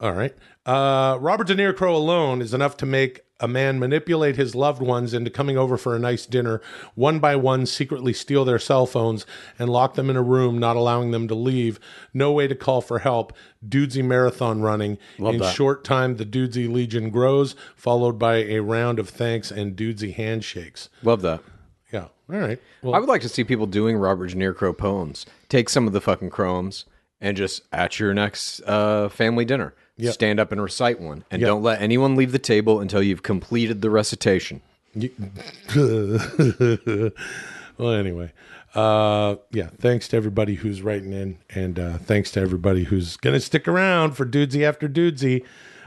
All 0.00 0.12
right. 0.12 0.34
Uh, 0.66 1.18
Robert 1.20 1.46
De 1.46 1.54
Niro 1.54 1.76
Crow 1.76 1.94
alone 1.94 2.40
is 2.40 2.54
enough 2.54 2.76
to 2.78 2.86
make 2.86 3.20
a 3.40 3.48
man 3.48 3.78
manipulate 3.78 4.36
his 4.36 4.54
loved 4.54 4.80
ones 4.80 5.12
into 5.12 5.30
coming 5.30 5.58
over 5.58 5.76
for 5.76 5.94
a 5.94 5.98
nice 5.98 6.24
dinner, 6.24 6.62
one 6.94 7.18
by 7.18 7.34
one, 7.36 7.66
secretly 7.66 8.12
steal 8.12 8.44
their 8.44 8.58
cell 8.58 8.86
phones 8.86 9.26
and 9.58 9.68
lock 9.68 9.94
them 9.94 10.08
in 10.08 10.16
a 10.16 10.22
room, 10.22 10.58
not 10.58 10.76
allowing 10.76 11.10
them 11.10 11.26
to 11.28 11.34
leave. 11.34 11.80
No 12.14 12.32
way 12.32 12.46
to 12.46 12.54
call 12.54 12.80
for 12.80 13.00
help. 13.00 13.32
Dudesy 13.66 14.04
marathon 14.04 14.62
running. 14.62 14.98
in 15.18 15.38
that. 15.38 15.54
short 15.54 15.84
time, 15.84 16.16
the 16.16 16.24
Dudesy 16.24 16.72
Legion 16.72 17.10
grows, 17.10 17.56
followed 17.76 18.18
by 18.18 18.36
a 18.36 18.60
round 18.60 18.98
of 18.98 19.08
thanks 19.08 19.50
and 19.50 19.76
Dudesy 19.76 20.14
handshakes. 20.14 20.88
Love 21.02 21.22
that. 21.22 21.40
All 22.32 22.38
right. 22.38 22.58
Well, 22.82 22.94
I 22.94 22.98
would 22.98 23.08
like 23.08 23.20
to 23.22 23.28
see 23.28 23.44
people 23.44 23.66
doing 23.66 23.96
Robert 23.96 24.28
De 24.30 24.34
Niro 24.36 24.76
poems. 24.76 25.26
Take 25.48 25.68
some 25.68 25.86
of 25.86 25.92
the 25.92 26.00
fucking 26.00 26.30
chromes 26.30 26.84
and 27.20 27.36
just 27.36 27.62
at 27.72 27.98
your 28.00 28.14
next 28.14 28.60
uh, 28.62 29.08
family 29.08 29.44
dinner, 29.44 29.74
stand 30.10 30.40
up 30.40 30.50
and 30.52 30.62
recite 30.62 31.00
one, 31.00 31.24
and 31.30 31.40
Yep. 31.40 31.46
don't 31.46 31.62
let 31.62 31.80
anyone 31.82 32.16
leave 32.16 32.32
the 32.32 32.38
table 32.38 32.80
until 32.80 33.02
you've 33.02 33.22
completed 33.22 33.82
the 33.82 33.90
recitation. 33.90 34.60
well, 37.78 37.90
anyway, 37.92 38.32
uh, 38.74 39.36
yeah. 39.52 39.68
Thanks 39.78 40.08
to 40.08 40.16
everybody 40.16 40.54
who's 40.56 40.82
writing 40.82 41.12
in, 41.12 41.38
and 41.50 41.78
uh, 41.78 41.98
thanks 41.98 42.30
to 42.32 42.40
everybody 42.40 42.84
who's 42.84 43.16
gonna 43.16 43.40
stick 43.40 43.66
around 43.68 44.12
for 44.16 44.24
Dudesy 44.26 44.62
after 44.62 44.88
Dudesy 44.88 45.44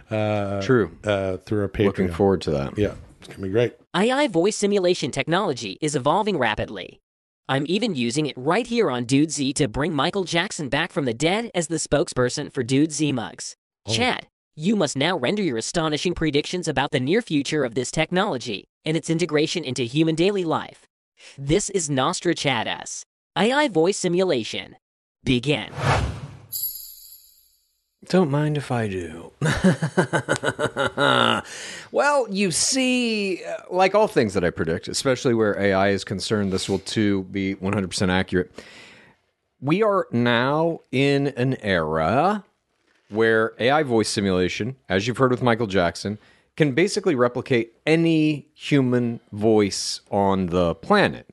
True. 0.09 0.91
uh, 1.03 1.37
through 1.37 1.61
our 1.61 1.67
Patreon. 1.69 1.85
Looking 1.85 2.11
forward 2.11 2.41
to 2.41 2.51
that. 2.51 2.77
Yeah, 2.77 2.93
it's 3.19 3.27
gonna 3.27 3.39
be 3.41 3.49
great. 3.49 3.75
AI 3.97 4.27
voice 4.27 4.55
simulation 4.55 5.09
technology 5.09 5.79
is 5.81 5.95
evolving 5.95 6.37
rapidly. 6.37 7.01
I'm 7.49 7.65
even 7.67 7.95
using 7.95 8.27
it 8.27 8.37
right 8.37 8.67
here 8.67 8.91
on 8.91 9.07
Dudesy 9.07 9.55
to 9.55 9.67
bring 9.67 9.91
Michael 9.91 10.23
Jackson 10.23 10.69
back 10.69 10.91
from 10.91 11.05
the 11.05 11.15
dead 11.15 11.49
as 11.55 11.65
the 11.65 11.77
spokesperson 11.77 12.53
for 12.53 12.63
Dudesy 12.63 13.11
Mugs. 13.11 13.55
Oh. 13.87 13.93
Chad, 13.95 14.27
you 14.55 14.75
must 14.75 14.97
now 14.97 15.17
render 15.17 15.41
your 15.41 15.57
astonishing 15.57 16.13
predictions 16.13 16.67
about 16.67 16.91
the 16.91 16.99
near 16.99 17.23
future 17.23 17.63
of 17.63 17.73
this 17.73 17.89
technology 17.89 18.67
and 18.85 18.95
its 18.95 19.09
integration 19.09 19.63
into 19.63 19.81
human 19.81 20.13
daily 20.13 20.43
life. 20.43 20.85
This 21.35 21.71
is 21.71 21.89
Nostrachadus. 21.89 23.01
AI 23.35 23.67
voice 23.67 23.97
simulation. 23.97 24.75
Begin. 25.23 25.71
Don't 28.09 28.31
mind 28.31 28.57
if 28.57 28.71
I 28.71 28.87
do. 28.87 29.33
well, 31.91 32.27
you 32.29 32.51
see, 32.51 33.43
uh, 33.43 33.57
like 33.69 33.95
all 33.95 34.07
things 34.07 34.33
that 34.33 34.45
I 34.45 34.49
predict, 34.49 34.87
especially 34.87 35.33
where 35.33 35.59
AI 35.59 35.89
is 35.89 36.05
concerned, 36.05 36.53
this 36.53 36.69
will 36.69 36.79
too 36.79 37.23
be 37.25 37.55
100% 37.55 38.09
accurate. 38.09 38.51
We 39.59 39.83
are 39.83 40.07
now 40.11 40.79
in 40.91 41.27
an 41.29 41.55
era 41.61 42.43
where 43.09 43.53
AI 43.59 43.83
voice 43.83 44.09
simulation, 44.09 44.75
as 44.87 45.07
you've 45.07 45.17
heard 45.17 45.31
with 45.31 45.41
Michael 45.41 45.67
Jackson, 45.67 46.17
can 46.55 46.73
basically 46.73 47.15
replicate 47.15 47.73
any 47.85 48.47
human 48.53 49.19
voice 49.31 50.01
on 50.11 50.47
the 50.47 50.75
planet. 50.75 51.27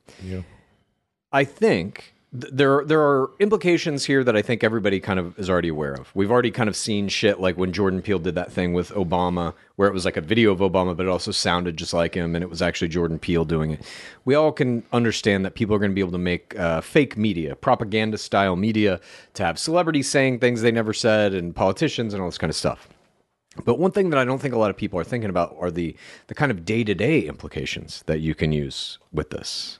I 1.31 1.43
think 1.43 1.95
th- 1.97 2.11
there 2.35 2.83
there 2.85 3.01
are 3.01 3.31
implications 3.39 4.05
here 4.05 4.23
that 4.23 4.35
I 4.35 4.41
think 4.41 4.63
everybody 4.63 4.99
kind 4.99 5.19
of 5.19 5.37
is 5.39 5.49
already 5.49 5.69
aware 5.69 5.93
of. 5.93 6.13
We've 6.15 6.31
already 6.31 6.51
kind 6.51 6.67
of 6.67 6.75
seen 6.75 7.07
shit 7.07 7.39
like 7.39 7.57
when 7.57 7.71
Jordan 7.71 8.01
Peele 8.01 8.19
did 8.19 8.35
that 8.35 8.51
thing 8.51 8.73
with 8.73 8.89
Obama, 8.91 9.53
where 9.75 9.87
it 9.87 9.93
was 9.93 10.05
like 10.05 10.17
a 10.17 10.21
video 10.21 10.51
of 10.51 10.59
Obama, 10.59 10.95
but 10.95 11.05
it 11.05 11.09
also 11.09 11.31
sounded 11.31 11.77
just 11.77 11.93
like 11.93 12.13
him, 12.13 12.35
and 12.35 12.43
it 12.43 12.49
was 12.49 12.61
actually 12.61 12.89
Jordan 12.89 13.19
Peele 13.19 13.45
doing 13.45 13.71
it. 13.71 13.81
We 14.25 14.35
all 14.35 14.51
can 14.51 14.83
understand 14.91 15.45
that 15.45 15.55
people 15.55 15.75
are 15.75 15.79
going 15.79 15.91
to 15.91 15.95
be 15.95 16.01
able 16.01 16.11
to 16.11 16.17
make 16.17 16.57
uh, 16.57 16.81
fake 16.81 17.17
media, 17.17 17.55
propaganda 17.55 18.17
style 18.17 18.55
media, 18.55 18.99
to 19.35 19.43
have 19.43 19.57
celebrities 19.57 20.09
saying 20.09 20.39
things 20.39 20.61
they 20.61 20.71
never 20.71 20.93
said, 20.93 21.33
and 21.33 21.55
politicians 21.55 22.13
and 22.13 22.21
all 22.21 22.27
this 22.27 22.37
kind 22.37 22.49
of 22.49 22.55
stuff. 22.55 22.87
But 23.63 23.79
one 23.79 23.91
thing 23.91 24.09
that 24.09 24.19
I 24.19 24.25
don't 24.25 24.39
think 24.39 24.53
a 24.53 24.59
lot 24.59 24.69
of 24.69 24.77
people 24.77 24.99
are 24.99 25.05
thinking 25.05 25.29
about 25.29 25.55
are 25.59 25.71
the 25.71 25.95
the 26.27 26.35
kind 26.35 26.51
of 26.51 26.65
day 26.65 26.83
to 26.83 26.93
day 26.93 27.21
implications 27.21 28.03
that 28.05 28.19
you 28.19 28.35
can 28.35 28.51
use 28.51 28.99
with 29.13 29.29
this. 29.29 29.79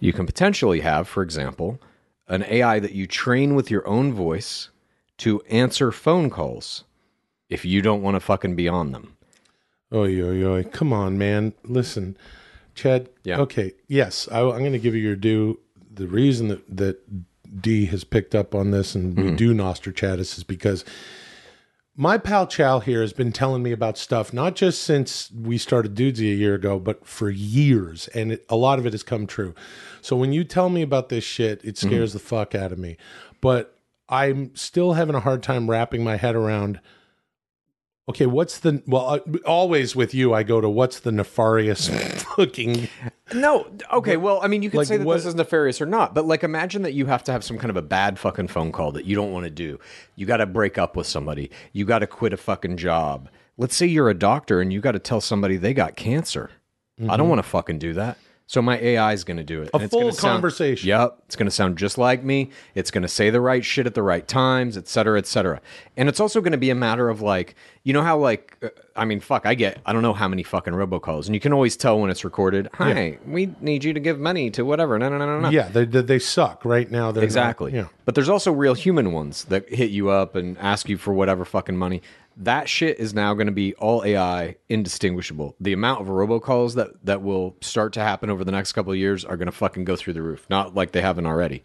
You 0.00 0.12
can 0.12 0.26
potentially 0.26 0.80
have, 0.80 1.06
for 1.08 1.22
example, 1.22 1.78
an 2.26 2.42
AI 2.48 2.80
that 2.80 2.92
you 2.92 3.06
train 3.06 3.54
with 3.54 3.70
your 3.70 3.86
own 3.86 4.12
voice 4.12 4.70
to 5.18 5.40
answer 5.50 5.92
phone 5.92 6.30
calls 6.30 6.84
if 7.48 7.64
you 7.64 7.82
don't 7.82 8.02
want 8.02 8.14
to 8.14 8.20
fucking 8.20 8.56
be 8.56 8.66
on 8.68 8.92
them. 8.92 9.16
Oy, 9.92 10.20
oy, 10.22 10.42
oy. 10.44 10.62
Come 10.64 10.92
on, 10.92 11.18
man. 11.18 11.52
Listen, 11.64 12.16
Chad. 12.74 13.08
Yeah. 13.24 13.40
Okay. 13.40 13.72
Yes, 13.88 14.28
I, 14.30 14.40
I'm 14.40 14.60
going 14.60 14.72
to 14.72 14.78
give 14.78 14.94
you 14.94 15.02
your 15.02 15.16
due. 15.16 15.58
The 15.92 16.06
reason 16.06 16.48
that, 16.48 16.76
that 16.76 17.60
D 17.60 17.86
has 17.86 18.04
picked 18.04 18.34
up 18.34 18.54
on 18.54 18.70
this 18.70 18.94
and 18.94 19.14
Mm-hmm. 19.16 19.30
we 19.30 19.36
do 19.36 19.52
Nostrachadus 19.52 20.38
is 20.38 20.44
because 20.44 20.84
my 22.00 22.16
pal 22.16 22.46
Chow 22.46 22.80
here 22.80 23.02
has 23.02 23.12
been 23.12 23.30
telling 23.30 23.62
me 23.62 23.72
about 23.72 23.98
stuff, 23.98 24.32
not 24.32 24.56
just 24.56 24.82
since 24.82 25.30
we 25.32 25.58
started 25.58 25.94
Dudesy 25.94 26.32
a 26.32 26.34
year 26.34 26.54
ago, 26.54 26.78
but 26.78 27.06
for 27.06 27.28
years. 27.28 28.08
And 28.14 28.32
it, 28.32 28.46
a 28.48 28.56
lot 28.56 28.78
of 28.78 28.86
it 28.86 28.94
has 28.94 29.02
come 29.02 29.26
true. 29.26 29.54
So 30.00 30.16
when 30.16 30.32
you 30.32 30.42
tell 30.42 30.70
me 30.70 30.80
about 30.80 31.10
this 31.10 31.24
shit, 31.24 31.62
it 31.62 31.74
Mm-hmm. 31.74 31.88
scares 31.88 32.12
the 32.14 32.18
fuck 32.18 32.54
out 32.54 32.72
of 32.72 32.78
me. 32.78 32.96
But 33.42 33.76
I'm 34.08 34.56
still 34.56 34.94
having 34.94 35.14
a 35.14 35.20
hard 35.20 35.42
time 35.42 35.68
wrapping 35.68 36.02
my 36.02 36.16
head 36.16 36.34
around 36.34 36.80
Okay, 38.10 38.26
what's 38.26 38.58
the 38.58 38.82
well? 38.86 39.06
Uh, 39.08 39.18
always 39.46 39.94
with 39.94 40.14
you, 40.14 40.34
I 40.34 40.42
go 40.42 40.60
to 40.60 40.68
what's 40.68 40.98
the 41.00 41.12
nefarious 41.12 41.88
fucking. 42.36 42.88
No, 43.32 43.68
okay, 43.92 44.16
well, 44.16 44.40
I 44.42 44.48
mean, 44.48 44.62
you 44.62 44.70
can 44.70 44.78
Like, 44.78 44.88
say 44.88 44.96
that 44.96 45.06
what- 45.06 45.14
this 45.14 45.26
is 45.26 45.36
nefarious 45.36 45.80
or 45.80 45.86
not, 45.86 46.12
but 46.12 46.26
like, 46.26 46.42
imagine 46.42 46.82
that 46.82 46.92
you 46.92 47.06
have 47.06 47.22
to 47.24 47.32
have 47.32 47.44
some 47.44 47.56
kind 47.56 47.70
of 47.70 47.76
a 47.76 47.82
bad 47.82 48.18
fucking 48.18 48.48
phone 48.48 48.72
call 48.72 48.90
that 48.92 49.04
you 49.04 49.14
don't 49.14 49.30
want 49.32 49.44
to 49.44 49.50
do. 49.50 49.78
You 50.16 50.26
got 50.26 50.38
to 50.38 50.46
break 50.46 50.76
up 50.76 50.96
with 50.96 51.06
somebody. 51.06 51.52
You 51.72 51.84
got 51.84 52.00
to 52.00 52.08
quit 52.08 52.32
a 52.32 52.36
fucking 52.36 52.76
job. 52.78 53.28
Let's 53.56 53.76
say 53.76 53.86
you're 53.86 54.10
a 54.10 54.14
doctor 54.14 54.60
and 54.60 54.72
you 54.72 54.80
got 54.80 54.92
to 54.92 54.98
tell 54.98 55.20
somebody 55.20 55.56
they 55.56 55.72
got 55.72 55.94
cancer. 55.94 56.50
I 57.08 57.16
don't 57.16 57.28
want 57.30 57.38
to 57.38 57.48
fucking 57.48 57.78
do 57.78 57.92
that. 57.94 58.18
So 58.50 58.60
my 58.60 58.78
AI 58.80 59.12
is 59.12 59.22
going 59.22 59.36
to 59.36 59.44
do 59.44 59.62
it. 59.62 59.70
A 59.72 59.76
And 59.76 59.84
it's 59.84 59.92
gonna 59.94 60.06
full 60.06 60.10
sound- 60.12 60.32
conversation. 60.32 60.88
Yep, 60.88 61.18
it's 61.26 61.36
going 61.36 61.46
to 61.46 61.52
sound 61.52 61.78
just 61.78 61.98
like 61.98 62.24
me. 62.24 62.50
It's 62.74 62.90
going 62.90 63.02
to 63.02 63.08
say 63.08 63.30
the 63.30 63.40
right 63.40 63.64
shit 63.64 63.86
at 63.86 63.94
the 63.94 64.02
right 64.02 64.26
times, 64.26 64.76
et 64.76 64.88
cetera, 64.88 65.18
et 65.18 65.28
cetera. 65.28 65.60
And 65.96 66.08
it's 66.08 66.18
also 66.18 66.40
going 66.40 66.50
to 66.50 66.58
be 66.58 66.70
a 66.70 66.74
matter 66.74 67.08
of 67.08 67.20
like, 67.22 67.54
you 67.84 67.92
know 67.92 68.02
how 68.02 68.18
like, 68.18 68.56
uh, 68.60 68.70
I 68.96 69.04
mean, 69.04 69.20
fuck, 69.20 69.46
I 69.46 69.54
get, 69.54 69.78
I 69.86 69.92
don't 69.92 70.02
know 70.02 70.12
how 70.14 70.26
many 70.26 70.42
fucking 70.42 70.72
robocalls, 70.72 71.26
and 71.26 71.34
you 71.36 71.40
can 71.40 71.52
always 71.52 71.76
tell 71.76 72.00
when 72.00 72.10
it's 72.10 72.24
recorded. 72.24 72.68
Hi, 72.74 73.18
we 73.24 73.54
need 73.60 73.84
you 73.84 73.92
to 73.92 74.00
give 74.00 74.18
money 74.18 74.50
to 74.50 74.64
whatever. 74.64 74.98
No, 74.98 75.08
no, 75.10 75.18
no, 75.18 75.26
no, 75.26 75.38
no. 75.42 75.50
Yeah, 75.50 75.68
they 75.68 75.84
they, 75.84 76.18
suck 76.18 76.64
right 76.64 76.90
now. 76.90 77.12
They're 77.12 77.20
not- 77.22 77.26
Exactly. 77.26 77.72
yeah. 77.72 77.86
But 78.04 78.16
there's 78.16 78.28
also 78.28 78.50
real 78.50 78.74
human 78.74 79.12
ones 79.12 79.44
that 79.44 79.68
hit 79.72 79.90
you 79.90 80.10
up 80.10 80.34
and 80.34 80.58
ask 80.58 80.88
you 80.88 80.98
for 80.98 81.14
whatever 81.14 81.44
fucking 81.44 81.76
money. 81.76 82.02
That 82.36 82.68
shit 82.68 82.98
is 82.98 83.12
now 83.12 83.34
going 83.34 83.46
to 83.46 83.52
be 83.52 83.74
all 83.74 84.04
AI 84.04 84.56
indistinguishable. 84.68 85.56
The 85.60 85.72
amount 85.72 86.00
of 86.00 86.06
robocalls 86.08 86.74
that 86.74 87.04
that 87.04 87.22
will 87.22 87.56
start 87.60 87.92
to 87.94 88.00
happen 88.00 88.30
over 88.30 88.44
the 88.44 88.52
next 88.52 88.72
couple 88.72 88.92
of 88.92 88.98
years 88.98 89.24
are 89.24 89.36
going 89.36 89.46
to 89.46 89.52
fucking 89.52 89.84
go 89.84 89.96
through 89.96 90.14
the 90.14 90.22
roof. 90.22 90.46
Not 90.48 90.74
like 90.74 90.92
they 90.92 91.02
haven't 91.02 91.26
already. 91.26 91.62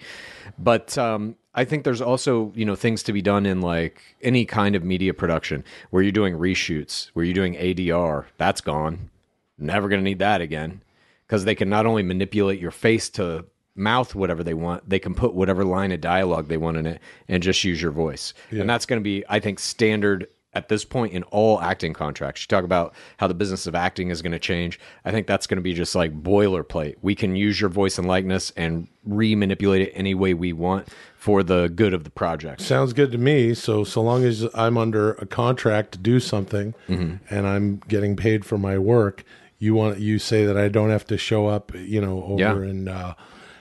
But 0.58 0.98
um, 0.98 1.36
I 1.54 1.66
think 1.66 1.84
there's 1.84 2.02
also 2.02 2.52
you 2.56 2.66
know 2.66 2.76
things 2.76 3.04
to 3.04 3.14
be 3.14 3.22
done 3.22 3.46
in 3.46 3.62
like 3.62 4.02
any 4.22 4.46
kind 4.46 4.76
of 4.76 4.84
media 4.84 5.14
production 5.14 5.64
where 5.92 6.04
you're 6.04 6.12
doing 6.12 6.36
reshoots, 6.36 7.10
where 7.14 7.24
you're 7.24 7.34
doing 7.34 7.56
ADR. 7.56 8.26
That's 8.38 8.62
gone. 8.62 9.10
Never 9.58 9.88
going 9.88 10.02
to 10.02 10.06
need 10.06 10.20
that 10.20 10.42
again 10.42 10.82
because 11.26 11.46
they 11.46 11.56
can 11.56 11.70
not 11.70 11.86
only 11.86 12.04
manipulate 12.04 12.60
your 12.60 12.72
face 12.72 13.10
to 13.12 13.46
mouth 13.76 14.16
whatever 14.16 14.44
they 14.44 14.54
want, 14.54 14.90
they 14.90 15.00
can 15.00 15.14
put 15.14 15.34
whatever 15.34 15.64
line 15.66 15.92
of 15.92 16.02
dialogue 16.02 16.48
they 16.48 16.58
want 16.58 16.78
in 16.78 16.86
it 16.86 17.02
and 17.28 17.44
just 17.44 17.64
use 17.64 17.82
your 17.82 17.92
voice. 17.92 18.34
And 18.52 18.70
that's 18.70 18.86
going 18.86 19.00
to 19.00 19.04
be, 19.04 19.24
I 19.28 19.40
think, 19.40 19.60
standard 19.60 20.28
at 20.56 20.70
this 20.70 20.86
point 20.86 21.14
in 21.14 21.24
all 21.24 21.62
acting 21.62 21.94
contracts. 21.94 22.42
You 22.42 22.48
talk 22.48 22.64
about 22.64 22.94
how 23.18 23.28
the 23.28 23.34
business 23.34 23.68
of 23.68 23.76
acting 23.76 24.10
is 24.10 24.22
going 24.22 24.32
to 24.32 24.40
change. 24.40 24.80
I 25.04 25.12
think 25.12 25.28
that's 25.28 25.46
going 25.46 25.58
to 25.58 25.62
be 25.62 25.74
just 25.74 25.94
like 25.96 26.24
boilerplate. 26.24 26.96
We 27.02 27.14
can 27.14 27.36
use 27.36 27.60
your 27.60 27.70
voice 27.70 27.98
and 27.98 28.08
likeness 28.08 28.52
and 28.56 28.88
re 29.06 29.36
manipulate 29.36 29.82
it 29.82 29.92
any 29.94 30.16
way 30.16 30.34
we 30.34 30.54
want 30.54 30.88
for 31.18 31.44
the 31.44 31.68
good 31.68 31.94
of 31.94 32.04
the 32.06 32.10
project. 32.10 32.62
Sounds 32.62 32.94
good 32.94 33.12
to 33.12 33.18
me. 33.18 33.54
So 33.54 33.84
so 33.84 34.02
long 34.02 34.24
as 34.24 34.48
I'm 34.56 34.78
under 34.78 35.14
a 35.14 35.26
contract 35.26 35.92
to 35.94 35.98
do 36.00 36.20
something 36.20 36.74
Mm-hmm. 36.88 37.02
and 37.02 37.20
and 37.30 37.48
I'm 37.48 37.82
getting 37.88 38.16
paid 38.16 38.46
for 38.46 38.58
my 38.58 38.78
work, 38.78 39.24
you 39.60 39.76
want 39.76 40.00
you 40.00 40.20
say 40.20 40.46
that 40.46 40.58
I 40.58 40.70
don't 40.70 40.90
have 40.90 41.06
to 41.08 41.18
show 41.18 41.48
up, 41.48 41.74
you 41.76 42.00
know, 42.00 42.24
over 42.24 42.40
Yeah. 42.64 42.70
in 42.70 42.88
uh, 42.88 43.14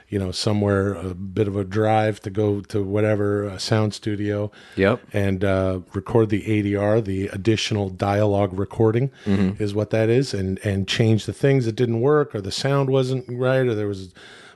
you 0.09 0.19
know 0.19 0.31
somewhere 0.31 0.95
a 0.95 1.15
bit 1.15 1.49
of 1.49 1.57
a 1.57 1.65
drive 1.65 2.21
to 2.21 2.31
go 2.31 2.61
to 2.61 2.83
whatever 2.83 3.45
a 3.45 3.59
sound 3.59 3.95
studio. 3.95 4.51
Yep. 4.77 5.01
and 5.13 5.45
uh, 5.45 5.81
record 5.95 6.29
the 6.31 6.43
ADR, 6.43 7.05
the 7.05 7.29
additional 7.29 7.89
dialogue 7.91 8.57
recording, 8.59 9.11
Mm-hmm. 9.25 9.63
is 9.63 9.75
what 9.75 9.91
that 9.91 10.09
is, 10.09 10.35
and 10.35 10.59
and 10.65 10.87
change 10.89 11.27
the 11.27 11.33
things 11.33 11.65
that 11.67 11.77
didn't 11.77 12.01
work, 12.01 12.35
or 12.35 12.41
the 12.41 12.53
sound 12.53 12.91
wasn't 12.91 13.25
right, 13.29 13.67
or 13.67 13.75
there 13.75 13.89
was 13.89 14.13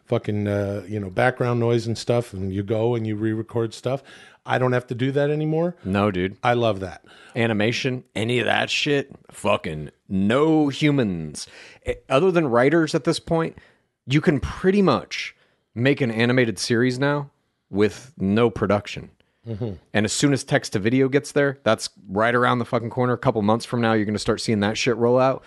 fucking 0.06 0.46
uh, 0.48 0.84
you 0.88 0.98
know 1.00 1.10
background 1.10 1.60
noise 1.60 1.86
and 1.86 1.96
stuff, 1.98 2.32
and 2.32 2.52
you 2.52 2.62
go 2.62 2.94
and 2.94 3.06
you 3.06 3.16
re-record 3.16 3.74
stuff. 3.74 4.02
I 4.46 4.56
don't 4.56 4.72
have 4.72 4.86
to 4.86 4.94
do 4.94 5.12
that 5.12 5.28
anymore. 5.28 5.76
No, 5.84 6.10
dude. 6.10 6.38
I 6.42 6.54
love 6.54 6.80
that. 6.80 7.04
animation, 7.36 8.04
any 8.16 8.38
of 8.38 8.46
that 8.46 8.70
shit, 8.70 9.10
fucking 9.30 9.90
no 10.08 10.68
humans. 10.68 11.46
Eh, 11.84 11.94
Other 12.08 12.30
than 12.30 12.48
writers 12.48 12.94
at 12.94 13.04
this 13.04 13.20
point, 13.20 13.58
you 14.06 14.22
can 14.22 14.40
pretty 14.40 14.80
much 14.80 15.34
make 15.78 16.00
an 16.00 16.10
animated 16.10 16.58
series 16.58 16.98
now 16.98 17.30
with 17.70 18.12
no 18.18 18.50
production. 18.50 19.10
Mm-hmm. 19.46 19.72
And 19.94 20.04
as 20.04 20.12
soon 20.12 20.32
as 20.32 20.44
text 20.44 20.74
to 20.74 20.78
video 20.78 21.08
gets 21.08 21.32
there, 21.32 21.58
that's 21.62 21.88
right 22.08 22.34
around 22.34 22.58
the 22.58 22.64
fucking 22.64 22.90
corner. 22.90 23.14
A 23.14 23.18
couple 23.18 23.40
months 23.42 23.64
from 23.64 23.80
now, 23.80 23.94
you're 23.94 24.04
going 24.04 24.14
to 24.14 24.18
start 24.18 24.40
seeing 24.40 24.60
that 24.60 24.76
shit 24.76 24.96
roll 24.96 25.18
out. 25.18 25.42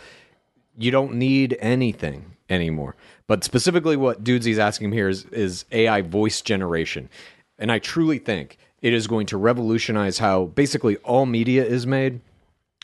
You 0.77 0.89
don't 0.91 1.15
need 1.15 1.57
anything 1.59 2.37
anymore. 2.49 2.95
But 3.27 3.43
specifically, 3.43 3.97
what 3.97 4.23
Dudesy's 4.23 4.59
asking 4.59 4.85
him 4.85 4.91
here 4.93 5.09
is, 5.09 5.25
is 5.25 5.65
AI 5.71 6.01
voice 6.01 6.41
generation. 6.41 7.09
And 7.59 7.71
I 7.71 7.79
truly 7.79 8.17
think 8.17 8.57
it 8.81 8.93
is 8.93 9.07
going 9.07 9.27
to 9.27 9.37
revolutionize 9.37 10.17
how 10.17 10.45
basically 10.45 10.97
all 10.97 11.25
media 11.25 11.63
is 11.63 11.85
made. 11.85 12.21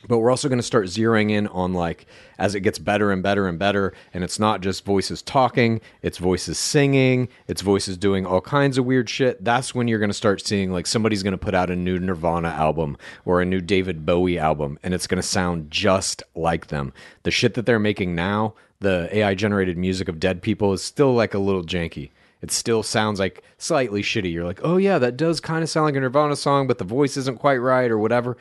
But 0.08 0.20
we're 0.20 0.30
also 0.30 0.48
going 0.48 0.60
to 0.60 0.64
start 0.64 0.86
zeroing 0.86 1.32
in 1.32 1.48
on 1.48 1.74
like 1.74 2.06
as 2.38 2.54
it 2.54 2.60
gets 2.60 2.78
better 2.78 3.12
and 3.12 3.24
better 3.24 3.48
and 3.48 3.58
better, 3.58 3.94
and 4.14 4.24
it's 4.24 4.38
not 4.38 4.62
just 4.62 4.86
voices 4.86 5.24
talking, 5.24 5.82
it's 6.04 6.20
voices 6.20 6.60
singing, 6.60 7.30
it's 7.48 7.64
voices 7.64 7.98
doing 7.98 8.24
all 8.24 8.40
kinds 8.40 8.78
of 8.78 8.86
weird 8.86 9.10
shit. 9.10 9.44
That's 9.44 9.74
when 9.74 9.88
you're 9.88 9.98
going 9.98 10.12
to 10.12 10.14
start 10.14 10.46
seeing 10.46 10.72
like 10.72 10.86
somebody's 10.86 11.24
going 11.24 11.32
to 11.32 11.38
put 11.38 11.56
out 11.56 11.72
a 11.72 11.76
new 11.76 11.98
Nirvana 11.98 12.50
album 12.50 12.96
or 13.26 13.42
a 13.42 13.46
new 13.46 13.60
David 13.60 14.06
Bowie 14.06 14.38
album, 14.38 14.78
and 14.84 14.94
it's 14.94 15.08
going 15.08 15.22
to 15.22 15.28
sound 15.28 15.72
just 15.72 16.22
like 16.36 16.68
them. 16.68 16.94
The 17.24 17.32
shit 17.32 17.56
that 17.56 17.66
they're 17.66 17.80
making 17.80 18.14
now, 18.14 18.54
the 18.80 19.10
AI 19.12 19.34
generated 19.34 19.80
music 19.80 20.08
of 20.08 20.20
dead 20.20 20.44
people, 20.44 20.74
is 20.74 20.84
still 20.84 21.16
like 21.16 21.34
a 21.34 21.40
little 21.40 21.64
janky. 21.64 22.12
It 22.40 22.52
still 22.52 22.84
sounds 22.84 23.20
like 23.20 23.44
slightly 23.58 24.04
shitty. 24.04 24.32
You're 24.32 24.46
like, 24.46 24.60
oh 24.62 24.78
yeah, 24.78 25.00
that 25.00 25.18
does 25.18 25.40
kind 25.40 25.64
of 25.64 25.72
sound 25.72 25.86
like 25.86 25.96
a 25.96 26.00
Nirvana 26.00 26.36
song, 26.36 26.68
but 26.68 26.78
the 26.78 26.84
voice 26.84 27.18
isn't 27.18 27.40
quite 27.40 27.58
right 27.58 27.90
or 27.90 27.98
whatever 27.98 28.38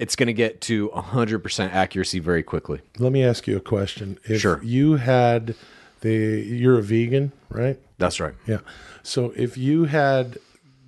it's 0.00 0.16
going 0.16 0.26
to 0.28 0.32
get 0.32 0.60
to 0.62 0.88
100% 0.90 1.72
accuracy 1.72 2.18
very 2.18 2.42
quickly. 2.42 2.80
Let 2.98 3.12
me 3.12 3.22
ask 3.22 3.46
you 3.46 3.56
a 3.56 3.60
question. 3.60 4.18
If 4.24 4.40
Sure. 4.40 4.60
you 4.62 4.96
had 4.96 5.54
the 6.00 6.10
you're 6.46 6.78
a 6.78 6.82
vegan, 6.82 7.32
right? 7.50 7.78
That's 7.98 8.18
right. 8.20 8.34
Yeah. 8.46 8.60
So 9.02 9.32
if 9.36 9.56
you 9.58 9.84
had 9.84 10.38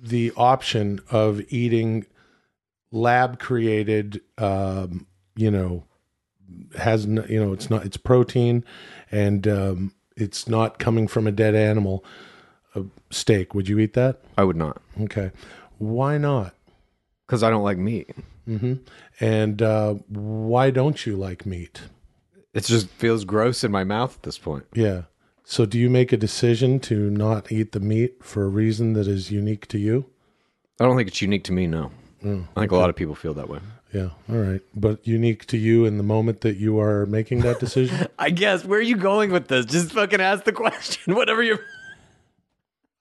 the 0.01 0.31
option 0.35 0.99
of 1.11 1.41
eating 1.49 2.05
lab 2.91 3.39
created, 3.39 4.21
um, 4.37 5.05
you 5.35 5.49
know, 5.51 5.83
has 6.77 7.05
n- 7.05 7.25
you 7.29 7.39
know 7.43 7.53
it's 7.53 7.69
not 7.69 7.85
it's 7.85 7.97
protein, 7.97 8.63
and 9.11 9.47
um, 9.47 9.93
it's 10.17 10.47
not 10.47 10.79
coming 10.79 11.07
from 11.07 11.27
a 11.27 11.31
dead 11.31 11.55
animal, 11.55 12.03
a 12.75 12.83
steak. 13.11 13.53
Would 13.55 13.67
you 13.69 13.79
eat 13.79 13.93
that? 13.93 14.19
I 14.37 14.43
would 14.43 14.55
not 14.57 14.81
Okay. 15.01 15.31
Why 15.77 16.17
not? 16.17 16.53
because 17.27 17.41
I 17.43 17.49
don't 17.49 17.63
like 17.63 17.77
meat. 17.77 18.09
And 19.19 19.61
uh, 19.61 19.95
why 20.09 20.69
don't 20.69 21.05
you 21.05 21.15
like 21.15 21.45
meat? 21.45 21.81
It 22.53 22.65
just 22.65 22.87
feels 22.89 23.25
gross 23.25 23.63
in 23.63 23.71
my 23.71 23.83
mouth 23.83 24.15
at 24.15 24.23
this 24.23 24.37
point. 24.37 24.65
Yeah. 24.73 25.03
So 25.43 25.65
do 25.65 25.77
you 25.77 25.89
make 25.89 26.13
a 26.13 26.17
decision 26.17 26.79
to 26.81 27.09
not 27.09 27.51
eat 27.51 27.71
the 27.73 27.79
meat 27.79 28.23
for 28.23 28.43
a 28.43 28.47
reason 28.47 28.93
that 28.93 29.07
is 29.07 29.31
unique 29.31 29.67
to 29.69 29.77
you? 29.77 30.05
I 30.79 30.85
don't 30.85 30.95
think 30.95 31.07
it's 31.09 31.21
unique 31.21 31.43
to 31.45 31.51
me, 31.51 31.67
no. 31.67 31.91
I 32.23 32.61
think 32.61 32.71
a 32.71 32.77
lot 32.77 32.89
of 32.89 32.95
people 32.95 33.15
feel 33.15 33.33
that 33.33 33.49
way. 33.49 33.59
Yeah. 33.93 34.09
All 34.29 34.37
right. 34.37 34.61
But 34.73 35.05
unique 35.05 35.45
to 35.47 35.57
you 35.57 35.85
in 35.85 35.97
the 35.97 36.03
moment 36.03 36.41
that 36.41 36.55
you 36.55 36.79
are 36.79 37.05
making 37.05 37.41
that 37.41 37.59
decision? 37.59 38.07
I 38.19 38.29
guess. 38.29 38.65
Where 38.65 38.79
are 38.79 38.83
you 38.83 38.95
going 38.95 39.31
with 39.31 39.49
this? 39.49 39.65
Just 39.65 39.91
fucking 39.91 40.21
ask 40.21 40.45
the 40.45 40.53
question. 40.53 41.15
Whatever 41.15 41.43
you. 41.43 41.59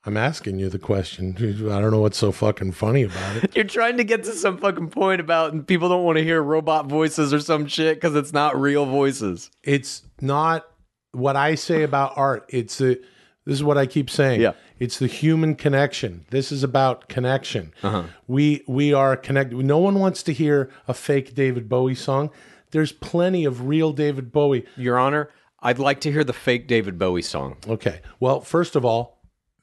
I'm 0.05 0.17
asking 0.17 0.59
you 0.59 0.69
the 0.69 0.81
question. 0.81 1.37
I 1.71 1.81
don't 1.81 1.93
know 1.93 2.01
what's 2.01 2.19
so 2.19 2.33
fucking 2.33 2.73
funny 2.73 3.05
about 3.05 3.37
it. 3.37 3.53
You're 3.57 3.65
trying 3.65 3.99
to 3.99 4.05
get 4.05 4.25
to 4.25 4.33
some 4.33 4.59
fucking 4.59 4.91
point 4.91 5.21
about, 5.21 5.53
and 5.53 5.65
people 5.67 5.89
don't 5.89 6.05
want 6.05 6.19
to 6.19 6.25
hear 6.25 6.43
robot 6.43 6.87
voices 6.87 7.33
or 7.33 7.39
some 7.39 7.67
shit 7.67 7.99
because 7.99 8.17
it's 8.17 8.33
not 8.33 8.61
real 8.61 8.85
voices. 8.85 9.51
It's 9.63 10.03
not 10.21 10.67
what 11.13 11.37
I 11.37 11.55
say 11.55 11.85
about 11.85 12.15
art. 12.17 12.47
It's 12.49 12.81
a, 12.81 12.97
this 13.45 13.55
is 13.55 13.63
what 13.63 13.79
I 13.79 13.87
keep 13.87 14.11
saying. 14.11 14.41
Yeah. 14.41 14.53
It's 14.81 14.99
the 14.99 15.07
human 15.07 15.55
connection. 15.55 16.27
This 16.31 16.51
is 16.51 16.65
about 16.65 17.09
connection. 17.09 17.73
Uh-huh. 17.85 18.05
We 18.27 18.65
we 18.67 18.93
are 18.93 19.17
connected. 19.17 19.57
No 19.59 19.79
one 19.79 20.01
wants 20.01 20.25
to 20.25 20.33
hear 20.33 20.71
a 20.89 20.95
fake 20.95 21.35
David 21.37 21.69
Bowie 21.69 21.95
song. 21.95 22.31
There's 22.73 22.91
plenty 22.91 23.45
of 23.45 23.69
real 23.69 23.93
David 23.93 24.33
Bowie. 24.33 24.65
Your 24.77 24.99
Honor, 24.99 25.31
I'd 25.61 25.79
like 25.79 26.01
to 26.01 26.11
hear 26.11 26.25
the 26.25 26.33
fake 26.33 26.67
David 26.67 26.99
Bowie 26.99 27.23
song. 27.23 27.59
Okay. 27.69 28.01
Well, 28.19 28.41
first 28.41 28.75
of 28.75 28.85
all, 28.85 29.22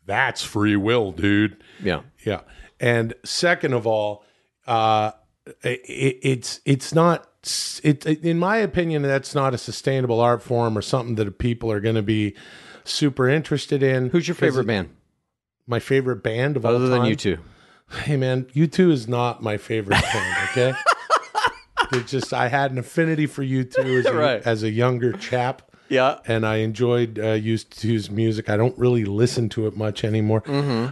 that's 0.10 0.44
free 0.44 0.76
will, 0.76 1.12
dude. 1.12 1.64
Yeah. 1.84 2.02
Yeah. 2.26 2.42
And 2.80 3.14
second 3.24 3.74
of 3.74 3.86
all, 3.86 4.26
uh, 4.66 5.12
it, 5.64 5.80
it's 6.22 6.60
it's 6.66 6.94
not 6.94 7.28
it 7.84 8.06
in 8.06 8.40
my 8.40 8.58
opinion 8.58 9.04
that's 9.04 9.34
not 9.36 9.54
a 9.54 9.58
sustainable 9.58 10.20
art 10.20 10.42
form 10.42 10.78
or 10.78 10.82
something 10.82 11.16
that 11.16 11.38
people 11.38 11.72
are 11.72 11.80
going 11.80 11.96
to 11.96 12.02
be 12.02 12.36
super 12.84 13.30
interested 13.30 13.84
in. 13.84 14.10
Who's 14.10 14.28
your 14.28 14.36
favorite 14.36 14.66
band? 14.68 14.90
My 15.68 15.80
favorite 15.80 16.24
band 16.24 16.58
of 16.58 16.66
all 16.66 16.76
Other 16.76 16.88
than 16.88 17.06
you 17.06 17.16
two. 17.16 17.38
Hey 18.04 18.18
man, 18.18 18.48
you 18.54 18.66
two 18.66 18.92
is 18.92 19.08
not 19.08 19.44
my 19.44 19.58
favorite 19.58 20.02
band. 20.02 20.50
Okay. 20.52 20.74
it's 21.94 22.12
just 22.12 22.34
I 22.34 22.48
had 22.48 22.72
an 22.72 22.80
affinity 22.80 23.28
for 23.28 23.44
you 23.44 23.64
two 23.64 23.82
as 23.82 24.06
Right. 24.14 24.42
as 24.46 24.64
a 24.64 24.70
younger 24.72 25.14
chap 25.14 25.69
Yeah. 25.90 26.20
and 26.28 26.46
I 26.46 26.58
enjoyed 26.58 27.18
uh, 27.20 27.32
used 27.32 27.80
to 27.82 27.88
his 27.88 28.10
music. 28.12 28.50
I 28.50 28.58
don't 28.58 28.78
really 28.78 29.06
listen 29.06 29.50
to 29.50 29.68
it 29.68 29.76
much 29.76 30.04
anymore. 30.04 30.44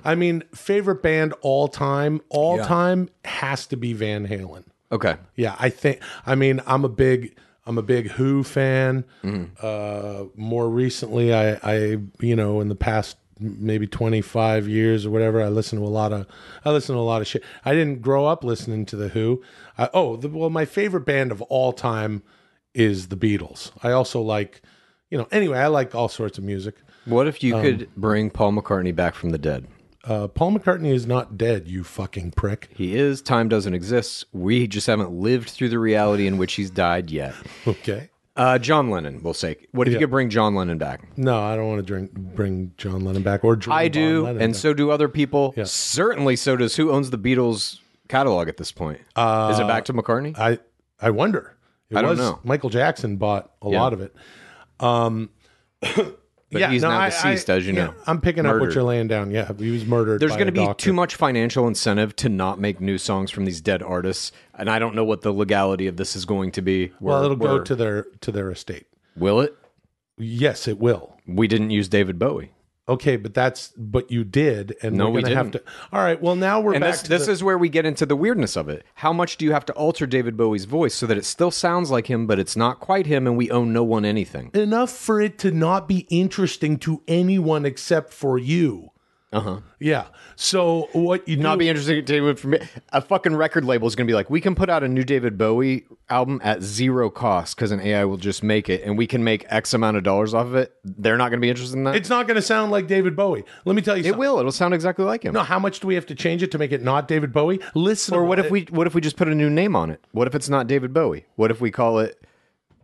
I 0.04 0.16
mean, 0.16 0.44
favorite 0.54 1.02
band 1.04 1.34
all 1.42 1.68
time, 1.68 2.22
all 2.30 2.58
Yeah. 2.58 2.66
time 2.68 3.10
has 3.26 3.66
to 3.68 3.78
be 3.78 3.94
Van 3.94 4.28
Halen. 4.28 4.64
Okay. 4.92 5.16
Yeah, 5.36 5.56
I 5.60 5.70
think. 5.70 6.00
I 6.26 6.36
mean, 6.36 6.62
I'm 6.66 6.84
a 6.86 6.90
big, 6.90 7.36
I'm 7.66 7.78
a 7.78 7.82
big 7.82 8.12
Who 8.12 8.44
fan. 8.44 9.04
Uh, 9.62 10.24
more 10.36 10.70
recently, 10.70 11.34
I, 11.34 11.54
I, 11.64 11.98
you 12.20 12.36
know, 12.36 12.62
in 12.62 12.70
the 12.70 12.76
past 12.76 13.18
maybe 13.40 13.86
25 13.86 14.68
years 14.68 15.06
or 15.06 15.12
whatever, 15.12 15.42
I 15.44 15.50
listen 15.50 15.78
to 15.80 15.86
a 15.86 15.88
lot 15.90 16.12
of, 16.12 16.26
I 16.66 16.72
listen 16.72 16.96
to 16.96 17.00
a 17.00 17.04
lot 17.04 17.22
of 17.22 17.28
shit. 17.28 17.44
I 17.66 17.74
didn't 17.74 18.02
grow 18.02 18.26
up 18.26 18.44
listening 18.44 18.86
to 18.88 18.96
the 18.96 19.10
Who. 19.10 19.44
I, 19.78 19.90
oh, 19.94 20.16
the, 20.16 20.28
well, 20.30 20.50
my 20.50 20.66
favorite 20.66 21.06
band 21.06 21.32
of 21.32 21.42
all 21.44 21.72
time 21.74 22.24
is 22.74 23.10
the 23.10 23.18
Beatles. 23.18 23.72
I 23.84 23.92
also 23.92 24.22
like, 24.22 24.62
you 25.10 25.18
know, 25.18 25.28
anyway, 25.32 25.58
I 25.60 25.68
like 25.68 25.94
all 25.96 26.10
sorts 26.10 26.38
of 26.38 26.44
music. 26.44 26.76
What 27.06 27.28
if 27.28 27.42
you 27.44 27.54
could 27.54 27.90
bring 27.96 28.30
Paul 28.30 28.52
McCartney 28.54 28.94
back 28.96 29.16
from 29.16 29.30
the 29.30 29.38
dead? 29.38 29.68
Uh, 30.04 30.28
Paul 30.28 30.54
McCartney 30.54 30.94
is 30.94 31.06
not 31.06 31.38
dead, 31.38 31.68
you 31.68 31.84
fucking 31.84 32.32
prick. 32.32 32.70
He 32.76 32.96
is. 32.96 33.22
Time 33.22 33.50
doesn't 33.50 33.74
exist. 33.74 34.26
We 34.32 34.66
just 34.68 34.88
haven't 34.88 35.12
lived 35.12 35.50
through 35.50 35.70
the 35.70 35.80
reality 35.80 36.28
in 36.28 36.38
which 36.38 36.54
he's 36.54 36.70
died 36.70 37.10
yet. 37.12 37.34
Okay. 37.68 38.10
Uh, 38.36 38.60
John 38.60 38.92
Lennon, 38.92 39.24
we'll 39.24 39.34
say. 39.34 39.56
What 39.72 39.88
if 39.88 39.94
you 39.94 40.00
could 40.00 40.12
bring 40.12 40.30
John 40.30 40.54
Lennon 40.54 40.78
back? 40.78 41.18
No, 41.18 41.42
I 41.42 41.56
don't 41.56 41.68
want 41.68 41.80
to 41.80 41.84
drink, 41.86 42.12
bring 42.14 42.72
John 42.78 43.04
Lennon 43.04 43.24
back 43.24 43.44
or 43.44 43.56
John 43.56 43.74
I 43.74 43.88
do, 43.88 44.28
and 44.28 44.38
back. 44.40 44.54
so 44.56 44.76
do 44.76 44.92
other 44.92 45.10
people. 45.10 45.56
Yeah. 45.58 45.64
Certainly, 45.64 46.36
so 46.36 46.56
does 46.56 46.76
who 46.76 46.92
owns 46.92 47.10
the 47.10 47.18
Beatles 47.18 47.80
catalog 48.10 48.48
at 48.48 48.58
this 48.58 48.72
point? 48.72 49.02
Uh, 49.16 49.50
is 49.52 49.60
it 49.60 49.68
back 49.68 49.86
to 49.86 49.94
McCartney? 49.94 50.38
I 50.38 50.60
I 51.02 51.10
wonder. 51.10 51.56
It 51.90 51.98
I 51.98 52.02
don't 52.02 52.12
was 52.12 52.20
know. 52.20 52.40
Michael 52.44 52.70
Jackson 52.70 53.16
bought 53.18 53.52
a 53.64 53.72
Yeah. 53.72 53.82
lot 53.82 53.92
of 53.94 54.02
it. 54.02 54.16
Um, 54.80 55.30
But 56.50 56.72
he's 56.72 56.82
now 56.82 57.04
deceased, 57.06 57.50
as 57.50 57.68
you 57.68 57.74
know. 57.74 57.94
I'm 58.06 58.22
picking 58.22 58.46
up 58.46 58.54
what 58.54 58.60
Murdered. 58.60 58.76
you're 58.76 58.84
laying 58.86 59.10
down. 59.10 59.32
Yeah, 59.32 59.52
he 59.60 59.70
was 59.70 59.86
murdered. 59.86 60.22
There's 60.22 60.32
going 60.38 60.46
to 60.46 60.54
be 60.54 60.66
too 60.78 60.94
much 60.94 61.16
financial 61.16 61.68
incentive 61.68 62.16
to 62.18 62.30
not 62.30 62.58
make 62.58 62.80
new 62.80 62.98
songs 62.98 63.32
from 63.32 63.44
these 63.44 63.60
dead 63.60 63.84
artists, 63.84 64.32
and 64.54 64.70
I 64.70 64.80
don't 64.80 64.96
know 64.96 65.04
what 65.04 65.24
the 65.24 65.34
legality 65.34 65.88
of 65.88 65.98
this 65.98 66.16
is 66.16 66.24
going 66.24 66.52
to 66.54 66.62
be. 66.62 66.94
Well, 67.02 67.18
We're- 67.18 67.26
it'll 67.26 67.36
go 67.36 67.54
we're- 67.56 67.66
to 67.66 67.76
their 67.76 68.04
to 68.22 68.32
their 68.32 68.50
estate. 68.50 68.88
Will 69.18 69.42
it? 69.42 69.58
Yes, 70.18 70.70
it 70.70 70.80
will. 70.80 71.18
We 71.28 71.50
didn't 71.50 71.72
use 71.72 71.90
David 71.90 72.18
Bowie. 72.18 72.54
Okay, 72.90 73.18
but 73.18 73.34
that's 73.34 73.74
but 73.76 74.10
you 74.10 74.24
did, 74.24 74.76
and 74.82 74.96
No, 74.96 75.10
we're 75.10 75.22
gonna 75.22 75.36
have 75.36 75.52
to. 75.52 75.62
All 75.92 76.02
right. 76.02 76.22
Well, 76.22 76.38
now 76.38 76.62
we're 76.62 76.74
And 76.74 76.82
back 76.82 76.92
this, 76.94 77.02
to 77.04 77.10
this 77.10 77.26
the- 77.26 77.32
is 77.34 77.44
where 77.44 77.58
we 77.58 77.68
get 77.68 77.86
into 77.86 78.06
the 78.06 78.16
weirdness 78.16 78.56
of 78.56 78.70
it. 78.70 78.86
How 78.96 79.12
much 79.12 79.36
do 79.36 79.44
you 79.44 79.52
have 79.52 79.66
to 79.66 79.74
alter 79.74 80.06
David 80.08 80.38
Bowie's 80.38 80.64
voice 80.66 80.94
so 80.94 81.06
that 81.08 81.18
it 81.18 81.26
still 81.26 81.52
sounds 81.52 81.92
like 81.92 82.08
him, 82.08 82.28
but 82.28 82.40
it's 82.40 82.56
not 82.56 82.80
quite 82.80 83.06
him, 83.06 83.28
and 83.28 83.36
we 83.36 83.52
owe 83.52 83.66
no 83.66 83.84
one 83.84 84.06
anything? 84.06 84.52
enough 84.54 84.92
for 84.92 85.20
it 85.22 85.38
to 85.40 85.52
not 85.52 85.88
be 85.88 86.08
interesting 86.10 86.78
to 86.80 87.02
anyone 87.08 87.66
except 87.66 88.14
for 88.14 88.38
you. 88.38 88.92
Uh 89.34 89.40
huh. 89.42 89.60
Yeah. 89.80 90.06
So 90.38 90.88
what 90.94 91.28
you 91.28 91.36
Not 91.36 91.56
do, 91.56 91.60
be 91.60 91.70
interesting 91.70 91.96
to 91.96 92.02
David 92.02 92.40
for 92.40 92.48
me. 92.48 92.60
A 92.94 93.02
fucking 93.02 93.36
record 93.36 93.66
label 93.66 93.86
is 93.86 93.94
going 93.94 94.08
to 94.08 94.10
be 94.12 94.16
like, 94.16 94.30
we 94.30 94.40
can 94.40 94.56
put 94.56 94.70
out 94.70 94.84
a 94.84 94.88
new 94.88 95.04
David 95.04 95.38
Bowie 95.38 95.86
album 96.10 96.40
at 96.46 96.62
zero 96.64 97.10
cost 97.10 97.58
because 97.58 97.72
an 97.72 97.82
AI 97.82 98.06
will 98.06 98.16
just 98.16 98.42
make 98.42 98.70
it, 98.70 98.84
and 98.84 98.98
we 98.98 99.06
can 99.06 99.26
make 99.26 99.46
X 99.50 99.74
amount 99.74 99.98
of 99.98 100.04
dollars 100.04 100.34
off 100.34 100.46
of 100.46 100.56
it. 100.56 100.74
They're 100.86 101.18
not 101.18 101.30
going 101.30 101.40
to 101.42 101.46
be 101.46 101.50
interested 101.50 101.76
in 101.76 101.84
that. 101.84 101.96
It's 101.98 102.10
not 102.10 102.26
going 102.26 102.36
to 102.36 102.42
sound 102.42 102.72
like 102.72 102.88
David 102.88 103.18
Bowie. 103.18 103.44
Let 103.66 103.76
me 103.76 103.82
tell 103.82 103.98
you. 103.98 104.02
it 104.02 104.06
something. 104.06 104.20
will. 104.20 104.40
It'll 104.40 104.52
sound 104.54 104.74
exactly 104.74 105.04
like 105.04 105.24
him. 105.24 105.34
No, 105.34 105.44
how 105.44 105.60
much 105.60 105.82
do 105.82 105.88
we 105.88 105.96
have 105.96 106.06
to 106.06 106.16
change 106.16 106.42
it 106.42 106.52
to 106.52 106.58
make 106.58 106.72
it 106.72 106.82
not 106.82 107.10
David 107.10 107.34
Bowie? 107.34 107.60
Listen. 107.76 108.16
Or 108.16 108.24
what 108.24 108.40
if 108.40 108.50
we 108.50 108.62
what 108.70 108.88
if 108.88 108.96
we 108.96 109.02
just 109.02 109.18
put 109.18 109.28
a 109.28 109.36
new 109.36 109.50
name 109.50 109.76
on 109.76 109.90
it? 109.90 110.02
What 110.14 110.28
if 110.28 110.36
it's 110.36 110.48
not 110.48 110.68
David 110.68 110.94
Bowie? 110.94 111.26
What 111.36 111.52
if 111.52 111.60
we 111.60 111.70
call 111.70 112.00
it 112.00 112.24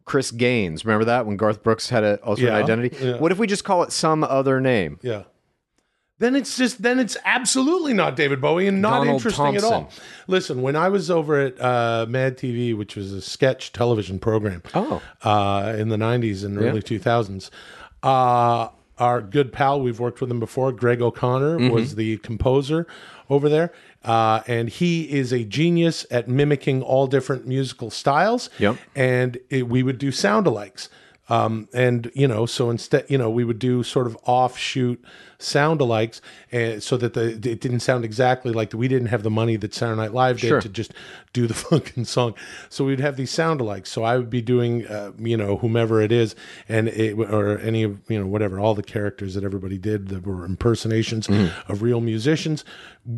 Chris 0.03 0.29
Gaines? 0.31 0.83
Remember 0.83 1.05
that 1.05 1.25
when 1.25 1.37
Garth 1.37 1.63
Brooks 1.63 1.87
had 1.89 2.03
a 2.03 2.17
alternate 2.17 2.49
Yeah, 2.49 2.57
identity? 2.57 2.97
yeah. 2.99 3.17
What 3.17 3.31
if 3.31 3.37
we 3.39 3.47
just 3.47 3.63
call 3.63 3.83
it 3.83 3.93
some 3.93 4.25
other 4.25 4.59
name? 4.59 4.99
Yeah. 5.01 5.23
Then 6.23 6.37
it's 6.37 6.55
just 6.55 6.81
then 6.81 6.99
it's 6.99 7.17
absolutely 7.25 7.93
not 7.93 8.15
David 8.15 8.39
Bowie 8.39 8.65
and 8.67 8.81
not 8.81 8.99
Donald 8.99 9.15
interesting 9.17 9.57
at 9.57 9.63
all. 9.65 9.89
Listen, 10.27 10.61
when 10.61 10.77
I 10.77 10.87
was 10.87 11.11
over 11.11 11.37
at 11.41 11.59
uh, 11.59 12.05
Mad 12.07 12.37
TV, 12.37 12.75
which 12.77 12.95
was 12.95 13.11
a 13.11 13.21
sketch 13.21 13.73
television 13.73 14.19
program, 14.19 14.63
Oh. 14.73 15.01
uh, 15.23 15.75
in 15.77 15.89
the 15.89 15.97
'90s 15.97 16.45
and 16.45 16.57
early 16.57 16.81
2000s, 16.81 17.49
uh, 18.03 18.69
our 18.99 19.21
good 19.21 19.51
pal, 19.51 19.81
we've 19.81 19.99
worked 19.99 20.21
with 20.21 20.31
him 20.31 20.39
before, 20.39 20.71
Greg 20.71 21.01
O'Connor, 21.01 21.57
Mm-hmm. 21.59 21.73
was 21.73 21.95
the 21.95 22.17
composer 22.19 22.87
over 23.29 23.49
there, 23.49 23.73
uh, 24.05 24.41
and 24.47 24.69
he 24.69 25.11
is 25.11 25.33
a 25.33 25.43
genius 25.43 26.05
at 26.11 26.27
mimicking 26.29 26.81
all 26.81 27.07
different 27.07 27.47
musical 27.47 27.89
styles. 27.89 28.49
Yep. 28.59 28.77
and 28.95 29.37
it, 29.49 29.67
we 29.67 29.83
would 29.83 29.97
do 29.97 30.11
sound 30.11 30.45
alikes. 30.45 30.87
Um, 31.29 31.69
and 31.73 32.11
you 32.13 32.27
know, 32.27 32.45
so 32.45 32.69
instead, 32.69 33.05
you 33.09 33.17
know, 33.17 33.29
we 33.29 33.45
would 33.45 33.59
do 33.59 33.81
sort 33.81 34.07
of 34.07 34.17
offshoot 34.23 35.01
sound 35.39 35.79
alikes, 35.79 36.19
and 36.51 36.83
so 36.83 36.97
that 36.97 37.13
the 37.13 37.29
it 37.29 37.61
didn't 37.61 37.79
sound 37.79 38.03
exactly 38.03 38.51
like 38.51 38.71
the, 38.71 38.77
we 38.77 38.89
didn't 38.89 39.07
have 39.07 39.23
the 39.23 39.29
money 39.29 39.55
that 39.55 39.73
Saturday 39.73 40.01
Night 40.01 40.13
Live 40.13 40.39
did 40.41 40.47
Sure. 40.49 40.61
to 40.61 40.67
just 40.67 40.93
do 41.31 41.47
the 41.47 41.53
fucking 41.69 42.03
song. 42.05 42.33
So 42.69 42.83
we'd 42.83 42.99
have 42.99 43.15
these 43.15 43.31
sound 43.31 43.61
alikes. 43.61 43.87
So 43.87 44.03
I 44.03 44.17
would 44.17 44.29
be 44.29 44.41
doing, 44.41 44.85
uh, 44.85 45.13
you 45.17 45.37
know, 45.37 45.57
whomever 45.57 46.01
it 46.01 46.11
is, 46.11 46.35
and 46.67 46.89
it 46.89 47.13
or 47.17 47.57
any 47.59 47.83
of 47.83 48.01
you 48.09 48.19
know 48.19 48.27
whatever 48.27 48.59
all 48.59 48.75
the 48.75 48.83
characters 48.83 49.33
that 49.35 49.45
everybody 49.45 49.77
did 49.77 50.09
that 50.09 50.27
were 50.27 50.43
impersonations 50.43 51.29
of 51.29 51.81
real 51.81 52.01
musicians. 52.01 52.65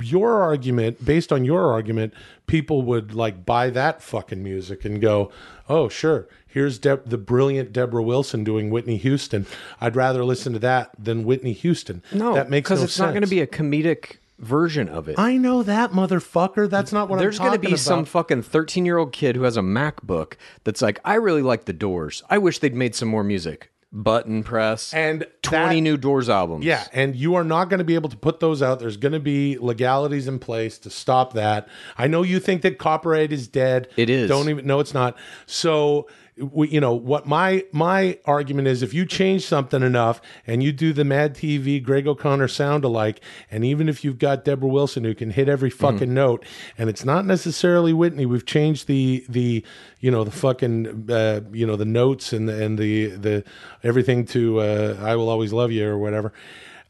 Your 0.01 0.41
argument, 0.43 1.03
based 1.03 1.32
on 1.32 1.43
your 1.43 1.72
argument, 1.72 2.14
people 2.45 2.84
would 2.84 3.16
like 3.16 3.45
buy 3.45 3.72
that 3.72 4.01
fucking 4.03 4.43
music 4.43 4.86
and 4.86 5.01
go, 5.01 5.32
oh 5.70 5.89
sure. 5.89 6.28
Here's 6.56 6.80
Deb- 6.80 7.10
the 7.10 7.18
brilliant 7.18 7.74
Debra 7.74 8.01
Wilson 8.01 8.45
doing 8.45 8.70
Whitney 8.70 8.95
Houston. 8.95 9.45
I'd 9.82 9.93
rather 9.97 10.24
listen 10.24 10.53
to 10.53 10.60
that 10.60 10.89
than 10.97 11.26
Whitney 11.26 11.51
Houston. 11.51 12.01
No, 12.14 12.34
that 12.34 12.49
makes 12.49 12.70
sense. 12.70 12.80
because 12.80 12.80
no 12.80 12.86
it's 12.86 12.99
not 12.99 13.10
going 13.10 13.24
to 13.24 13.28
be 13.28 13.41
a 13.41 13.45
comedic 13.47 14.20
version 14.39 14.88
of 14.88 15.10
it. 15.10 15.20
I 15.20 15.36
know 15.36 15.64
that 15.64 15.91
motherfucker. 15.91 16.70
That's 16.70 16.93
not 16.93 17.10
what 17.10 17.20
There's 17.20 17.39
I'm 17.41 17.47
talking 17.47 17.56
about. 17.56 17.62
There's 17.70 17.70
gonna 17.70 17.76
be 17.76 17.78
some 17.78 18.06
fucking 18.06 18.43
13 18.43 18.86
year 18.86 18.97
old 18.97 19.12
kid 19.12 19.36
who 19.36 19.43
has 19.43 19.58
a 19.58 19.62
MacBook 19.62 20.36
that's 20.64 20.82
like, 20.82 21.01
I 21.03 21.16
really 21.16 21.41
like 21.41 21.66
the 21.66 21.74
Doors. 21.74 22.24
I 22.30 22.38
wish 22.38 22.60
they'd 22.60 22.74
made 22.74 22.95
some 22.95 23.10
more 23.10 23.24
music. 23.26 23.70
Button 23.91 24.43
press 24.43 24.93
and 24.93 25.26
20 25.41 25.76
that- 25.76 25.82
new 25.82 25.95
Doors 25.97 26.28
albums. 26.30 26.66
Yeah, 26.66 26.86
and 26.93 27.16
you 27.16 27.36
are 27.36 27.45
not 27.45 27.70
going 27.70 27.78
to 27.78 27.86
be 27.86 27.95
able 27.95 28.10
to 28.10 28.18
put 28.18 28.39
those 28.41 28.62
out. 28.62 28.80
There's 28.80 28.97
going 28.97 29.14
to 29.14 29.22
be 29.22 29.58
legalities 29.58 30.28
in 30.28 30.39
place 30.39 30.78
to 30.80 30.89
stop 30.89 31.32
that. 31.34 31.68
I 31.97 32.08
know 32.08 32.22
you 32.24 32.39
think 32.41 32.62
that 32.64 32.78
copyright 32.78 33.32
is 33.32 33.47
dead. 33.47 33.88
It 33.95 34.10
is. 34.10 34.30
Don't 34.30 34.47
even. 34.49 34.66
No, 34.66 34.80
it's 34.80 34.93
not. 34.93 35.18
So. 35.45 36.08
We, 36.38 36.67
you 36.67 36.81
know 36.81 36.93
what 36.93 37.25
my 37.25 37.63
my 37.71 38.19
argument 38.25 38.67
is 38.67 38.83
if 38.83 38.93
you 38.93 39.05
change 39.05 39.45
something 39.45 39.81
enough 39.81 40.19
and 40.45 40.61
you 40.61 40.73
do 40.73 40.91
the 40.91 41.05
Mad 41.05 41.33
TV 41.33 41.81
Greg 41.81 42.07
O'Connor 42.07 42.49
sound 42.49 42.83
alike 42.83 43.21
and 43.49 43.63
even 43.63 43.88
if 43.88 44.03
you've 44.03 44.19
got 44.19 44.43
Debra 44.43 44.67
Wilson 44.67 45.05
who 45.05 45.15
can 45.15 45.29
hit 45.29 45.47
every 45.47 45.69
fucking 45.69 46.13
note 46.13 46.45
and 46.77 46.89
it's 46.89 47.05
not 47.05 47.25
necessarily 47.25 47.93
Whitney 47.93 48.25
we've 48.25 48.45
changed 48.45 48.88
the 48.88 49.25
the 49.29 49.63
you 50.01 50.11
know 50.11 50.25
the 50.25 50.31
fucking 50.31 51.09
uh, 51.09 51.39
you 51.53 51.65
know 51.65 51.77
the 51.77 51.86
notes 51.86 52.33
and 52.33 52.49
the, 52.49 52.65
and 52.65 52.77
the 52.77 53.07
the 53.07 53.43
everything 53.81 54.25
to 54.25 54.59
uh, 54.59 54.97
I 55.01 55.15
will 55.15 55.29
always 55.29 55.53
love 55.53 55.71
you 55.71 55.88
or 55.88 55.97
whatever 55.97 56.33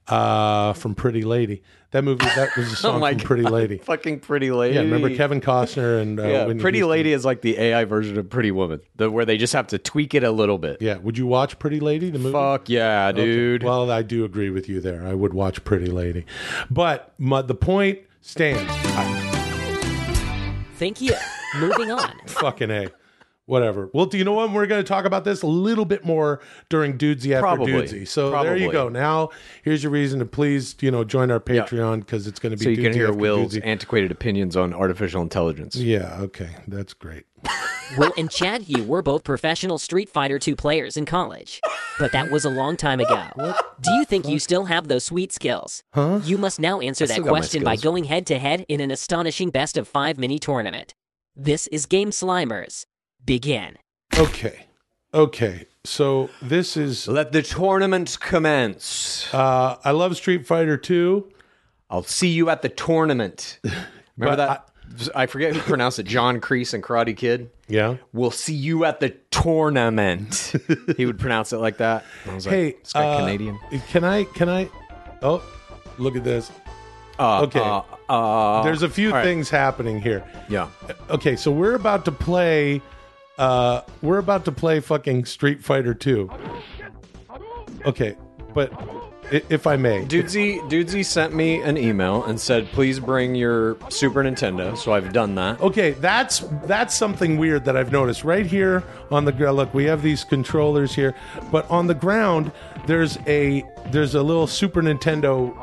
uh, 0.07 0.73
from 0.73 0.95
Pretty 0.95 1.23
Lady. 1.23 1.63
That 1.95 2.03
movie, 2.03 2.25
that 2.25 2.57
was 2.57 2.73
a 2.73 2.75
song 2.75 2.95
Oh 2.97 2.99
my 2.99 3.13
from 3.13 3.21
Pretty 3.21 3.43
God. 3.43 3.53
Lady. 3.53 3.77
Fucking 3.77 4.19
Pretty 4.19 4.51
Lady. 4.51 4.75
Yeah, 4.75 4.81
remember 4.81 5.15
Kevin 5.15 5.39
Costner 5.39 6.01
and 6.01 6.19
uh, 6.19 6.27
Yeah, 6.27 6.45
Whitney 6.45 6.61
Pretty 6.61 6.79
Houston? 6.79 6.89
Lady 6.91 7.13
is 7.13 7.23
like 7.23 7.39
the 7.41 7.57
AI 7.57 7.85
version 7.85 8.17
of 8.17 8.29
Pretty 8.29 8.51
Woman, 8.51 8.81
the, 8.97 9.09
where 9.09 9.23
they 9.23 9.37
just 9.37 9.53
have 9.53 9.67
to 9.67 9.77
tweak 9.77 10.13
it 10.13 10.21
a 10.21 10.29
little 10.31 10.57
bit. 10.57 10.81
Yeah, 10.81 10.97
would 10.97 11.17
you 11.17 11.25
watch 11.25 11.57
Pretty 11.57 11.79
Lady, 11.79 12.09
the 12.09 12.19
movie? 12.19 12.33
Fuck 12.33 12.67
yeah, 12.67 13.07
Okay. 13.13 13.23
dude. 13.23 13.63
Well, 13.63 13.89
I 13.89 14.01
do 14.01 14.25
agree 14.25 14.49
with 14.49 14.67
you 14.67 14.81
there. 14.81 15.07
I 15.07 15.13
would 15.13 15.33
watch 15.33 15.63
Pretty 15.63 15.85
Lady, 15.87 16.25
but 16.69 17.13
my, 17.17 17.41
the 17.41 17.55
point 17.55 17.99
stands. 18.19 18.69
Thank 20.75 20.99
you. 20.99 21.13
Moving 21.59 21.91
on. 21.91 22.11
Fucking 22.27 22.71
a. 22.71 22.89
Whatever. 23.47 23.91
Well, 23.93 24.07
do 24.07 24.17
you 24.17 24.23
know 24.23 24.33
what? 24.33 24.51
We're 24.51 24.65
going 24.65 24.83
to 24.83 24.87
talk 24.87 25.05
about 25.05 25.23
this 25.23 25.43
a 25.43 25.47
little 25.47 25.85
bit 25.85 26.03
more 26.03 26.41
during 26.69 26.97
Dudesy 26.97 27.31
after 27.31 27.41
Probably. 27.41 27.73
Dudesy. 27.73 28.07
So 28.07 28.31
there 28.41 28.57
you 28.57 28.71
go. 28.71 28.89
Now, 28.89 29.29
here's 29.63 29.83
your 29.83 29.91
reason 29.91 30.17
to 30.19 30.25
please, 30.25 30.75
you 30.81 30.89
know, 30.89 31.03
join 31.03 31.29
our 31.29 31.39
Patreon 31.39 31.99
because 31.99 32.25
it's 32.25 32.39
going 32.39 32.51
to 32.51 32.57
be 32.57 32.63
so 32.63 32.69
you 32.71 32.77
can 32.77 32.91
Dudesy 32.91 32.95
hear 32.95 33.13
Will's 33.13 33.53
Dudesy. 33.53 33.61
antiquated 33.63 34.11
opinions 34.11 34.55
on 34.55 34.73
artificial 34.73 35.21
intelligence. 35.21 35.75
Yeah. 35.75 36.17
Okay. 36.21 36.49
That's 36.67 36.93
great. 36.93 37.25
Will 37.99 38.11
and 38.17 38.31
Chad 38.31 38.63
Hugh 38.63 38.83
were 38.83 39.03
both 39.03 39.23
professional 39.23 39.77
Street 39.77 40.09
Fighter 40.09 40.39
II 40.45 40.55
players 40.55 40.97
in 40.97 41.05
college. 41.05 41.61
But 41.99 42.11
that 42.13 42.31
was 42.31 42.45
a 42.45 42.49
long 42.49 42.75
time 42.77 42.99
ago. 42.99 43.27
Do 43.79 43.91
you 43.93 44.05
think 44.05 44.27
you 44.27 44.39
still 44.39 44.65
have 44.65 44.87
those 44.87 45.03
sweet 45.03 45.31
skills? 45.31 45.83
Huh? 45.93 46.19
You 46.23 46.39
must 46.39 46.59
now 46.59 46.79
answer 46.79 47.05
that 47.05 47.13
still 47.13 47.25
got 47.25 47.31
my 47.31 47.39
question 47.39 47.63
by 47.63 47.75
going 47.75 48.05
head 48.05 48.25
to 48.27 48.39
head 48.39 48.65
in 48.67 48.81
an 48.81 48.89
astonishing 48.89 49.51
best 49.51 49.77
of 49.77 49.87
five 49.87 50.17
mini 50.17 50.39
tournament. 50.39 50.95
This 51.35 51.67
is 51.67 51.85
Game 51.85 52.09
Slimers. 52.09 52.85
Begin. 53.25 53.77
Okay. 54.17 54.65
Okay. 55.13 55.65
So 55.83 56.29
this 56.41 56.77
is. 56.77 57.07
Let 57.07 57.31
the 57.31 57.41
tournament 57.41 58.17
commence. 58.19 59.33
Uh, 59.33 59.77
I 59.83 59.91
love 59.91 60.15
Street 60.17 60.45
Fighter 60.45 60.77
2. 60.77 61.31
I'll 61.89 62.03
see 62.03 62.29
you 62.29 62.49
at 62.49 62.61
the 62.61 62.69
tournament. 62.69 63.59
But 64.17 64.23
Remember 64.23 64.45
that? 64.47 64.69
I, 65.13 65.25
forget 65.25 65.53
who 65.53 65.59
pronounced 65.59 65.99
it. 65.99 66.05
John 66.05 66.39
Kreese 66.39 66.73
and 66.73 66.81
Karate 66.81 67.17
Kid. 67.17 67.49
Yeah. 67.67 67.97
We'll 68.13 68.31
see 68.31 68.53
you 68.53 68.85
at 68.85 69.01
the 69.01 69.09
tournament. 69.29 70.53
he 70.97 71.05
would 71.05 71.19
pronounce 71.19 71.51
it 71.51 71.57
like 71.57 71.77
that. 71.77 72.05
I 72.25 72.33
was 72.33 72.45
like, 72.45 72.53
Hey, 72.53 72.71
this 72.81 72.93
guy 72.93 73.05
uh, 73.05 73.19
Canadian. 73.19 73.59
Can 73.89 74.05
I? 74.05 74.23
Can 74.23 74.47
I? 74.47 74.69
Oh, 75.21 75.43
look 75.97 76.15
at 76.15 76.23
this. 76.23 76.49
Uh, 77.19 77.41
okay. 77.41 77.59
Uh, 77.59 77.81
uh, 78.09 78.63
There's 78.63 78.83
a 78.83 78.89
few 78.89 79.09
all 79.09 79.15
right. 79.15 79.23
things 79.23 79.49
happening 79.49 80.01
here. 80.01 80.23
Yeah. 80.49 80.69
Okay, 81.09 81.35
so 81.35 81.51
we're 81.51 81.75
about 81.75 82.05
to 82.05 82.11
play. 82.11 82.81
Uh, 83.37 83.81
we're 84.01 84.17
about 84.17 84.45
to 84.45 84.51
play 84.51 84.79
fucking 84.79 85.25
Street 85.25 85.63
Fighter 85.63 85.93
2. 85.93 86.29
Okay, 87.85 88.15
but 88.53 88.71
if 89.31 89.67
I 89.67 89.75
may, 89.75 90.03
Dudesy, 90.05 90.59
Dudesy 90.69 91.03
sent 91.03 91.33
me 91.33 91.61
an 91.61 91.77
email 91.77 92.23
and 92.25 92.39
said, 92.39 92.67
please 92.67 92.99
bring 92.99 93.35
your 93.35 93.77
Super 93.89 94.23
Nintendo. 94.23 94.77
So 94.77 94.93
I've 94.93 95.13
done 95.13 95.35
that. 95.35 95.59
Okay, 95.61 95.91
that's 95.91 96.39
that's 96.65 96.95
something 96.95 97.37
weird 97.37 97.65
that 97.65 97.75
I've 97.75 97.91
noticed 97.91 98.23
right 98.23 98.45
here 98.45 98.83
on 99.11 99.25
the 99.25 99.31
ground. 99.31 99.57
Look, 99.57 99.73
we 99.73 99.85
have 99.85 100.01
these 100.01 100.23
controllers 100.23 100.93
here, 100.93 101.15
but 101.51 101.69
on 101.69 101.87
the 101.87 101.93
ground 101.95 102.51
there's 102.87 103.17
a 103.27 103.63
there's 103.91 104.15
a 104.15 104.21
little 104.23 104.47
Super 104.47 104.81
Nintendo 104.81 105.53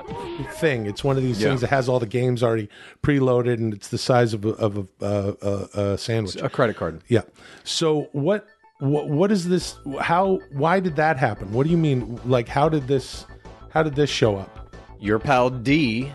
thing. 0.55 0.87
It's 0.87 1.05
one 1.05 1.17
of 1.17 1.23
these 1.23 1.41
Yeah. 1.41 1.49
things 1.49 1.61
that 1.61 1.71
has 1.71 1.89
all 1.89 2.01
the 2.01 2.07
games 2.07 2.43
already 2.43 2.69
preloaded, 3.03 3.55
and 3.55 3.73
it's 3.75 3.89
the 3.89 3.99
size 3.99 4.35
of 4.35 4.45
a, 4.45 4.51
of 4.51 4.77
a, 4.79 5.05
uh, 5.05 5.33
uh, 5.43 5.81
a 5.81 5.99
sandwich. 5.99 6.37
A 6.37 6.49
credit 6.49 6.77
card. 6.77 7.03
Yeah. 7.09 7.23
So 7.65 8.09
what 8.13 8.47
what 8.79 9.09
what 9.09 9.31
is 9.31 9.49
this? 9.49 9.77
How 10.01 10.41
why 10.53 10.81
did 10.81 10.97
that 10.97 11.17
happen? 11.17 11.53
What 11.53 11.65
do 11.65 11.71
you 11.71 11.77
mean? 11.79 12.21
Like 12.25 12.49
how 12.49 12.69
did 12.69 12.89
this 12.89 13.27
how 13.73 13.83
did 13.83 13.95
this 13.95 14.11
show 14.11 14.37
up? 14.37 14.75
Your 15.01 15.19
pal 15.19 15.51
D 15.51 16.13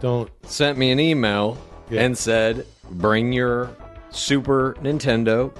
Don't 0.00 0.30
sent 0.44 0.78
me 0.78 0.90
an 0.90 1.00
email 1.00 1.58
Yeah. 1.90 2.02
and 2.02 2.16
said, 2.16 2.66
bring 2.92 3.32
your 3.32 3.70
Super 4.10 4.74
Nintendo 4.80 5.52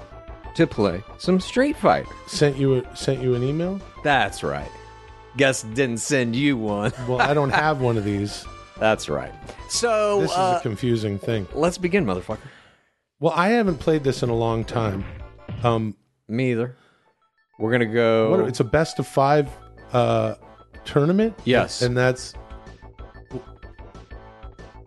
to 0.54 0.66
play 0.66 1.02
some 1.18 1.38
Street 1.40 1.76
Fighter. 1.76 2.08
sent 2.26 2.56
you 2.56 2.76
a, 2.76 2.96
sent 2.96 3.20
you 3.20 3.34
an 3.34 3.42
email? 3.42 3.80
That's 4.02 4.42
right. 4.42 4.70
Guess 5.36 5.62
didn't 5.64 5.98
send 5.98 6.34
you 6.34 6.56
one. 6.56 6.92
Well, 7.08 7.20
I 7.20 7.34
don't 7.34 7.50
have 7.66 7.80
one 7.80 7.98
of 7.98 8.04
these. 8.04 8.46
That's 8.78 9.08
right. 9.08 9.32
So 9.68 10.20
This 10.20 10.30
is 10.30 10.36
uh, 10.36 10.56
a 10.58 10.62
confusing 10.62 11.18
thing. 11.18 11.46
let's 11.54 11.76
begin, 11.78 12.04
motherfucker. 12.06 12.38
Well, 13.20 13.32
I 13.34 13.48
haven't 13.48 13.78
played 13.78 14.04
this 14.04 14.22
in 14.22 14.28
a 14.28 14.34
long 14.34 14.64
time. 14.64 15.04
Um, 15.62 15.94
Me 16.28 16.52
either. 16.52 16.76
We're 17.58 17.72
gonna 17.72 17.86
go. 17.86 18.30
what, 18.30 18.48
it's 18.48 18.60
a 18.60 18.64
best 18.64 18.98
of 18.98 19.06
five 19.06 19.48
uh, 19.92 20.34
tournament. 20.86 21.38
Yes. 21.44 21.82
and 21.82 21.96
that's 21.96 22.34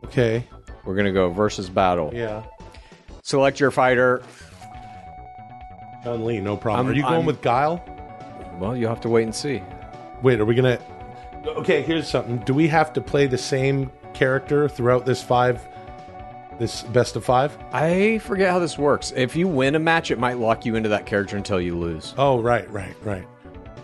okay. 0.05 0.43
We're 0.85 0.95
gonna 0.95 1.11
go 1.11 1.29
versus 1.29 1.69
battle. 1.69 2.11
Yeah, 2.13 2.43
Select 3.23 3.59
your 3.59 3.69
fighter. 3.71 4.23
Chun 6.03 6.25
Li, 6.25 6.39
no 6.39 6.57
problem. 6.57 6.87
I'm- 6.87 6.93
are 6.93 6.97
you 6.97 7.03
going 7.03 7.13
I'm- 7.15 7.25
with 7.25 7.41
Guile? 7.41 7.83
Well, 8.59 8.75
you 8.75 8.87
have 8.87 9.01
to 9.01 9.09
wait 9.09 9.23
and 9.23 9.35
see. 9.35 9.61
Wait, 10.23 10.39
are 10.39 10.45
we 10.45 10.55
gonna? 10.55 10.79
Okay, 11.45 11.81
here's 11.81 12.07
something. 12.07 12.37
Do 12.39 12.53
we 12.53 12.67
have 12.67 12.91
to 12.93 13.01
play 13.01 13.27
the 13.27 13.37
same 13.37 13.91
character 14.13 14.67
throughout 14.67 15.05
this 15.05 15.21
five, 15.21 15.61
this 16.57 16.81
best 16.83 17.15
of 17.15 17.23
five? 17.23 17.57
I 17.71 18.17
forget 18.19 18.49
how 18.49 18.59
this 18.59 18.77
works. 18.77 19.13
If 19.15 19.35
you 19.35 19.47
win 19.47 19.75
a 19.75 19.79
match, 19.79 20.11
it 20.11 20.19
might 20.19 20.37
lock 20.39 20.65
you 20.65 20.75
into 20.75 20.89
that 20.89 21.05
character 21.05 21.37
until 21.37 21.61
you 21.61 21.77
lose. 21.77 22.13
Oh, 22.17 22.41
right, 22.41 22.69
right, 22.71 22.95
right. 23.03 23.25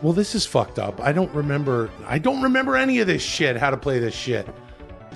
Well, 0.02 0.14
this 0.14 0.36
is 0.36 0.46
fucked 0.46 0.78
up. 0.80 1.00
I 1.02 1.12
don't 1.12 1.34
remember. 1.34 1.90
I 2.06 2.20
don't 2.20 2.42
remember 2.42 2.76
any 2.76 3.00
of 3.00 3.08
this 3.08 3.22
shit. 3.24 3.56
How 3.58 3.70
to 3.72 3.78
play 3.78 4.00
this 4.00 4.14
shit? 4.16 4.48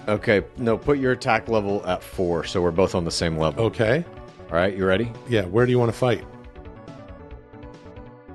Okay, 0.08 0.44
no, 0.58 0.78
put 0.78 0.98
your 0.98 1.12
attack 1.12 1.48
level 1.50 1.86
at 1.86 2.02
four, 2.02 2.44
so 2.44 2.62
we're 2.62 2.72
both 2.72 2.96
on 2.96 3.06
the 3.06 3.12
same 3.12 3.38
level. 3.38 3.66
Okay. 3.66 4.04
All 4.50 4.56
right, 4.56 4.76
you 4.76 4.86
ready? 4.86 5.12
Yeah. 5.28 5.44
Where 5.46 5.66
do 5.66 5.72
you 5.72 5.78
want 5.78 5.92
to 5.92 5.98
fight? 5.98 6.24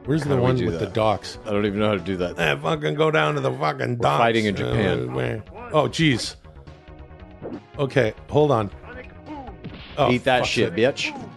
Where's 0.04 0.22
How 0.22 0.28
the 0.28 0.34
do 0.36 0.40
we 0.42 0.46
one 0.46 0.56
do 0.56 0.66
with 0.66 0.78
the 0.78 0.86
docks? 0.86 1.38
I 1.46 1.50
don't 1.50 1.64
even 1.64 1.78
know 1.80 1.88
how 1.88 1.94
to 1.94 2.00
do 2.00 2.16
that. 2.18 2.38
Eh, 2.38 2.56
fucking 2.56 2.94
go 2.94 3.10
down 3.10 3.34
to 3.34 3.40
the 3.40 3.50
fucking 3.50 3.96
docks. 3.96 4.18
fighting 4.20 4.44
in 4.44 4.54
Uh, 4.54 4.58
Japan. 4.58 5.14
where? 5.14 5.42
Oh, 5.72 5.88
jeez. 5.88 6.36
Okay, 7.78 8.12
hold 8.28 8.50
on. 8.50 8.70
Oh, 9.96 10.10
Eat 10.12 10.24
that 10.24 10.40
fuck's 10.40 10.50
shit, 10.50 10.70
sake. 10.74 10.78
bitch. 10.78 11.30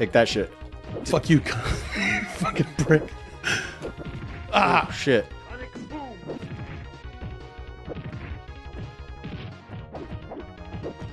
Take 0.00 0.12
that 0.12 0.26
shit. 0.30 0.50
Fuck 1.04 1.28
you, 1.28 1.40
fucking 2.36 2.66
prick. 2.78 3.02
Ah, 4.50 4.90
shit. 4.90 5.26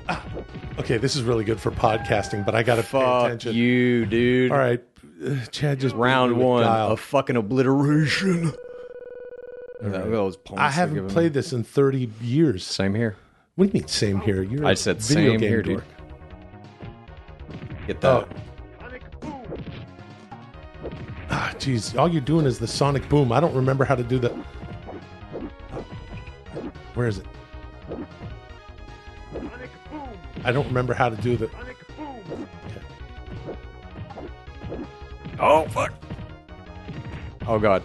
Okay. 0.09 0.21
Okay, 0.79 0.97
this 0.97 1.15
is 1.15 1.23
really 1.23 1.43
good 1.43 1.59
for 1.59 1.71
podcasting, 1.71 2.45
but 2.45 2.55
I 2.55 2.63
got 2.63 2.75
to 2.75 2.83
pay 2.83 2.88
Fuck 2.88 3.25
attention. 3.25 3.55
you, 3.55 4.05
dude. 4.05 4.51
All 4.51 4.57
right, 4.57 4.81
uh, 5.25 5.35
Chad 5.51 5.79
just 5.79 5.95
Round 5.95 6.38
one 6.38 6.63
guile. 6.63 6.91
of 6.91 6.99
fucking 7.01 7.35
obliteration. 7.35 8.53
That 9.81 10.07
was 10.07 10.38
I 10.55 10.69
haven't 10.71 11.09
played 11.09 11.33
this 11.33 11.51
in 11.51 11.63
30 11.63 12.09
years. 12.21 12.65
Same 12.65 12.95
here. 12.95 13.15
What 13.55 13.65
do 13.65 13.77
you 13.77 13.81
mean, 13.81 13.88
same 13.89 14.21
here? 14.21 14.43
You're 14.43 14.63
a 14.63 14.69
I 14.69 14.73
said 14.75 15.03
same 15.03 15.31
game 15.31 15.39
here, 15.41 15.61
dork. 15.61 15.83
dude. 16.79 16.88
Get 17.88 18.05
Oh. 18.05 18.27
Jeez. 21.68 21.99
All 21.99 22.07
you're 22.07 22.22
doing 22.22 22.45
is 22.45 22.59
the 22.59 22.68
sonic 22.68 23.09
boom. 23.09 23.34
I 23.34 23.41
don't 23.41 23.53
remember 23.53 23.84
how 23.84 23.95
to 23.95 24.03
do 24.03 24.20
the. 24.20 24.30
Where 26.93 27.07
is 27.07 27.18
it? 27.18 27.26
I 30.45 30.53
don't 30.53 30.65
remember 30.68 30.93
how 30.93 31.09
to 31.09 31.18
do 31.18 31.36
the. 31.36 31.49
Oh 35.39 35.68
fuck. 35.68 35.93
Oh 37.45 37.59
god. 37.59 37.84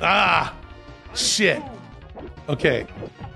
Ah, 0.00 0.56
shit. 1.16 1.62
Okay, 2.48 2.86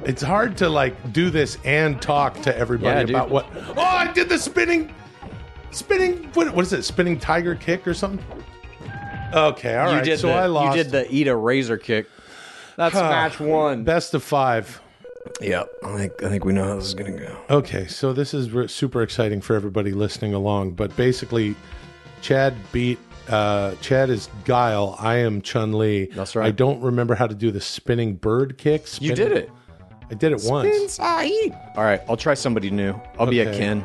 it's 0.04 0.22
hard 0.22 0.56
to 0.58 0.68
like 0.68 1.12
do 1.12 1.30
this 1.30 1.58
and 1.64 2.00
talk 2.00 2.40
to 2.42 2.56
everybody 2.56 3.10
Yeah, 3.10 3.18
about 3.18 3.30
what. 3.30 3.46
Oh, 3.76 3.82
I 3.82 4.12
did 4.12 4.28
the 4.28 4.38
spinning, 4.38 4.94
spinning. 5.70 6.24
What, 6.34 6.54
what 6.54 6.64
is 6.64 6.72
it? 6.72 6.82
Spinning 6.82 7.18
tiger 7.18 7.54
kick 7.54 7.86
or 7.86 7.94
something? 7.94 8.24
Okay, 9.32 9.76
all 9.76 9.86
right. 9.86 9.98
you 9.98 10.04
did 10.04 10.20
so 10.20 10.28
the, 10.28 10.34
I 10.34 10.46
lost. 10.46 10.76
You 10.76 10.82
did 10.84 10.92
the 10.92 11.06
eat 11.12 11.28
a 11.28 11.36
razor 11.36 11.76
kick. 11.76 12.06
That's 12.76 12.94
match 12.94 13.40
one. 13.40 13.84
best 13.84 14.14
of 14.14 14.22
five. 14.22 14.80
Yep. 15.40 15.68
I 15.84 15.96
think 15.96 16.22
I 16.22 16.28
think 16.28 16.44
we 16.44 16.52
know 16.52 16.64
how 16.64 16.76
this 16.76 16.86
is 16.86 16.94
gonna 16.94 17.18
go. 17.18 17.36
Okay, 17.50 17.86
so 17.86 18.12
this 18.12 18.32
is 18.32 18.50
re- 18.50 18.68
super 18.68 19.02
exciting 19.02 19.40
for 19.40 19.54
everybody 19.54 19.92
listening 19.92 20.32
along. 20.32 20.72
But 20.72 20.96
basically, 20.96 21.54
Chad 22.22 22.54
beat. 22.72 22.98
Uh, 23.28 23.74
Chad 23.82 24.08
is 24.08 24.30
Guile. 24.46 24.96
I 24.98 25.16
am 25.16 25.42
Chun 25.42 25.74
Li. 25.74 26.06
That's 26.06 26.34
right. 26.34 26.46
I 26.46 26.50
don't 26.50 26.80
remember 26.80 27.14
how 27.14 27.26
to 27.26 27.34
do 27.34 27.50
the 27.50 27.60
spinning 27.60 28.14
bird 28.14 28.56
kick. 28.56 28.86
You 29.02 29.14
did 29.14 29.32
it. 29.32 29.50
I 30.10 30.14
did 30.14 30.32
it 30.32 30.42
once. 30.44 30.98
All 30.98 31.84
right, 31.84 32.00
I'll 32.08 32.16
try 32.16 32.32
somebody 32.32 32.70
new. 32.70 32.98
I'll 33.18 33.26
be 33.26 33.40
a 33.40 33.48
Okay. 33.48 33.58
Ken. 33.58 33.84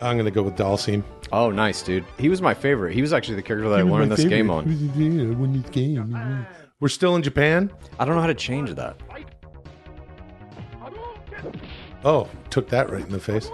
I'm 0.00 0.16
gonna 0.16 0.30
go 0.30 0.42
with 0.42 0.56
Dhalsim. 0.56 1.02
Oh, 1.32 1.50
nice, 1.50 1.82
dude. 1.82 2.04
He 2.18 2.28
was 2.28 2.40
my 2.40 2.54
favorite. 2.54 2.94
He 2.94 3.02
was 3.02 3.12
actually 3.12 3.36
the 3.36 3.42
character 3.42 3.68
that 3.68 3.78
I 3.80 3.82
learned 3.82 4.12
this 4.12 4.24
game 4.24 4.50
on. 4.50 6.46
We're 6.78 6.88
still 6.88 7.16
in 7.16 7.22
Japan. 7.22 7.72
I 7.98 8.04
don't 8.04 8.14
know 8.14 8.20
how 8.20 8.26
to 8.26 8.34
change 8.34 8.72
that. 8.74 8.96
Oh, 12.04 12.28
took 12.50 12.68
that 12.68 12.90
right 12.90 13.04
in 13.04 13.10
the 13.10 13.18
face. 13.18 13.50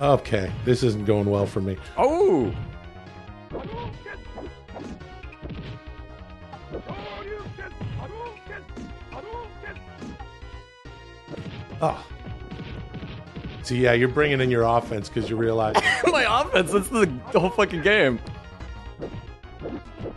Okay, 0.00 0.52
this 0.66 0.82
isn't 0.82 1.06
going 1.06 1.30
well 1.30 1.46
for 1.46 1.60
me. 1.62 1.76
Oh, 1.96 2.54
Oh. 11.80 12.06
So 13.66 13.74
yeah, 13.74 13.94
you're 13.94 14.06
bringing 14.08 14.40
in 14.40 14.48
your 14.48 14.62
offense 14.62 15.08
because 15.08 15.28
you 15.28 15.36
realize. 15.36 15.74
my 16.06 16.24
offense. 16.40 16.70
That's 16.70 16.88
the 16.88 17.10
whole 17.34 17.50
fucking 17.50 17.82
game. 17.82 18.20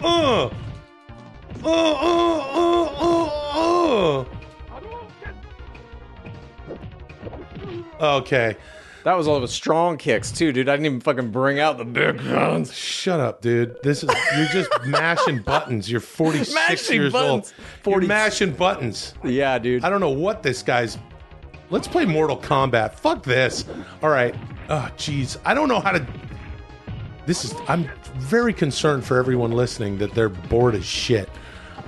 uh, 0.04 0.46
uh, 0.46 0.52
uh, 1.66 2.40
uh, 2.54 2.86
uh, 3.02 4.22
uh. 4.22 4.26
Okay, 8.02 8.56
That 9.04 9.18
was 9.18 9.28
all 9.28 9.36
of 9.36 9.44
a 9.44 9.48
strong 9.48 9.98
kicks 9.98 10.32
too, 10.32 10.52
dude. 10.54 10.70
I 10.70 10.74
didn't 10.74 10.86
even 10.86 11.02
fucking 11.02 11.32
bring 11.32 11.60
out 11.60 11.78
the 11.78 11.84
big 11.86 12.18
guns. 12.24 12.74
shut 12.74 13.20
up, 13.20 13.42
dude. 13.42 13.76
This 13.84 14.04
is 14.04 14.10
you're 14.38 14.48
just 14.48 14.70
mashing 14.86 15.40
buttons. 15.42 15.90
You're 15.92 16.00
46 16.00 16.54
Mashing 16.54 16.96
years 17.02 17.12
buttons. 17.14 17.52
old. 17.58 17.66
40 17.84 18.06
You're 18.06 18.08
mashing 18.08 18.52
buttons. 18.54 19.16
Yeah, 19.24 19.58
dude. 19.60 19.84
I 19.84 19.90
don't 19.90 20.00
know 20.02 20.12
what 20.12 20.44
this 20.44 20.62
guy's. 20.64 20.98
Let's 21.70 21.88
play 21.88 22.06
Mortal 22.06 22.38
Kombat. 22.38 22.94
Fuck 22.96 23.24
this. 23.24 23.66
All 24.02 24.10
right. 24.10 24.36
Oh, 24.70 24.90
jeez. 24.98 25.38
I 25.46 25.54
don't 25.54 25.68
know 25.68 25.80
how 25.80 25.92
to. 25.92 26.06
This 27.26 27.46
is. 27.46 27.54
I'm 27.68 27.90
very 28.16 28.54
concerned 28.54 29.06
for 29.06 29.18
everyone 29.18 29.52
listening 29.52 29.98
that 30.00 30.14
they're 30.16 30.30
bored 30.30 30.76
as 30.76 30.86
shit. 30.86 31.30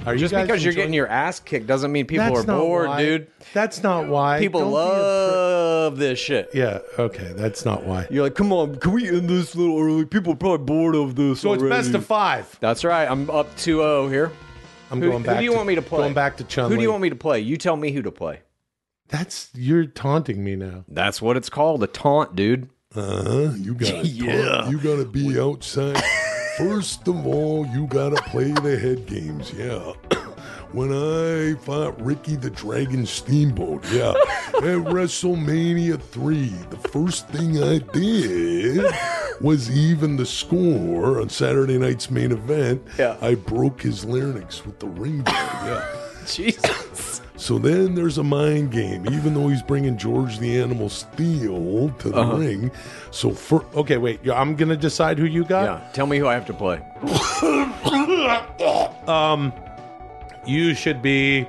Are 0.05 0.15
Just 0.15 0.34
you 0.34 0.39
because 0.41 0.63
you're 0.63 0.71
enjoying- 0.71 0.75
getting 0.88 0.93
your 0.95 1.07
ass 1.07 1.39
kicked 1.39 1.67
doesn't 1.67 1.91
mean 1.91 2.07
people 2.07 2.25
That's 2.25 2.39
are 2.43 2.47
not 2.47 2.59
bored, 2.59 2.88
why. 2.88 3.05
dude. 3.05 3.27
That's 3.53 3.84
not 3.84 4.07
why. 4.07 4.39
People 4.39 4.61
Don't 4.61 4.69
be 4.69 4.73
love 4.75 5.97
this 5.97 6.17
shit. 6.17 6.49
Yeah. 6.55 6.79
Okay. 6.97 7.34
That's 7.36 7.65
not 7.65 7.84
why. 7.84 8.07
You're 8.09 8.23
like, 8.23 8.34
come 8.34 8.51
on, 8.51 8.77
can 8.77 8.93
we 8.93 9.07
end 9.07 9.29
this 9.29 9.53
a 9.53 9.59
little 9.59 9.79
early? 9.79 10.05
People 10.05 10.34
are 10.34 10.38
probably 10.38 10.65
bored 10.65 10.95
of 10.95 11.15
this. 11.15 11.41
So 11.41 11.53
it's 11.53 11.61
best 11.61 11.93
of 11.93 12.03
five. 12.03 12.57
That's 12.59 12.84
right. 12.84 13.07
I'm 13.07 13.29
up 13.29 13.53
2-0 13.57 14.09
here. 14.09 14.32
I'm 14.89 14.99
Who, 15.01 15.09
going 15.09 15.21
who 15.21 15.27
back. 15.27 15.38
do 15.38 15.43
you 15.43 15.53
want 15.53 15.67
me 15.67 15.75
to 15.75 15.82
play? 15.84 15.99
Going 15.99 16.13
back 16.15 16.36
to 16.38 16.43
Chun. 16.45 16.71
Who 16.71 16.77
do 16.77 16.82
you 16.82 16.89
want 16.89 17.03
me 17.03 17.09
to 17.11 17.15
play? 17.15 17.39
You 17.41 17.57
tell 17.57 17.77
me 17.77 17.91
who 17.91 18.01
to 18.01 18.11
play. 18.11 18.39
That's 19.12 19.49
you're 19.53 19.86
taunting 19.86 20.43
me 20.43 20.55
now. 20.55 20.86
That's 20.88 21.22
what 21.22 21.38
it's 21.38 21.49
called, 21.49 21.84
a 21.84 21.88
taunt, 21.88 22.36
dude. 22.36 22.70
Uh-huh. 22.95 23.51
You 23.57 23.74
gotta 23.76 23.97
Yeah. 24.07 24.70
you 24.70 24.80
gotta 24.80 25.05
be 25.05 25.39
outside. 25.39 26.01
First 26.57 27.07
of 27.07 27.26
all, 27.26 27.66
you 27.68 27.88
gotta 27.88 28.22
play 28.24 28.51
the 28.51 28.78
head 28.78 29.05
games, 29.05 29.51
yeah. 29.53 29.93
When 30.72 30.93
I 30.93 31.55
fought 31.66 31.99
Ricky 32.01 32.38
the 32.38 32.49
Dragon 32.49 33.05
Steamboat, 33.05 33.84
yeah, 33.91 34.12
at 34.55 34.88
WrestleMania 34.88 36.01
3, 36.01 36.47
the 36.70 36.78
first 36.78 37.28
thing 37.28 37.62
I 37.62 37.80
did 37.80 38.86
was 39.41 39.70
even 39.70 40.16
the 40.16 40.26
score 40.26 41.20
on 41.20 41.28
Saturday 41.28 41.78
night's 41.78 42.09
main 42.09 42.32
event. 42.32 42.82
Yeah. 42.97 43.18
I 43.22 43.36
broke 43.36 43.82
his 43.82 44.05
larynx 44.05 44.66
with 44.66 44.80
the 44.80 44.88
ring 44.88 45.24
bell, 45.24 45.34
yeah. 45.34 45.86
Jesus. 46.26 47.11
So 47.41 47.57
then 47.57 47.95
there's 47.95 48.19
a 48.19 48.23
mind 48.23 48.71
game, 48.71 49.03
even 49.11 49.33
though 49.33 49.47
he's 49.47 49.63
bringing 49.63 49.97
George 49.97 50.37
the 50.37 50.61
Animal 50.61 50.89
Steele 50.89 51.89
to 51.97 52.09
the 52.11 52.21
Uh-huh. 52.21 52.37
ring. 52.37 52.71
So 53.09 53.31
for 53.31 53.65
Okay. 53.73 53.97
Wait. 53.97 54.19
I'm 54.29 54.55
gonna 54.55 54.77
decide 54.77 55.17
who 55.17 55.25
you 55.25 55.43
got. 55.43 55.63
Yeah, 55.63 55.81
tell 55.91 56.05
me 56.05 56.19
who 56.19 56.27
I 56.27 56.35
have 56.35 56.45
to 56.45 56.53
play. 56.53 56.79
um, 59.07 59.51
You 60.45 60.75
should 60.75 61.01
be. 61.01 61.47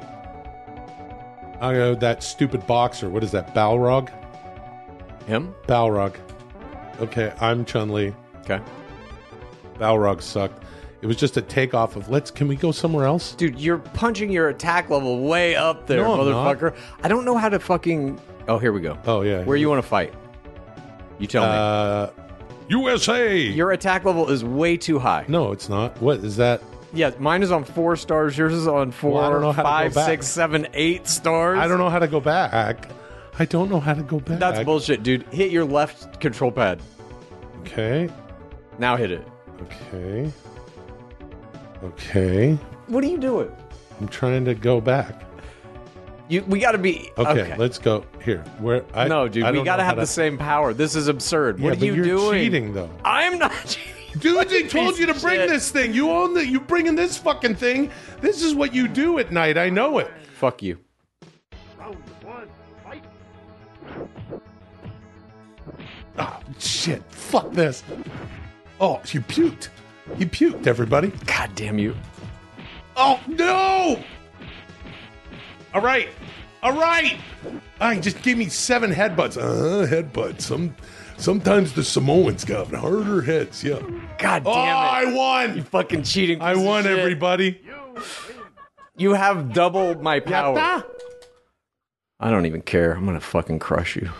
I 1.60 1.72
know 1.72 1.94
that 1.94 2.22
stupid 2.22 2.66
boxer. 2.66 3.10
What 3.10 3.22
is 3.22 3.30
that? 3.32 3.54
Balrog. 3.54 4.08
Him? 5.26 5.54
Balrog. 5.66 6.14
Okay, 7.00 7.34
I'm 7.38 7.66
Chun 7.66 7.90
Li. 7.90 8.14
Okay. 8.40 8.60
Balrog 9.78 10.22
sucked. 10.22 10.64
It 11.02 11.06
was 11.06 11.16
just 11.16 11.36
a 11.36 11.42
takeoff 11.42 11.96
of 11.96 12.08
let's. 12.08 12.30
Can 12.30 12.46
we 12.48 12.54
go 12.56 12.70
somewhere 12.72 13.06
else? 13.06 13.34
Dude, 13.34 13.58
you're 13.60 13.78
punching 13.78 14.30
your 14.30 14.48
attack 14.48 14.88
level 14.88 15.20
way 15.26 15.56
up 15.56 15.86
there, 15.88 16.02
No, 16.02 16.12
I'm 16.20 16.30
not. 16.30 16.56
motherfucker. 16.58 16.76
I 17.02 17.08
don't 17.08 17.24
know 17.24 17.36
how 17.36 17.48
to 17.48 17.58
fucking. 17.58 18.20
Oh, 18.48 18.58
here 18.58 18.72
we 18.72 18.80
go. 18.80 18.96
Oh 19.04 19.22
yeah. 19.22 19.42
Where 19.44 19.56
you 19.56 19.68
want 19.68 19.82
to 19.82 19.88
fight? 19.88 20.14
You 21.18 21.26
tell 21.26 21.42
me. 21.44 21.50
Uh, 21.52 22.22
USA. 22.68 23.36
Your 23.36 23.72
attack 23.72 24.04
level 24.04 24.30
is 24.30 24.44
way 24.44 24.76
too 24.76 24.98
high. 24.98 25.24
no, 25.28 25.52
it's 25.52 25.68
not. 25.68 26.00
What 26.00 26.18
is 26.18 26.36
that? 26.36 26.62
Yeah, 26.94 27.10
mine 27.18 27.42
is 27.42 27.50
on 27.50 27.64
four 27.64 27.96
stars. 27.96 28.36
Yours 28.38 28.52
is 28.52 28.66
on 28.68 28.92
four, 28.92 29.12
Well, 29.14 29.24
I 29.24 29.30
don't 29.30 29.40
know 29.40 29.50
how 29.52 29.62
to 29.62 29.66
go 29.66 29.70
five, 29.70 29.94
back. 29.94 30.06
six, 30.06 30.26
seven, 30.28 30.68
eight 30.74 31.08
stars. 31.08 31.58
I 31.58 31.66
don't 31.66 31.78
know 31.78 31.88
how 31.90 31.98
to 31.98 32.06
go 32.06 32.20
back. 32.20 32.88
I 33.38 33.44
don't 33.46 33.70
know 33.70 33.80
how 33.80 33.94
to 33.94 34.02
go 34.02 34.20
back. 34.20 34.38
That's 34.38 34.62
bullshit, 34.62 35.02
dude. 35.02 35.22
Hit 35.32 35.50
your 35.50 35.64
left 35.64 36.20
control 36.20 36.52
pad. 36.52 36.80
Okay. 37.62 38.10
Now 38.78 38.96
hit 38.96 39.10
it. 39.10 39.26
Okay. 39.62 40.30
Okay. 41.82 42.58
What 42.86 43.02
are 43.04 43.08
you 43.08 43.18
doing? 43.18 43.50
I'm 44.00 44.08
trying 44.08 44.44
to 44.44 44.54
go 44.54 44.80
back. 44.80 45.24
You, 46.28 46.42
we 46.44 46.60
got 46.60 46.72
to 46.72 46.78
be 46.78 47.10
Okay, 47.18 47.54
let's 47.56 47.78
go 47.78 48.06
here. 48.24 48.38
Where? 48.58 48.84
I, 48.94 49.06
no, 49.06 49.28
dude, 49.28 49.44
I 49.44 49.50
we 49.50 49.62
got 49.62 49.76
to 49.76 49.84
have 49.84 49.96
the 49.96 50.06
same 50.06 50.38
power. 50.38 50.72
This 50.72 50.96
is 50.96 51.08
absurd. 51.08 51.58
Yeah, 51.58 51.64
what 51.64 51.82
are 51.82 51.84
you 51.84 51.94
you're 51.94 52.04
doing? 52.04 52.40
cheating 52.40 52.72
though. 52.72 52.88
I'm 53.04 53.38
not 53.38 53.52
cheating. 53.66 53.92
Dude, 54.18 54.48
they 54.48 54.66
told 54.68 54.98
you 54.98 55.06
to 55.06 55.14
bring 55.14 55.40
shit. 55.40 55.48
this 55.48 55.70
thing. 55.70 55.92
You 55.92 56.10
own 56.10 56.34
the. 56.34 56.46
You 56.46 56.60
bringing 56.60 56.94
this 56.94 57.18
fucking 57.18 57.56
thing. 57.56 57.90
This 58.20 58.42
is 58.42 58.54
what 58.54 58.74
you 58.74 58.88
do 58.88 59.18
at 59.18 59.32
night. 59.32 59.58
I 59.58 59.68
know 59.68 59.98
it. 59.98 60.10
Fuck 60.36 60.62
you. 60.62 60.78
Round 61.78 61.96
one, 62.22 62.48
fight. 62.82 63.04
Oh 66.18 66.40
shit! 66.58 67.02
Fuck 67.10 67.52
this. 67.52 67.82
Oh, 68.80 69.00
you 69.12 69.20
puked. 69.20 69.68
You 70.18 70.26
puked, 70.26 70.66
everybody. 70.66 71.12
God 71.26 71.50
damn 71.54 71.78
you. 71.78 71.94
Oh 72.96 73.20
no! 73.26 74.02
All 75.72 75.80
right, 75.80 76.08
all 76.62 76.72
right. 76.72 77.18
I 77.80 77.98
just 77.98 78.22
give 78.22 78.36
me 78.36 78.48
seven 78.48 78.92
headbutts. 78.92 79.36
Uh, 79.36 79.82
Uh, 79.82 79.86
headbutt. 79.86 80.40
Some 80.40 80.74
sometimes 81.16 81.72
the 81.72 81.82
Samoans 81.82 82.44
got 82.44 82.72
harder 82.72 83.22
heads. 83.22 83.64
Yeah. 83.64 83.80
God 84.18 84.42
oh, 84.44 84.54
damn 84.54 84.76
I 84.76 85.04
won. 85.14 85.56
You 85.56 85.62
fucking 85.62 86.02
cheating. 86.02 86.42
I 86.42 86.56
won, 86.56 86.86
everybody. 86.86 87.60
You 88.96 89.14
have 89.14 89.52
double 89.52 89.94
my 90.02 90.20
power. 90.20 90.84
I 92.20 92.30
don't 92.30 92.46
even 92.46 92.62
care. 92.62 92.92
I'm 92.92 93.04
gonna 93.04 93.20
fucking 93.20 93.58
crush 93.58 93.96
you. 93.96 94.10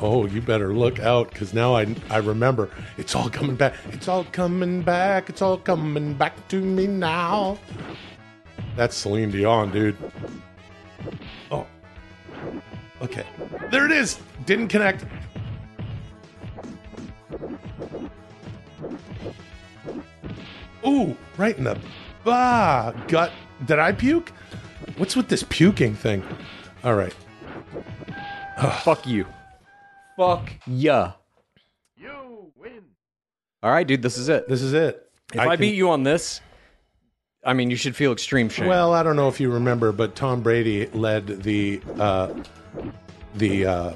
Oh, 0.00 0.26
you 0.26 0.40
better 0.40 0.72
look 0.72 1.00
out 1.00 1.30
because 1.30 1.52
now 1.52 1.74
I 1.74 1.94
I 2.08 2.18
remember. 2.18 2.70
It's 2.96 3.14
all 3.14 3.28
coming 3.28 3.56
back. 3.56 3.74
It's 3.90 4.06
all 4.06 4.24
coming 4.24 4.82
back. 4.82 5.28
It's 5.28 5.42
all 5.42 5.58
coming 5.58 6.14
back 6.14 6.48
to 6.48 6.60
me 6.60 6.86
now. 6.86 7.58
That's 8.76 8.96
Celine 8.96 9.32
Dion, 9.32 9.72
dude. 9.72 9.96
Oh. 11.50 11.66
Okay. 13.02 13.26
There 13.70 13.86
it 13.86 13.92
is. 13.92 14.20
Didn't 14.46 14.68
connect. 14.68 15.04
Ooh, 20.86 21.16
right 21.36 21.58
in 21.58 21.64
the 21.64 21.76
bah 22.24 22.92
gut. 23.08 23.32
Did 23.66 23.80
I 23.80 23.90
puke? 23.92 24.30
What's 24.96 25.16
with 25.16 25.28
this 25.28 25.42
puking 25.42 25.94
thing? 25.94 26.22
All 26.84 26.94
right. 26.94 27.14
Fuck 28.82 29.06
you. 29.06 29.26
Fuck 30.18 30.50
yeah. 30.66 31.12
You 31.96 32.50
win. 32.56 32.82
All 33.62 33.70
right, 33.70 33.86
dude. 33.86 34.02
This 34.02 34.18
is 34.18 34.28
it. 34.28 34.48
This 34.48 34.62
is 34.62 34.72
it. 34.72 35.08
If 35.32 35.38
I, 35.38 35.54
can- 35.54 35.60
beat 35.60 35.76
you 35.76 35.90
on 35.90 36.02
this, 36.02 36.40
I 37.44 37.52
mean, 37.52 37.70
you 37.70 37.76
should 37.76 37.94
feel 37.94 38.10
extreme 38.10 38.48
shame. 38.48 38.66
Well, 38.66 38.92
I 38.92 39.04
don't 39.04 39.14
know 39.14 39.28
if 39.28 39.38
you 39.38 39.48
remember, 39.48 39.92
but 39.92 40.16
Tom 40.16 40.42
Brady 40.42 40.86
led 40.88 41.28
the 41.44 41.80
uh, 42.00 42.34
the 43.36 43.64
uh, 43.64 43.92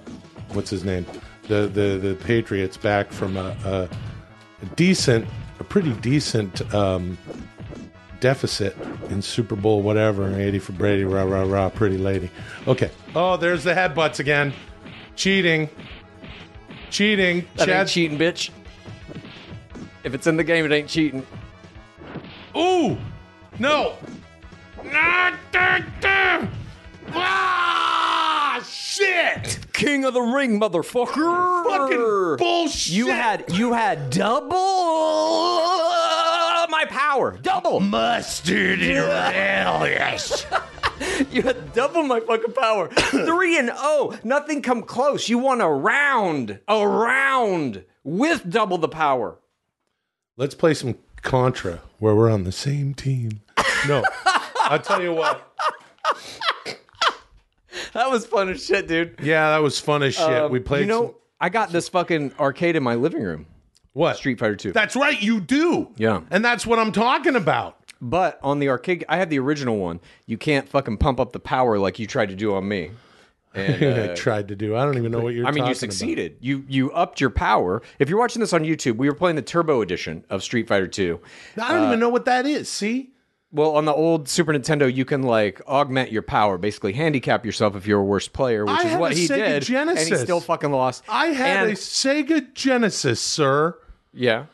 what's 0.52 0.70
his 0.70 0.84
name, 0.84 1.04
the 1.48 1.66
the 1.66 1.98
the 2.00 2.16
Patriots 2.22 2.76
back 2.76 3.10
from 3.10 3.36
a, 3.36 3.56
a, 3.64 3.88
a 4.62 4.66
decent, 4.76 5.26
a 5.58 5.64
pretty 5.64 5.92
decent 5.94 6.72
um, 6.72 7.18
deficit 8.20 8.76
in 9.10 9.20
Super 9.22 9.56
Bowl 9.56 9.82
whatever, 9.82 10.32
eighty 10.38 10.60
for 10.60 10.70
Brady, 10.72 11.02
rah 11.04 11.24
rah 11.24 11.42
rah, 11.42 11.68
pretty 11.68 11.98
lady. 11.98 12.30
Okay. 12.68 12.92
Oh, 13.16 13.36
there's 13.36 13.64
the 13.64 13.72
headbutts 13.74 14.20
again, 14.20 14.52
cheating, 15.16 15.68
cheating. 16.92 17.46
that 17.56 17.68
ain't 17.68 17.88
cheating, 17.88 18.18
bitch. 18.18 18.50
If 20.04 20.14
it's 20.14 20.26
in 20.26 20.36
the 20.36 20.44
game, 20.44 20.64
it 20.64 20.72
ain't 20.72 20.88
cheating. 20.88 21.26
Ooh, 22.56 22.96
no. 23.58 23.96
Ah, 27.14 28.62
shit. 28.68 29.58
King 29.72 30.04
of 30.04 30.14
the 30.14 30.20
ring, 30.20 30.60
motherfucker! 30.60 31.64
Fucking 31.64 32.36
bullshit. 32.38 32.92
You 32.92 33.08
had 33.08 33.44
you 33.52 33.72
had 33.72 34.10
double 34.10 35.72
my 36.68 36.84
power. 36.88 37.38
Double. 37.42 37.80
mustard 37.80 38.80
and 38.80 39.06
relish. 39.92 40.44
You 41.32 41.42
had 41.42 41.72
double 41.72 42.02
my 42.02 42.20
fucking 42.20 42.52
power. 42.52 42.88
Three 42.94 43.58
and 43.58 43.70
oh, 43.74 44.18
nothing 44.24 44.62
come 44.62 44.82
close. 44.82 45.28
You 45.28 45.38
won 45.38 45.60
a 45.60 45.70
round, 45.70 46.60
a 46.68 46.86
round 46.86 47.84
with 48.04 48.48
double 48.48 48.78
the 48.78 48.88
power. 48.88 49.38
Let's 50.36 50.54
play 50.54 50.74
some 50.74 50.96
Contra 51.22 51.80
where 51.98 52.14
we're 52.14 52.30
on 52.30 52.44
the 52.44 52.52
same 52.52 52.94
team. 52.94 53.40
No, 53.88 54.04
I'll 54.64 54.78
tell 54.78 55.02
you 55.02 55.12
what. 55.12 55.52
That 57.94 58.10
was 58.10 58.24
fun 58.26 58.48
as 58.48 58.64
shit, 58.64 58.86
dude. 58.88 59.16
Yeah, 59.22 59.50
that 59.50 59.62
was 59.62 59.78
fun 59.80 60.02
as 60.02 60.14
shit. 60.14 60.50
we 60.50 60.60
played. 60.60 60.82
Um, 60.82 60.88
You 60.88 60.94
know, 60.94 61.06
some- 61.08 61.14
I 61.40 61.48
got 61.48 61.70
this 61.70 61.88
fucking 61.88 62.32
arcade 62.38 62.76
in 62.76 62.82
my 62.82 62.94
living 62.94 63.22
room. 63.22 63.46
what? 63.92 64.16
Street 64.16 64.38
Fighter 64.38 64.56
2. 64.56 64.72
That's 64.72 64.94
right, 64.96 65.20
you 65.20 65.40
do. 65.40 65.92
Yeah. 65.96 66.20
and 66.30 66.44
that's 66.44 66.64
what 66.66 66.78
I'm 66.78 66.92
talking 66.92 67.34
about. 67.36 67.81
But 68.04 68.40
on 68.42 68.58
the 68.58 68.68
arcade, 68.68 69.04
I 69.08 69.18
have 69.18 69.30
the 69.30 69.38
original 69.38 69.78
one. 69.78 70.00
You 70.26 70.36
can't 70.36 70.68
fucking 70.68 70.96
pump 70.98 71.20
up 71.20 71.32
the 71.32 71.38
power 71.38 71.78
like 71.78 72.00
you 72.00 72.06
tried 72.08 72.30
to 72.30 72.34
do 72.34 72.52
on 72.52 72.66
me. 72.66 72.90
And, 73.54 73.82
I 73.84 73.86
uh, 74.08 74.16
tried 74.16 74.48
to 74.48 74.56
do. 74.56 74.74
I 74.76 74.84
don't 74.84 74.98
even 74.98 75.12
know 75.12 75.20
what 75.20 75.34
you're. 75.34 75.46
I 75.46 75.50
mean, 75.50 75.58
you 75.58 75.60
talking 75.60 75.70
about. 75.70 75.76
succeeded. 75.76 76.36
You 76.40 76.64
you 76.68 76.90
upped 76.92 77.20
your 77.20 77.30
power. 77.30 77.80
If 78.00 78.08
you're 78.08 78.18
watching 78.18 78.40
this 78.40 78.52
on 78.52 78.64
YouTube, 78.64 78.96
we 78.96 79.08
were 79.08 79.14
playing 79.14 79.36
the 79.36 79.42
Turbo 79.42 79.82
Edition 79.82 80.24
of 80.30 80.42
Street 80.42 80.66
Fighter 80.66 80.88
2. 80.88 81.20
I 81.62 81.72
don't 81.72 81.86
even 81.86 82.00
know 82.00 82.08
what 82.08 82.24
that 82.24 82.44
is. 82.44 82.68
See, 82.68 83.12
Well, 83.52 83.76
on 83.76 83.84
the 83.84 83.92
old 83.94 84.28
Super 84.28 84.52
Nintendo, 84.52 84.92
you 84.92 85.04
can 85.04 85.22
like 85.22 85.60
augment 85.68 86.10
your 86.10 86.22
power, 86.22 86.58
basically 86.58 86.94
handicap 86.94 87.46
yourself 87.46 87.76
if 87.76 87.86
you're 87.86 88.00
a 88.00 88.04
worse 88.04 88.26
player, 88.26 88.64
which 88.64 88.74
I 88.84 88.88
is 88.94 88.96
what 88.98 89.12
he 89.12 89.28
Sega 89.28 89.60
did, 89.64 89.70
and 89.76 89.98
he 89.98 90.16
still 90.16 90.40
fucking 90.40 90.72
lost. 90.72 91.04
I 91.08 91.26
had 91.26 91.64
And- 91.68 91.72
a 91.72 91.74
Sega 91.76 92.52
Genesis, 92.54 93.20
sir. 93.20 93.76
yeah. 94.12 94.46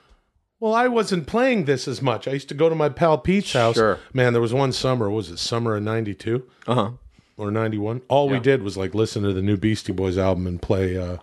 Well, 0.61 0.74
I 0.74 0.88
wasn't 0.88 1.26
playing 1.26 1.64
this 1.66 1.86
as 1.86 2.02
much. 2.02 2.26
I 2.26 2.32
used 2.32 2.48
to 2.48 2.54
go 2.54 2.68
to 2.68 2.74
my 2.74 2.88
pal 2.88 3.16
Pete's 3.18 3.52
house. 3.52 3.76
Sure. 3.76 3.98
Man, 4.12 4.32
there 4.32 4.42
was 4.42 4.52
one 4.52 4.72
summer. 4.72 5.09
Was 5.09 5.30
it 5.30 5.38
summer 5.38 5.76
of 5.76 5.82
'92 5.84 6.42
Uh 6.66 6.74
huh. 6.74 6.90
or 7.36 7.50
'91? 7.50 8.02
All 8.09 8.28
we 8.28 8.40
did 8.40 8.62
was 8.62 8.76
like 8.76 8.94
listen 8.94 9.22
to 9.22 9.32
the 9.32 9.42
new 9.42 9.56
Beastie 9.56 9.92
Boys 9.92 10.18
album 10.18 10.46
and 10.48 10.61
play 10.61 10.96
uh, 10.98 11.18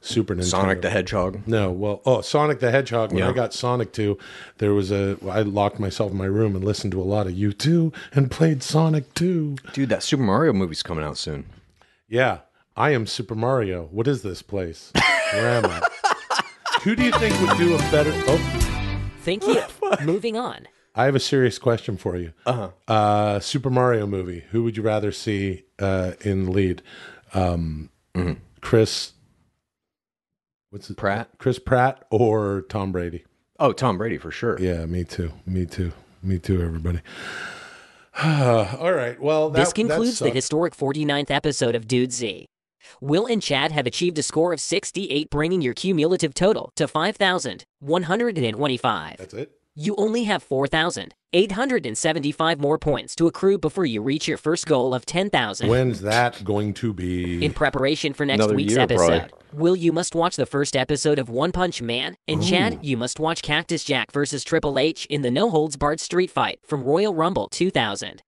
Super 0.00 0.36
Nintendo. 0.36 0.44
Sonic 0.44 0.82
the 0.82 0.90
Hedgehog. 0.90 1.42
No, 1.48 1.72
well, 1.72 2.00
oh, 2.06 2.20
Sonic 2.20 2.60
the 2.60 2.70
Hedgehog. 2.70 3.10
When 3.10 3.24
Yeah. 3.24 3.30
I 3.30 3.32
got 3.32 3.52
Sonic 3.52 3.92
2, 3.92 4.16
there 4.58 4.72
was 4.72 4.92
a. 4.92 5.16
I 5.28 5.42
locked 5.42 5.80
myself 5.80 6.12
in 6.12 6.16
my 6.16 6.26
room 6.26 6.54
and 6.54 6.64
listened 6.64 6.92
to 6.92 7.00
a 7.00 7.02
lot 7.02 7.26
of 7.26 7.32
U2 7.32 7.92
and 8.12 8.30
played 8.30 8.62
Sonic 8.62 9.12
2. 9.14 9.56
Dude, 9.72 9.88
that 9.88 10.04
Super 10.04 10.22
Mario 10.22 10.52
movie's 10.52 10.84
coming 10.84 11.04
out 11.04 11.18
soon. 11.18 11.46
Yeah, 12.08 12.38
I 12.76 12.90
am 12.90 13.08
Super 13.08 13.34
Mario. 13.34 13.88
What 13.90 14.06
is 14.06 14.22
this 14.22 14.42
place? 14.42 14.92
Where 15.32 15.48
am 15.58 15.64
I? 15.66 15.80
Who 16.84 16.94
do 16.94 17.02
you 17.02 17.10
think 17.12 17.34
would 17.40 17.58
do 17.58 17.74
a 17.74 17.78
better? 17.90 18.12
Oh, 18.28 18.55
Thank 19.26 19.46
you. 19.46 19.62
Moving 20.02 20.36
on. 20.38 20.66
I 20.94 21.04
have 21.04 21.14
a 21.14 21.20
serious 21.20 21.58
question 21.58 21.98
for 21.98 22.16
you. 22.16 22.32
Uh-huh. 22.46 22.70
Uh 22.88 23.38
Super 23.40 23.68
Mario 23.68 24.06
movie. 24.06 24.44
Who 24.52 24.62
would 24.64 24.78
you 24.78 24.82
rather 24.82 25.12
see 25.12 25.64
uh, 25.78 26.12
in 26.22 26.46
the 26.46 26.50
lead? 26.52 26.82
Um, 27.34 27.90
Chris. 28.62 29.12
What's 30.70 30.88
it? 30.88 30.96
Pratt? 30.96 31.28
Chris 31.38 31.58
Pratt 31.58 32.04
or 32.10 32.62
Tom 32.70 32.92
Brady? 32.92 33.24
Oh, 33.58 33.72
Tom 33.72 33.98
Brady 33.98 34.16
for 34.18 34.30
sure. 34.30 34.58
Yeah, 34.60 34.86
me 34.86 35.04
too. 35.04 35.32
Me 35.44 35.66
too. 35.66 35.92
Me 36.22 36.38
too. 36.38 36.62
Everybody. 36.62 37.00
All 38.24 38.92
right. 38.92 39.20
Well, 39.20 39.50
that, 39.50 39.58
This 39.60 39.72
concludes 39.72 40.18
that 40.18 40.24
the 40.24 40.28
sucked. 40.30 40.34
historic 40.34 40.76
49th 40.76 41.30
episode 41.30 41.74
of 41.74 41.86
Dudesy. 41.86 42.46
Will 43.00 43.26
and 43.26 43.42
Chad 43.42 43.72
have 43.72 43.86
achieved 43.86 44.18
a 44.18 44.22
score 44.22 44.52
of 44.52 44.60
68, 44.60 45.30
bringing 45.30 45.62
your 45.62 45.74
cumulative 45.74 46.34
total 46.34 46.72
to 46.76 46.86
5,125. 46.88 49.16
That's 49.18 49.34
it. 49.34 49.52
You 49.78 49.94
only 49.98 50.24
have 50.24 50.42
4,875 50.42 52.58
more 52.58 52.78
points 52.78 53.14
to 53.16 53.26
accrue 53.26 53.58
before 53.58 53.84
you 53.84 54.00
reach 54.00 54.26
your 54.26 54.38
first 54.38 54.64
goal 54.64 54.94
of 54.94 55.04
10,000. 55.04 55.68
When's 55.68 56.00
that 56.00 56.42
going 56.42 56.72
to 56.74 56.94
be? 56.94 57.44
In 57.44 57.52
preparation 57.52 58.14
for 58.14 58.24
next 58.24 58.38
Another 58.38 58.56
week's 58.56 58.72
year, 58.72 58.80
episode, 58.80 59.28
probably. 59.28 59.38
Will, 59.52 59.76
you 59.76 59.92
must 59.92 60.14
watch 60.14 60.36
the 60.36 60.46
first 60.46 60.76
episode 60.76 61.18
of 61.18 61.28
One 61.28 61.52
Punch 61.52 61.82
Man, 61.82 62.16
and 62.26 62.40
oh. 62.40 62.42
Chad, 62.42 62.78
you 62.82 62.96
must 62.96 63.20
watch 63.20 63.42
Cactus 63.42 63.84
Jack 63.84 64.12
versus 64.12 64.44
Triple 64.44 64.78
H 64.78 65.04
in 65.10 65.20
the 65.20 65.30
No 65.30 65.50
Holds 65.50 65.76
Barred 65.76 66.00
Street 66.00 66.30
Fight 66.30 66.58
from 66.64 66.82
Royal 66.82 67.14
Rumble 67.14 67.48
2000. 67.48 68.22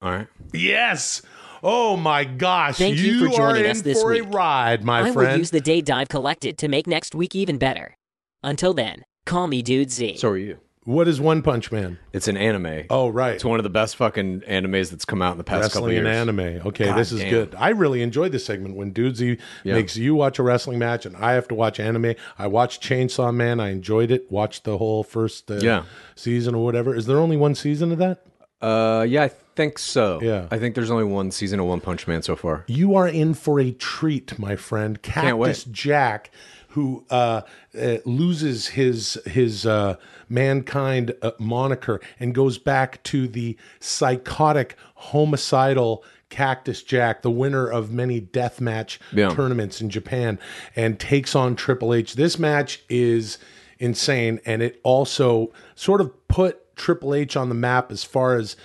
All 0.00 0.12
right. 0.12 0.28
yes. 0.54 1.20
Oh 1.68 1.96
my 1.96 2.22
gosh! 2.22 2.76
Thank 2.78 2.96
you 2.98 3.28
for 3.28 3.36
joining 3.36 3.64
in 3.64 3.70
us 3.72 3.82
this 3.82 4.00
for 4.00 4.10
week. 4.12 4.22
a 4.22 4.28
ride, 4.28 4.84
my 4.84 5.00
I 5.00 5.02
will 5.02 5.12
friend. 5.14 5.38
use 5.38 5.50
the 5.50 5.60
date 5.60 5.90
I've 5.90 6.08
collected 6.08 6.58
to 6.58 6.68
make 6.68 6.86
next 6.86 7.12
week 7.12 7.34
even 7.34 7.58
better. 7.58 7.96
Until 8.44 8.72
then, 8.72 9.04
call 9.24 9.48
me 9.48 9.64
Dudesy. 9.64 10.16
So 10.16 10.28
are 10.28 10.36
you. 10.36 10.58
what 10.84 11.08
is 11.08 11.20
One 11.20 11.42
Punch 11.42 11.72
Man? 11.72 11.98
It's 12.12 12.28
an 12.28 12.36
anime. 12.36 12.84
Oh, 12.88 13.08
right. 13.08 13.34
It's 13.34 13.44
one 13.44 13.58
of 13.58 13.64
the 13.64 13.70
best 13.70 13.96
fucking 13.96 14.42
animes 14.42 14.90
that's 14.90 15.04
come 15.04 15.20
out 15.20 15.32
in 15.32 15.38
the 15.38 15.42
past 15.44 15.72
couple 15.72 15.88
wrestling 15.88 16.04
years. 16.04 16.06
and 16.06 16.38
anime. 16.38 16.66
Okay, 16.68 16.84
God 16.84 16.98
this 16.98 17.10
is 17.10 17.18
damn. 17.20 17.30
good. 17.30 17.54
I 17.58 17.70
really 17.70 18.00
enjoyed 18.02 18.30
this 18.30 18.44
segment 18.44 18.76
when 18.76 18.92
Dudesy 18.94 19.40
Yeah. 19.64 19.74
makes 19.74 19.96
you 19.96 20.14
watch 20.14 20.38
a 20.38 20.44
wrestling 20.44 20.78
match 20.78 21.04
and 21.04 21.16
I 21.16 21.32
have 21.32 21.48
to 21.48 21.56
watch 21.56 21.80
anime. 21.80 22.14
I 22.38 22.46
watched 22.46 22.80
Chainsaw 22.80 23.34
Man. 23.34 23.58
I 23.58 23.70
enjoyed 23.70 24.12
it. 24.12 24.30
Watched 24.30 24.62
the 24.62 24.78
whole 24.78 25.02
first 25.02 25.50
uh, 25.50 25.56
Yeah. 25.56 25.82
season 26.14 26.54
or 26.54 26.62
whatever. 26.64 26.94
Is 26.94 27.06
there 27.06 27.18
only 27.18 27.36
one 27.36 27.56
season 27.56 27.90
of 27.90 27.98
that? 27.98 28.22
Uh, 28.62 29.04
yeah, 29.08 29.24
I 29.24 29.30
think 29.56 29.78
so. 29.78 30.20
Yeah. 30.22 30.46
I 30.50 30.58
think 30.58 30.74
there's 30.74 30.90
only 30.90 31.04
one 31.04 31.30
season 31.30 31.58
of 31.58 31.66
One 31.66 31.80
Punch 31.80 32.06
Man 32.06 32.22
so 32.22 32.36
far. 32.36 32.64
You 32.68 32.94
are 32.94 33.08
in 33.08 33.34
for 33.34 33.58
a 33.58 33.72
treat, 33.72 34.38
my 34.38 34.54
friend. 34.56 35.00
Cactus 35.02 35.64
Jack, 35.64 36.30
who 36.68 37.04
uh, 37.10 37.40
uh, 37.80 37.96
loses 38.04 38.68
his 38.68 39.14
his 39.26 39.66
uh, 39.66 39.96
mankind 40.28 41.14
uh, 41.22 41.32
moniker 41.38 42.00
and 42.20 42.34
goes 42.34 42.58
back 42.58 43.02
to 43.04 43.26
the 43.26 43.56
psychotic, 43.80 44.76
homicidal 44.94 46.04
Cactus 46.28 46.82
Jack, 46.82 47.22
the 47.22 47.30
winner 47.30 47.66
of 47.68 47.90
many 47.92 48.20
death 48.20 48.60
match 48.60 49.00
Yeah. 49.12 49.30
tournaments 49.30 49.80
in 49.80 49.88
Japan, 49.90 50.38
and 50.74 50.98
takes 51.00 51.34
on 51.34 51.56
Triple 51.56 51.94
H. 51.94 52.14
This 52.14 52.38
match 52.38 52.82
is 52.88 53.38
insane, 53.78 54.40
and 54.44 54.62
it 54.62 54.80
also 54.82 55.52
sort 55.74 56.00
of 56.00 56.28
put 56.28 56.76
Triple 56.76 57.14
H 57.14 57.36
on 57.36 57.48
the 57.48 57.54
map 57.54 57.90
as 57.92 58.04
far 58.04 58.36
as 58.36 58.56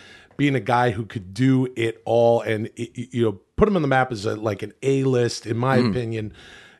being 0.42 0.56
a 0.56 0.60
guy 0.60 0.90
who 0.90 1.06
could 1.06 1.36
do 1.36 1.72
it 1.76 2.02
all, 2.04 2.42
and 2.42 2.68
you 2.76 3.22
know, 3.22 3.34
put 3.58 3.68
him 3.68 3.76
on 3.76 3.84
the 3.84 3.88
map 3.88 4.12
as 4.12 4.26
a, 4.26 4.36
like 4.36 4.64
an 4.64 4.74
A 4.82 5.04
list, 5.04 5.46
in 5.46 5.56
my 5.56 5.76
opinion. 5.78 6.34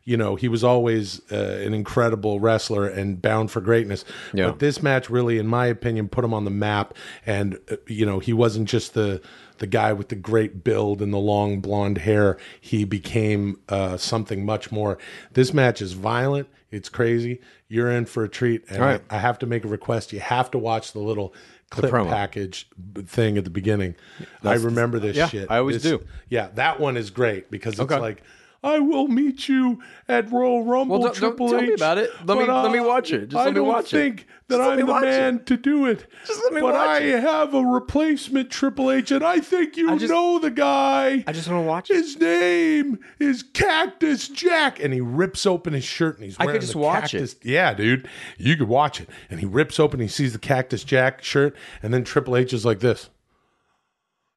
you 0.04 0.18
know, 0.18 0.36
he 0.36 0.48
was 0.48 0.64
always 0.64 1.22
uh, 1.32 1.62
an 1.64 1.74
incredible 1.74 2.40
wrestler 2.40 2.88
and 2.88 3.22
bound 3.22 3.52
for 3.52 3.62
greatness. 3.62 4.04
Yeah. 4.34 4.48
But 4.48 4.60
this 4.60 4.82
match 4.82 5.10
really, 5.10 5.38
in 5.38 5.48
my 5.48 5.68
opinion, 5.68 6.10
put 6.10 6.26
him 6.26 6.34
on 6.34 6.44
the 6.44 6.52
map. 6.52 6.96
And, 7.26 7.60
uh, 7.70 7.76
you 7.88 8.06
know, 8.06 8.20
he 8.20 8.34
wasn't 8.34 8.68
just 8.68 8.96
the, 8.96 9.22
the 9.60 9.68
guy 9.68 9.94
with 9.94 10.10
the 10.10 10.16
great 10.16 10.64
build 10.64 11.02
and 11.02 11.14
the 11.14 11.20
long 11.20 11.62
blonde 11.62 12.00
hair. 12.00 12.38
He 12.60 12.84
became 12.84 13.60
uh, 13.70 13.98
something 13.98 14.44
much 14.44 14.72
more. 14.72 14.98
This 15.34 15.54
match 15.54 15.82
is 15.82 15.94
violent. 15.94 16.48
It's 16.72 16.90
crazy. 16.90 17.40
You're 17.68 17.92
in 17.92 18.06
for 18.06 18.24
a 18.24 18.30
treat. 18.30 18.64
And 18.70 18.80
right. 18.80 19.02
I, 19.10 19.18
I 19.18 19.20
have 19.20 19.38
to 19.40 19.46
make 19.46 19.66
a 19.66 19.68
request. 19.68 20.14
You 20.14 20.20
have 20.20 20.50
to 20.52 20.58
watch 20.58 20.94
the 20.94 21.00
little 21.00 21.34
clip 21.72 21.92
package 21.92 22.68
thing 23.06 23.38
at 23.38 23.44
the 23.46 23.50
beginning. 23.50 23.96
I 24.44 24.54
remember 24.56 25.00
this 25.00 25.18
yeah, 25.18 25.28
shit. 25.28 25.50
I 25.50 25.58
always 25.58 25.82
This- 25.82 26.00
do. 26.00 26.06
Yeah, 26.30 26.50
that 26.56 26.80
one 26.80 26.98
is 26.98 27.10
great 27.10 27.50
because 27.50 27.74
it's 27.74 27.82
Okay. 27.82 27.98
like. 27.98 28.22
I 28.64 28.78
will 28.80 29.08
meet 29.08 29.50
you 29.50 29.80
at 30.08 30.32
Royal 30.32 30.64
Rumble. 30.64 31.00
Well, 31.00 31.08
don't- 31.12 31.20
don't 31.20 31.30
Triple 31.32 31.50
tell 31.50 31.62
me 31.62 31.70
H, 31.70 31.76
about 31.78 31.98
it. 31.98 32.12
Let 32.26 32.38
me- 32.38 32.46
but, 32.46 32.64
let 32.64 32.72
me 32.72 32.78
uh, 32.80 32.84
watch 32.84 33.12
it. 33.12 33.30
Just 33.30 33.36
I 33.36 33.46
let 33.46 33.54
me 33.54 33.56
don't 33.56 33.68
watch 33.68 33.86
it. 33.94 33.98
think 33.98 34.28
that 34.50 34.58
Just 34.58 34.70
I'm 34.70 34.80
the 34.86 34.86
man 35.02 35.44
to 35.46 35.58
do 35.58 35.86
it. 35.88 36.06
Just 36.28 36.44
let 36.44 36.54
me 36.54 36.62
but 36.62 36.74
watch 36.74 36.88
I 36.88 37.00
it. 37.00 37.22
have 37.22 37.54
a 37.56 37.64
replacement 37.66 38.52
Triple 38.52 38.92
H, 38.92 39.10
and 39.12 39.24
I 39.24 39.40
think 39.40 39.78
you 39.78 39.90
I 39.90 39.98
just- 39.98 40.12
know 40.12 40.38
the 40.38 40.52
guy. 40.52 41.24
I 41.26 41.32
just 41.32 41.50
want 41.50 41.64
to 41.64 41.68
watch 41.68 41.90
it. 41.90 41.96
His 41.96 42.20
name 42.20 43.00
is 43.20 43.42
Cactus 43.42 44.28
Jack, 44.28 44.80
and 44.80 44.94
he 44.94 45.02
rips 45.02 45.46
open 45.48 45.74
his 45.74 45.84
shirt 45.84 46.18
and 46.18 46.26
he's 46.26 46.36
I 46.36 46.44
could 46.44 46.46
wearing 46.48 46.62
just 46.62 46.74
the 46.74 46.80
watch 46.80 47.14
it. 47.16 47.36
Yeah, 47.44 47.74
dude, 47.74 48.08
you 48.38 48.56
could 48.58 48.68
watch 48.68 49.02
it. 49.02 49.10
And 49.32 49.40
he 49.40 49.46
rips 49.48 49.80
open, 49.80 50.00
he 50.00 50.08
sees 50.08 50.34
the 50.34 50.40
Cactus 50.40 50.84
Jack 50.84 51.24
shirt, 51.24 51.56
and 51.82 51.92
then 51.94 52.04
Triple 52.04 52.36
H 52.38 52.54
is 52.54 52.64
like 52.66 52.80
this, 52.80 53.10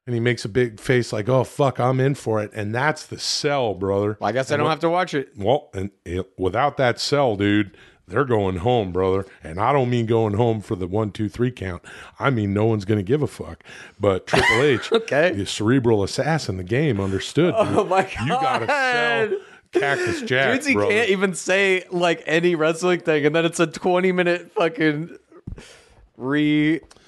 and 0.07 0.13
he 0.13 0.19
makes 0.19 0.45
a 0.45 0.49
big 0.49 0.79
face 0.79 1.11
like, 1.11 1.27
"Oh 1.29 1.43
fuck, 1.43 1.79
I'm 1.79 1.99
in 1.99 2.15
for 2.15 2.41
it." 2.41 2.51
And 2.53 2.73
that's 2.73 3.05
the 3.05 3.17
sell, 3.19 3.73
brother. 3.73 4.17
I 4.21 4.31
guess 4.31 4.51
I 4.51 4.57
don't 4.57 4.69
have 4.69 4.79
to 4.81 4.89
watch 4.89 5.13
it. 5.13 5.29
Well, 5.37 5.69
and 5.73 5.91
it, 6.05 6.31
without 6.37 6.77
that 6.77 6.99
sell, 6.99 7.35
dude, 7.35 7.75
they're 8.07 8.23
going 8.25 8.57
home, 8.57 8.91
brother. 8.91 9.25
And 9.43 9.59
I 9.59 9.73
don't 9.73 9.89
mean 9.89 10.05
going 10.05 10.35
home 10.35 10.61
for 10.61 10.75
the 10.75 10.85
one, 10.85 11.11
two, 11.11 11.27
three 11.27 11.49
count. 11.51 11.81
I 12.19 12.29
mean 12.29 12.53
no 12.53 12.65
one's 12.65 12.85
going 12.85 12.99
to 12.99 13.03
give 13.03 13.21
a 13.23 13.27
fuck. 13.27 13.63
But 13.99 14.27
Triple 14.27 14.61
H, 14.61 14.91
Okay. 14.91 15.31
the 15.31 15.45
cerebral 15.47 16.03
assassin, 16.03 16.57
the 16.57 16.63
game 16.63 16.99
understood. 16.99 17.55
Oh 17.57 17.81
dude. 17.81 17.89
my 17.89 18.01
You 18.23 18.29
got 18.29 18.59
to 18.59 18.67
sell 18.67 19.39
Cactus 19.71 20.21
Jack, 20.21 20.53
Dudes, 20.53 20.67
he 20.67 20.73
brother. 20.75 20.91
can't 20.91 21.09
even 21.09 21.33
say 21.33 21.83
like 21.91 22.23
any 22.27 22.53
wrestling 22.55 22.99
thing, 23.01 23.25
and 23.25 23.35
then 23.35 23.43
it's 23.43 23.59
a 23.59 23.67
twenty 23.67 24.11
minute 24.13 24.51
fucking 24.53 25.17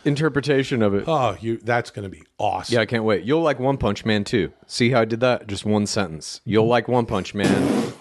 reinterpretation 0.08 0.86
of 0.86 0.94
it. 0.94 1.06
Oh, 1.08 1.38
you. 1.40 1.58
That's 1.58 1.92
going 1.92 2.04
to 2.04 2.10
be 2.10 2.24
awesome. 2.38 2.76
Yeah, 2.76 2.82
I 2.82 2.86
can't 2.86 3.04
wait. 3.04 3.24
You'll 3.24 3.42
like 3.42 3.60
One 3.60 3.78
Punch 3.78 4.06
Man 4.06 4.24
too. 4.24 4.52
See 4.66 4.90
how 4.90 5.02
I 5.02 5.06
did 5.06 5.20
that? 5.22 5.48
Just 5.48 5.66
one 5.66 5.86
sentence. 5.86 6.42
You'll 6.46 6.68
like 6.68 6.88
One 6.88 7.06
Punch 7.06 7.34
Man, 7.34 7.94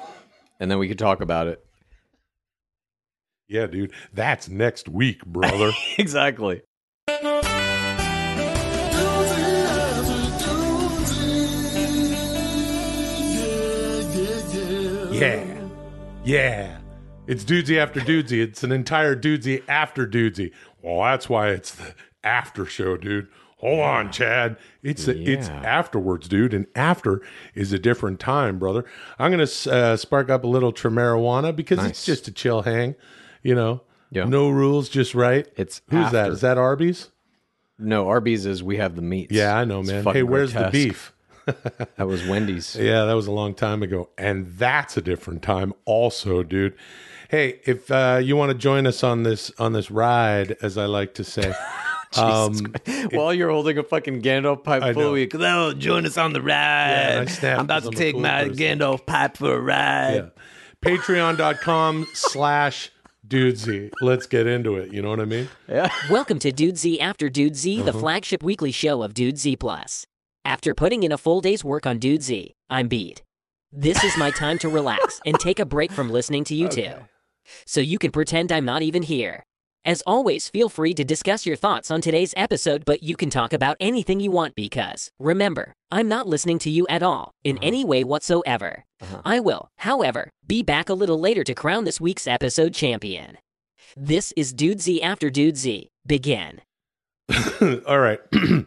and 0.60 0.70
then 0.70 0.78
we 0.78 0.88
could 0.88 0.98
talk 0.98 1.20
about 1.20 1.48
it. 1.48 1.64
Yeah, 3.48 3.66
dude. 3.66 3.92
That's 4.12 4.48
next 4.48 4.88
week, 4.88 5.24
brother. 5.24 5.72
exactly. 5.98 6.62
Yeah. 15.12 15.68
Yeah. 16.24 16.78
It's 17.26 17.44
dudesy 17.44 17.78
after 17.78 18.00
dudesy. 18.00 18.42
It's 18.42 18.62
an 18.62 18.70
entire 18.70 19.16
dudesy 19.16 19.62
after 19.68 20.06
dudesy. 20.06 20.52
Well, 20.86 21.02
that's 21.04 21.28
why 21.28 21.48
it's 21.50 21.74
the 21.74 21.94
after 22.22 22.64
show, 22.64 22.96
dude. 22.96 23.26
Hold 23.58 23.80
on, 23.80 24.12
Chad. 24.12 24.56
It's 24.82 25.08
it's 25.08 25.48
afterwards, 25.48 26.28
dude, 26.28 26.54
and 26.54 26.66
after 26.76 27.22
is 27.54 27.72
a 27.72 27.78
different 27.78 28.20
time, 28.20 28.58
brother. 28.58 28.84
I'm 29.18 29.30
gonna 29.32 29.48
uh, 29.74 29.96
spark 29.96 30.30
up 30.30 30.44
a 30.44 30.46
little 30.46 30.72
marijuana 30.90 31.56
because 31.56 31.78
Nice. 31.78 31.90
it's 31.90 32.04
just 32.04 32.28
a 32.28 32.32
chill 32.32 32.62
hang, 32.62 32.94
you 33.42 33.54
know. 33.54 33.80
Yeah. 34.10 34.24
No 34.26 34.48
rules, 34.48 34.88
just 34.88 35.14
right. 35.14 35.48
It's 35.56 35.80
who's 35.88 36.12
that? 36.12 36.26
after. 36.26 36.32
Is 36.34 36.40
that 36.42 36.58
Arby's? 36.58 37.10
No, 37.78 38.06
Arby's 38.08 38.46
is 38.46 38.62
we 38.62 38.76
have 38.76 38.94
the 38.94 39.02
meats. 39.02 39.32
Yeah, 39.32 39.56
I 39.56 39.64
know, 39.64 39.82
man. 39.82 40.04
Hey, 40.04 40.22
where's 40.22 40.52
grotesque. 40.52 40.72
the 40.72 40.84
beef? 40.88 41.12
That 41.96 42.08
was 42.08 42.26
Wendy's. 42.26 42.74
Yeah, 42.74 43.04
that 43.04 43.12
was 43.14 43.28
a 43.28 43.32
long 43.32 43.54
time 43.54 43.82
ago. 43.82 44.10
And 44.18 44.48
that's 44.58 44.96
a 44.96 45.00
different 45.00 45.42
time 45.42 45.72
also, 45.84 46.42
dude. 46.42 46.74
Hey, 47.28 47.60
if 47.64 47.90
uh, 47.90 48.20
you 48.22 48.36
want 48.36 48.52
to 48.52 48.58
join 48.58 48.86
us 48.86 49.02
on 49.02 49.22
this 49.24 49.50
on 49.58 49.72
this 49.72 49.90
ride, 49.90 50.56
as 50.62 50.78
I 50.78 50.86
like 50.86 51.14
to 51.14 51.24
say, 51.24 51.52
um, 52.16 52.74
While 53.10 53.34
you're 53.34 53.50
holding 53.50 53.78
a 53.78 53.82
fucking 53.82 54.22
Gandalf 54.22 54.62
pipe 54.64 54.82
I 54.82 54.92
full 54.92 55.02
know. 55.02 55.08
of 55.08 55.14
weed, 55.14 55.30
'cause, 55.30 55.40
oh, 55.42 55.72
join 55.74 56.06
us 56.06 56.16
on 56.16 56.32
the 56.32 56.40
ride. 56.42 56.90
and 56.90 57.20
I 57.28 57.32
snapped 57.32 57.58
I'm 57.58 57.64
about 57.64 57.82
to 57.82 57.88
I'm 57.88 57.94
take 57.94 58.14
cool 58.14 58.22
my 58.22 58.44
person. 58.48 58.56
Gandalf 58.56 59.06
pipe 59.06 59.36
for 59.38 59.54
a 59.56 59.60
ride. 59.60 60.14
yeah. 60.14 60.28
patreon.com 60.84 62.06
slash 62.14 62.90
dudesy. 63.26 63.90
Let's 64.00 64.26
get 64.26 64.46
into 64.46 64.76
it. 64.76 64.92
You 64.92 65.02
know 65.02 65.10
what 65.10 65.20
I 65.20 65.24
mean? 65.24 65.48
Yeah. 65.68 65.90
Welcome 66.10 66.38
to 66.40 66.52
Dudesy 66.52 67.00
After 67.00 67.28
Dudesy, 67.28 67.84
the 67.84 67.92
flagship 67.92 68.42
weekly 68.42 68.70
show 68.70 69.02
of 69.02 69.14
Dudesy 69.14 69.58
Plus. 69.58 70.06
After 70.44 70.74
putting 70.74 71.02
in 71.02 71.10
a 71.10 71.18
full 71.18 71.40
day's 71.40 71.64
work 71.64 71.86
on 71.86 71.98
Dudesy, 71.98 72.52
I'm 72.70 72.86
beat. 72.86 73.22
This 73.72 74.04
is 74.04 74.16
my 74.16 74.30
time 74.30 74.58
to 74.58 74.68
relax 74.68 75.20
and 75.26 75.38
take 75.40 75.58
a 75.58 75.64
break 75.66 75.90
from 75.90 76.08
listening 76.08 76.44
to 76.44 76.54
you 76.54 76.68
two. 76.78 76.92
So 77.66 77.80
you 77.80 77.98
can 77.98 78.10
pretend 78.10 78.52
I'm 78.52 78.64
not 78.64 78.82
even 78.82 79.02
here. 79.02 79.44
As 79.84 80.02
always, 80.04 80.48
feel 80.48 80.68
free 80.68 80.94
to 80.94 81.04
discuss 81.04 81.46
your 81.46 81.54
thoughts 81.54 81.92
on 81.92 82.00
today's 82.00 82.34
episode, 82.36 82.84
but 82.84 83.04
you 83.04 83.14
can 83.16 83.30
talk 83.30 83.52
about 83.52 83.76
anything 83.78 84.18
you 84.18 84.32
want 84.32 84.56
because, 84.56 85.12
remember, 85.20 85.74
I'm 85.92 86.08
not 86.08 86.26
listening 86.26 86.58
to 86.60 86.70
you 86.70 86.88
at 86.88 87.04
all, 87.04 87.30
in 87.44 87.56
uh-huh. 87.56 87.66
any 87.66 87.84
way 87.84 88.02
whatsoever. 88.02 88.84
Uh-huh. 89.00 89.22
I 89.24 89.38
will, 89.38 89.68
however, 89.78 90.30
be 90.44 90.64
back 90.64 90.88
a 90.88 90.94
little 90.94 91.20
later 91.20 91.44
to 91.44 91.54
crown 91.54 91.84
this 91.84 92.00
week's 92.00 92.26
episode 92.26 92.74
champion. 92.74 93.38
This 93.96 94.32
is 94.36 94.52
Dudesy 94.52 95.00
After 95.00 95.30
Dudesy. 95.30 95.90
Begin. 96.04 96.62
All 97.86 98.00
right. 98.00 98.20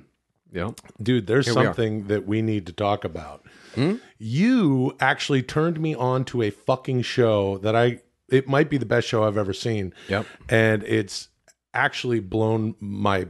Yeah. 0.51 0.71
Dude, 1.01 1.27
there's 1.27 1.45
Here 1.45 1.55
we 1.55 1.63
something 1.63 2.07
that 2.07 2.25
we 2.25 2.41
need 2.41 2.65
to 2.67 2.73
talk 2.73 3.03
about. 3.03 3.45
Hmm? 3.75 3.97
You 4.17 4.95
actually 4.99 5.43
turned 5.43 5.79
me 5.79 5.93
on 5.93 6.25
to 6.25 6.41
a 6.41 6.49
fucking 6.49 7.03
show 7.03 7.59
that 7.59 7.75
I 7.75 8.01
it 8.31 8.47
might 8.47 8.69
be 8.69 8.77
the 8.77 8.85
best 8.85 9.07
show 9.07 9.23
I've 9.23 9.37
ever 9.37 9.53
seen. 9.53 9.93
Yep. 10.07 10.25
And 10.49 10.83
it's 10.83 11.29
actually 11.73 12.19
blown 12.19 12.75
my 12.79 13.27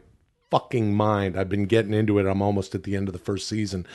fucking 0.50 0.94
mind. 0.94 1.38
I've 1.38 1.50
been 1.50 1.66
getting 1.66 1.94
into 1.94 2.20
it. 2.20 2.26
I'm 2.26 2.42
almost 2.42 2.76
at 2.76 2.84
the 2.84 2.96
end 2.96 3.08
of 3.08 3.14
the 3.14 3.20
first 3.20 3.48
season. 3.48 3.86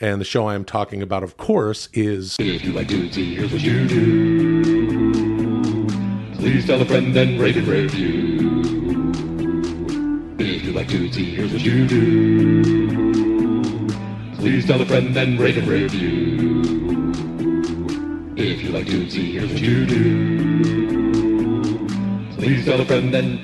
And 0.00 0.20
the 0.20 0.24
show 0.24 0.46
I 0.46 0.54
am 0.54 0.64
talking 0.64 1.02
about, 1.02 1.22
of 1.22 1.36
course, 1.36 1.88
is 1.92 2.36
If 2.38 2.64
you 2.64 2.72
like 2.72 2.88
Dudesy, 2.88 3.34
here's 3.34 3.52
what 3.52 3.62
you 3.62 3.86
do. 3.86 5.86
Please 6.34 6.66
tell 6.66 6.80
a 6.80 6.84
friend 6.84 7.16
and 7.16 7.40
rate 7.40 7.56
and 7.56 7.66
review. 7.66 8.62
If 10.38 10.64
you 10.64 10.72
like 10.72 10.88
Dudesy, 10.88 11.34
here's 11.34 11.52
what 11.52 11.62
you 11.62 11.86
do. 11.86 13.88
Please 14.36 14.66
tell 14.66 14.80
a 14.80 14.86
friend 14.86 15.16
and 15.16 15.38
rate 15.38 15.56
and 15.56 15.68
review. 15.68 16.77
If 18.40 18.62
you 18.62 18.70
like 18.70 18.86
Dudesy, 18.86 19.32
here's 19.32 19.52
what 19.52 19.60
you 19.60 19.84
do. 19.84 21.18
Please 22.36 22.64
tell 22.64 22.80
a 22.80 22.84
friend 22.84 23.12
and 23.12 23.40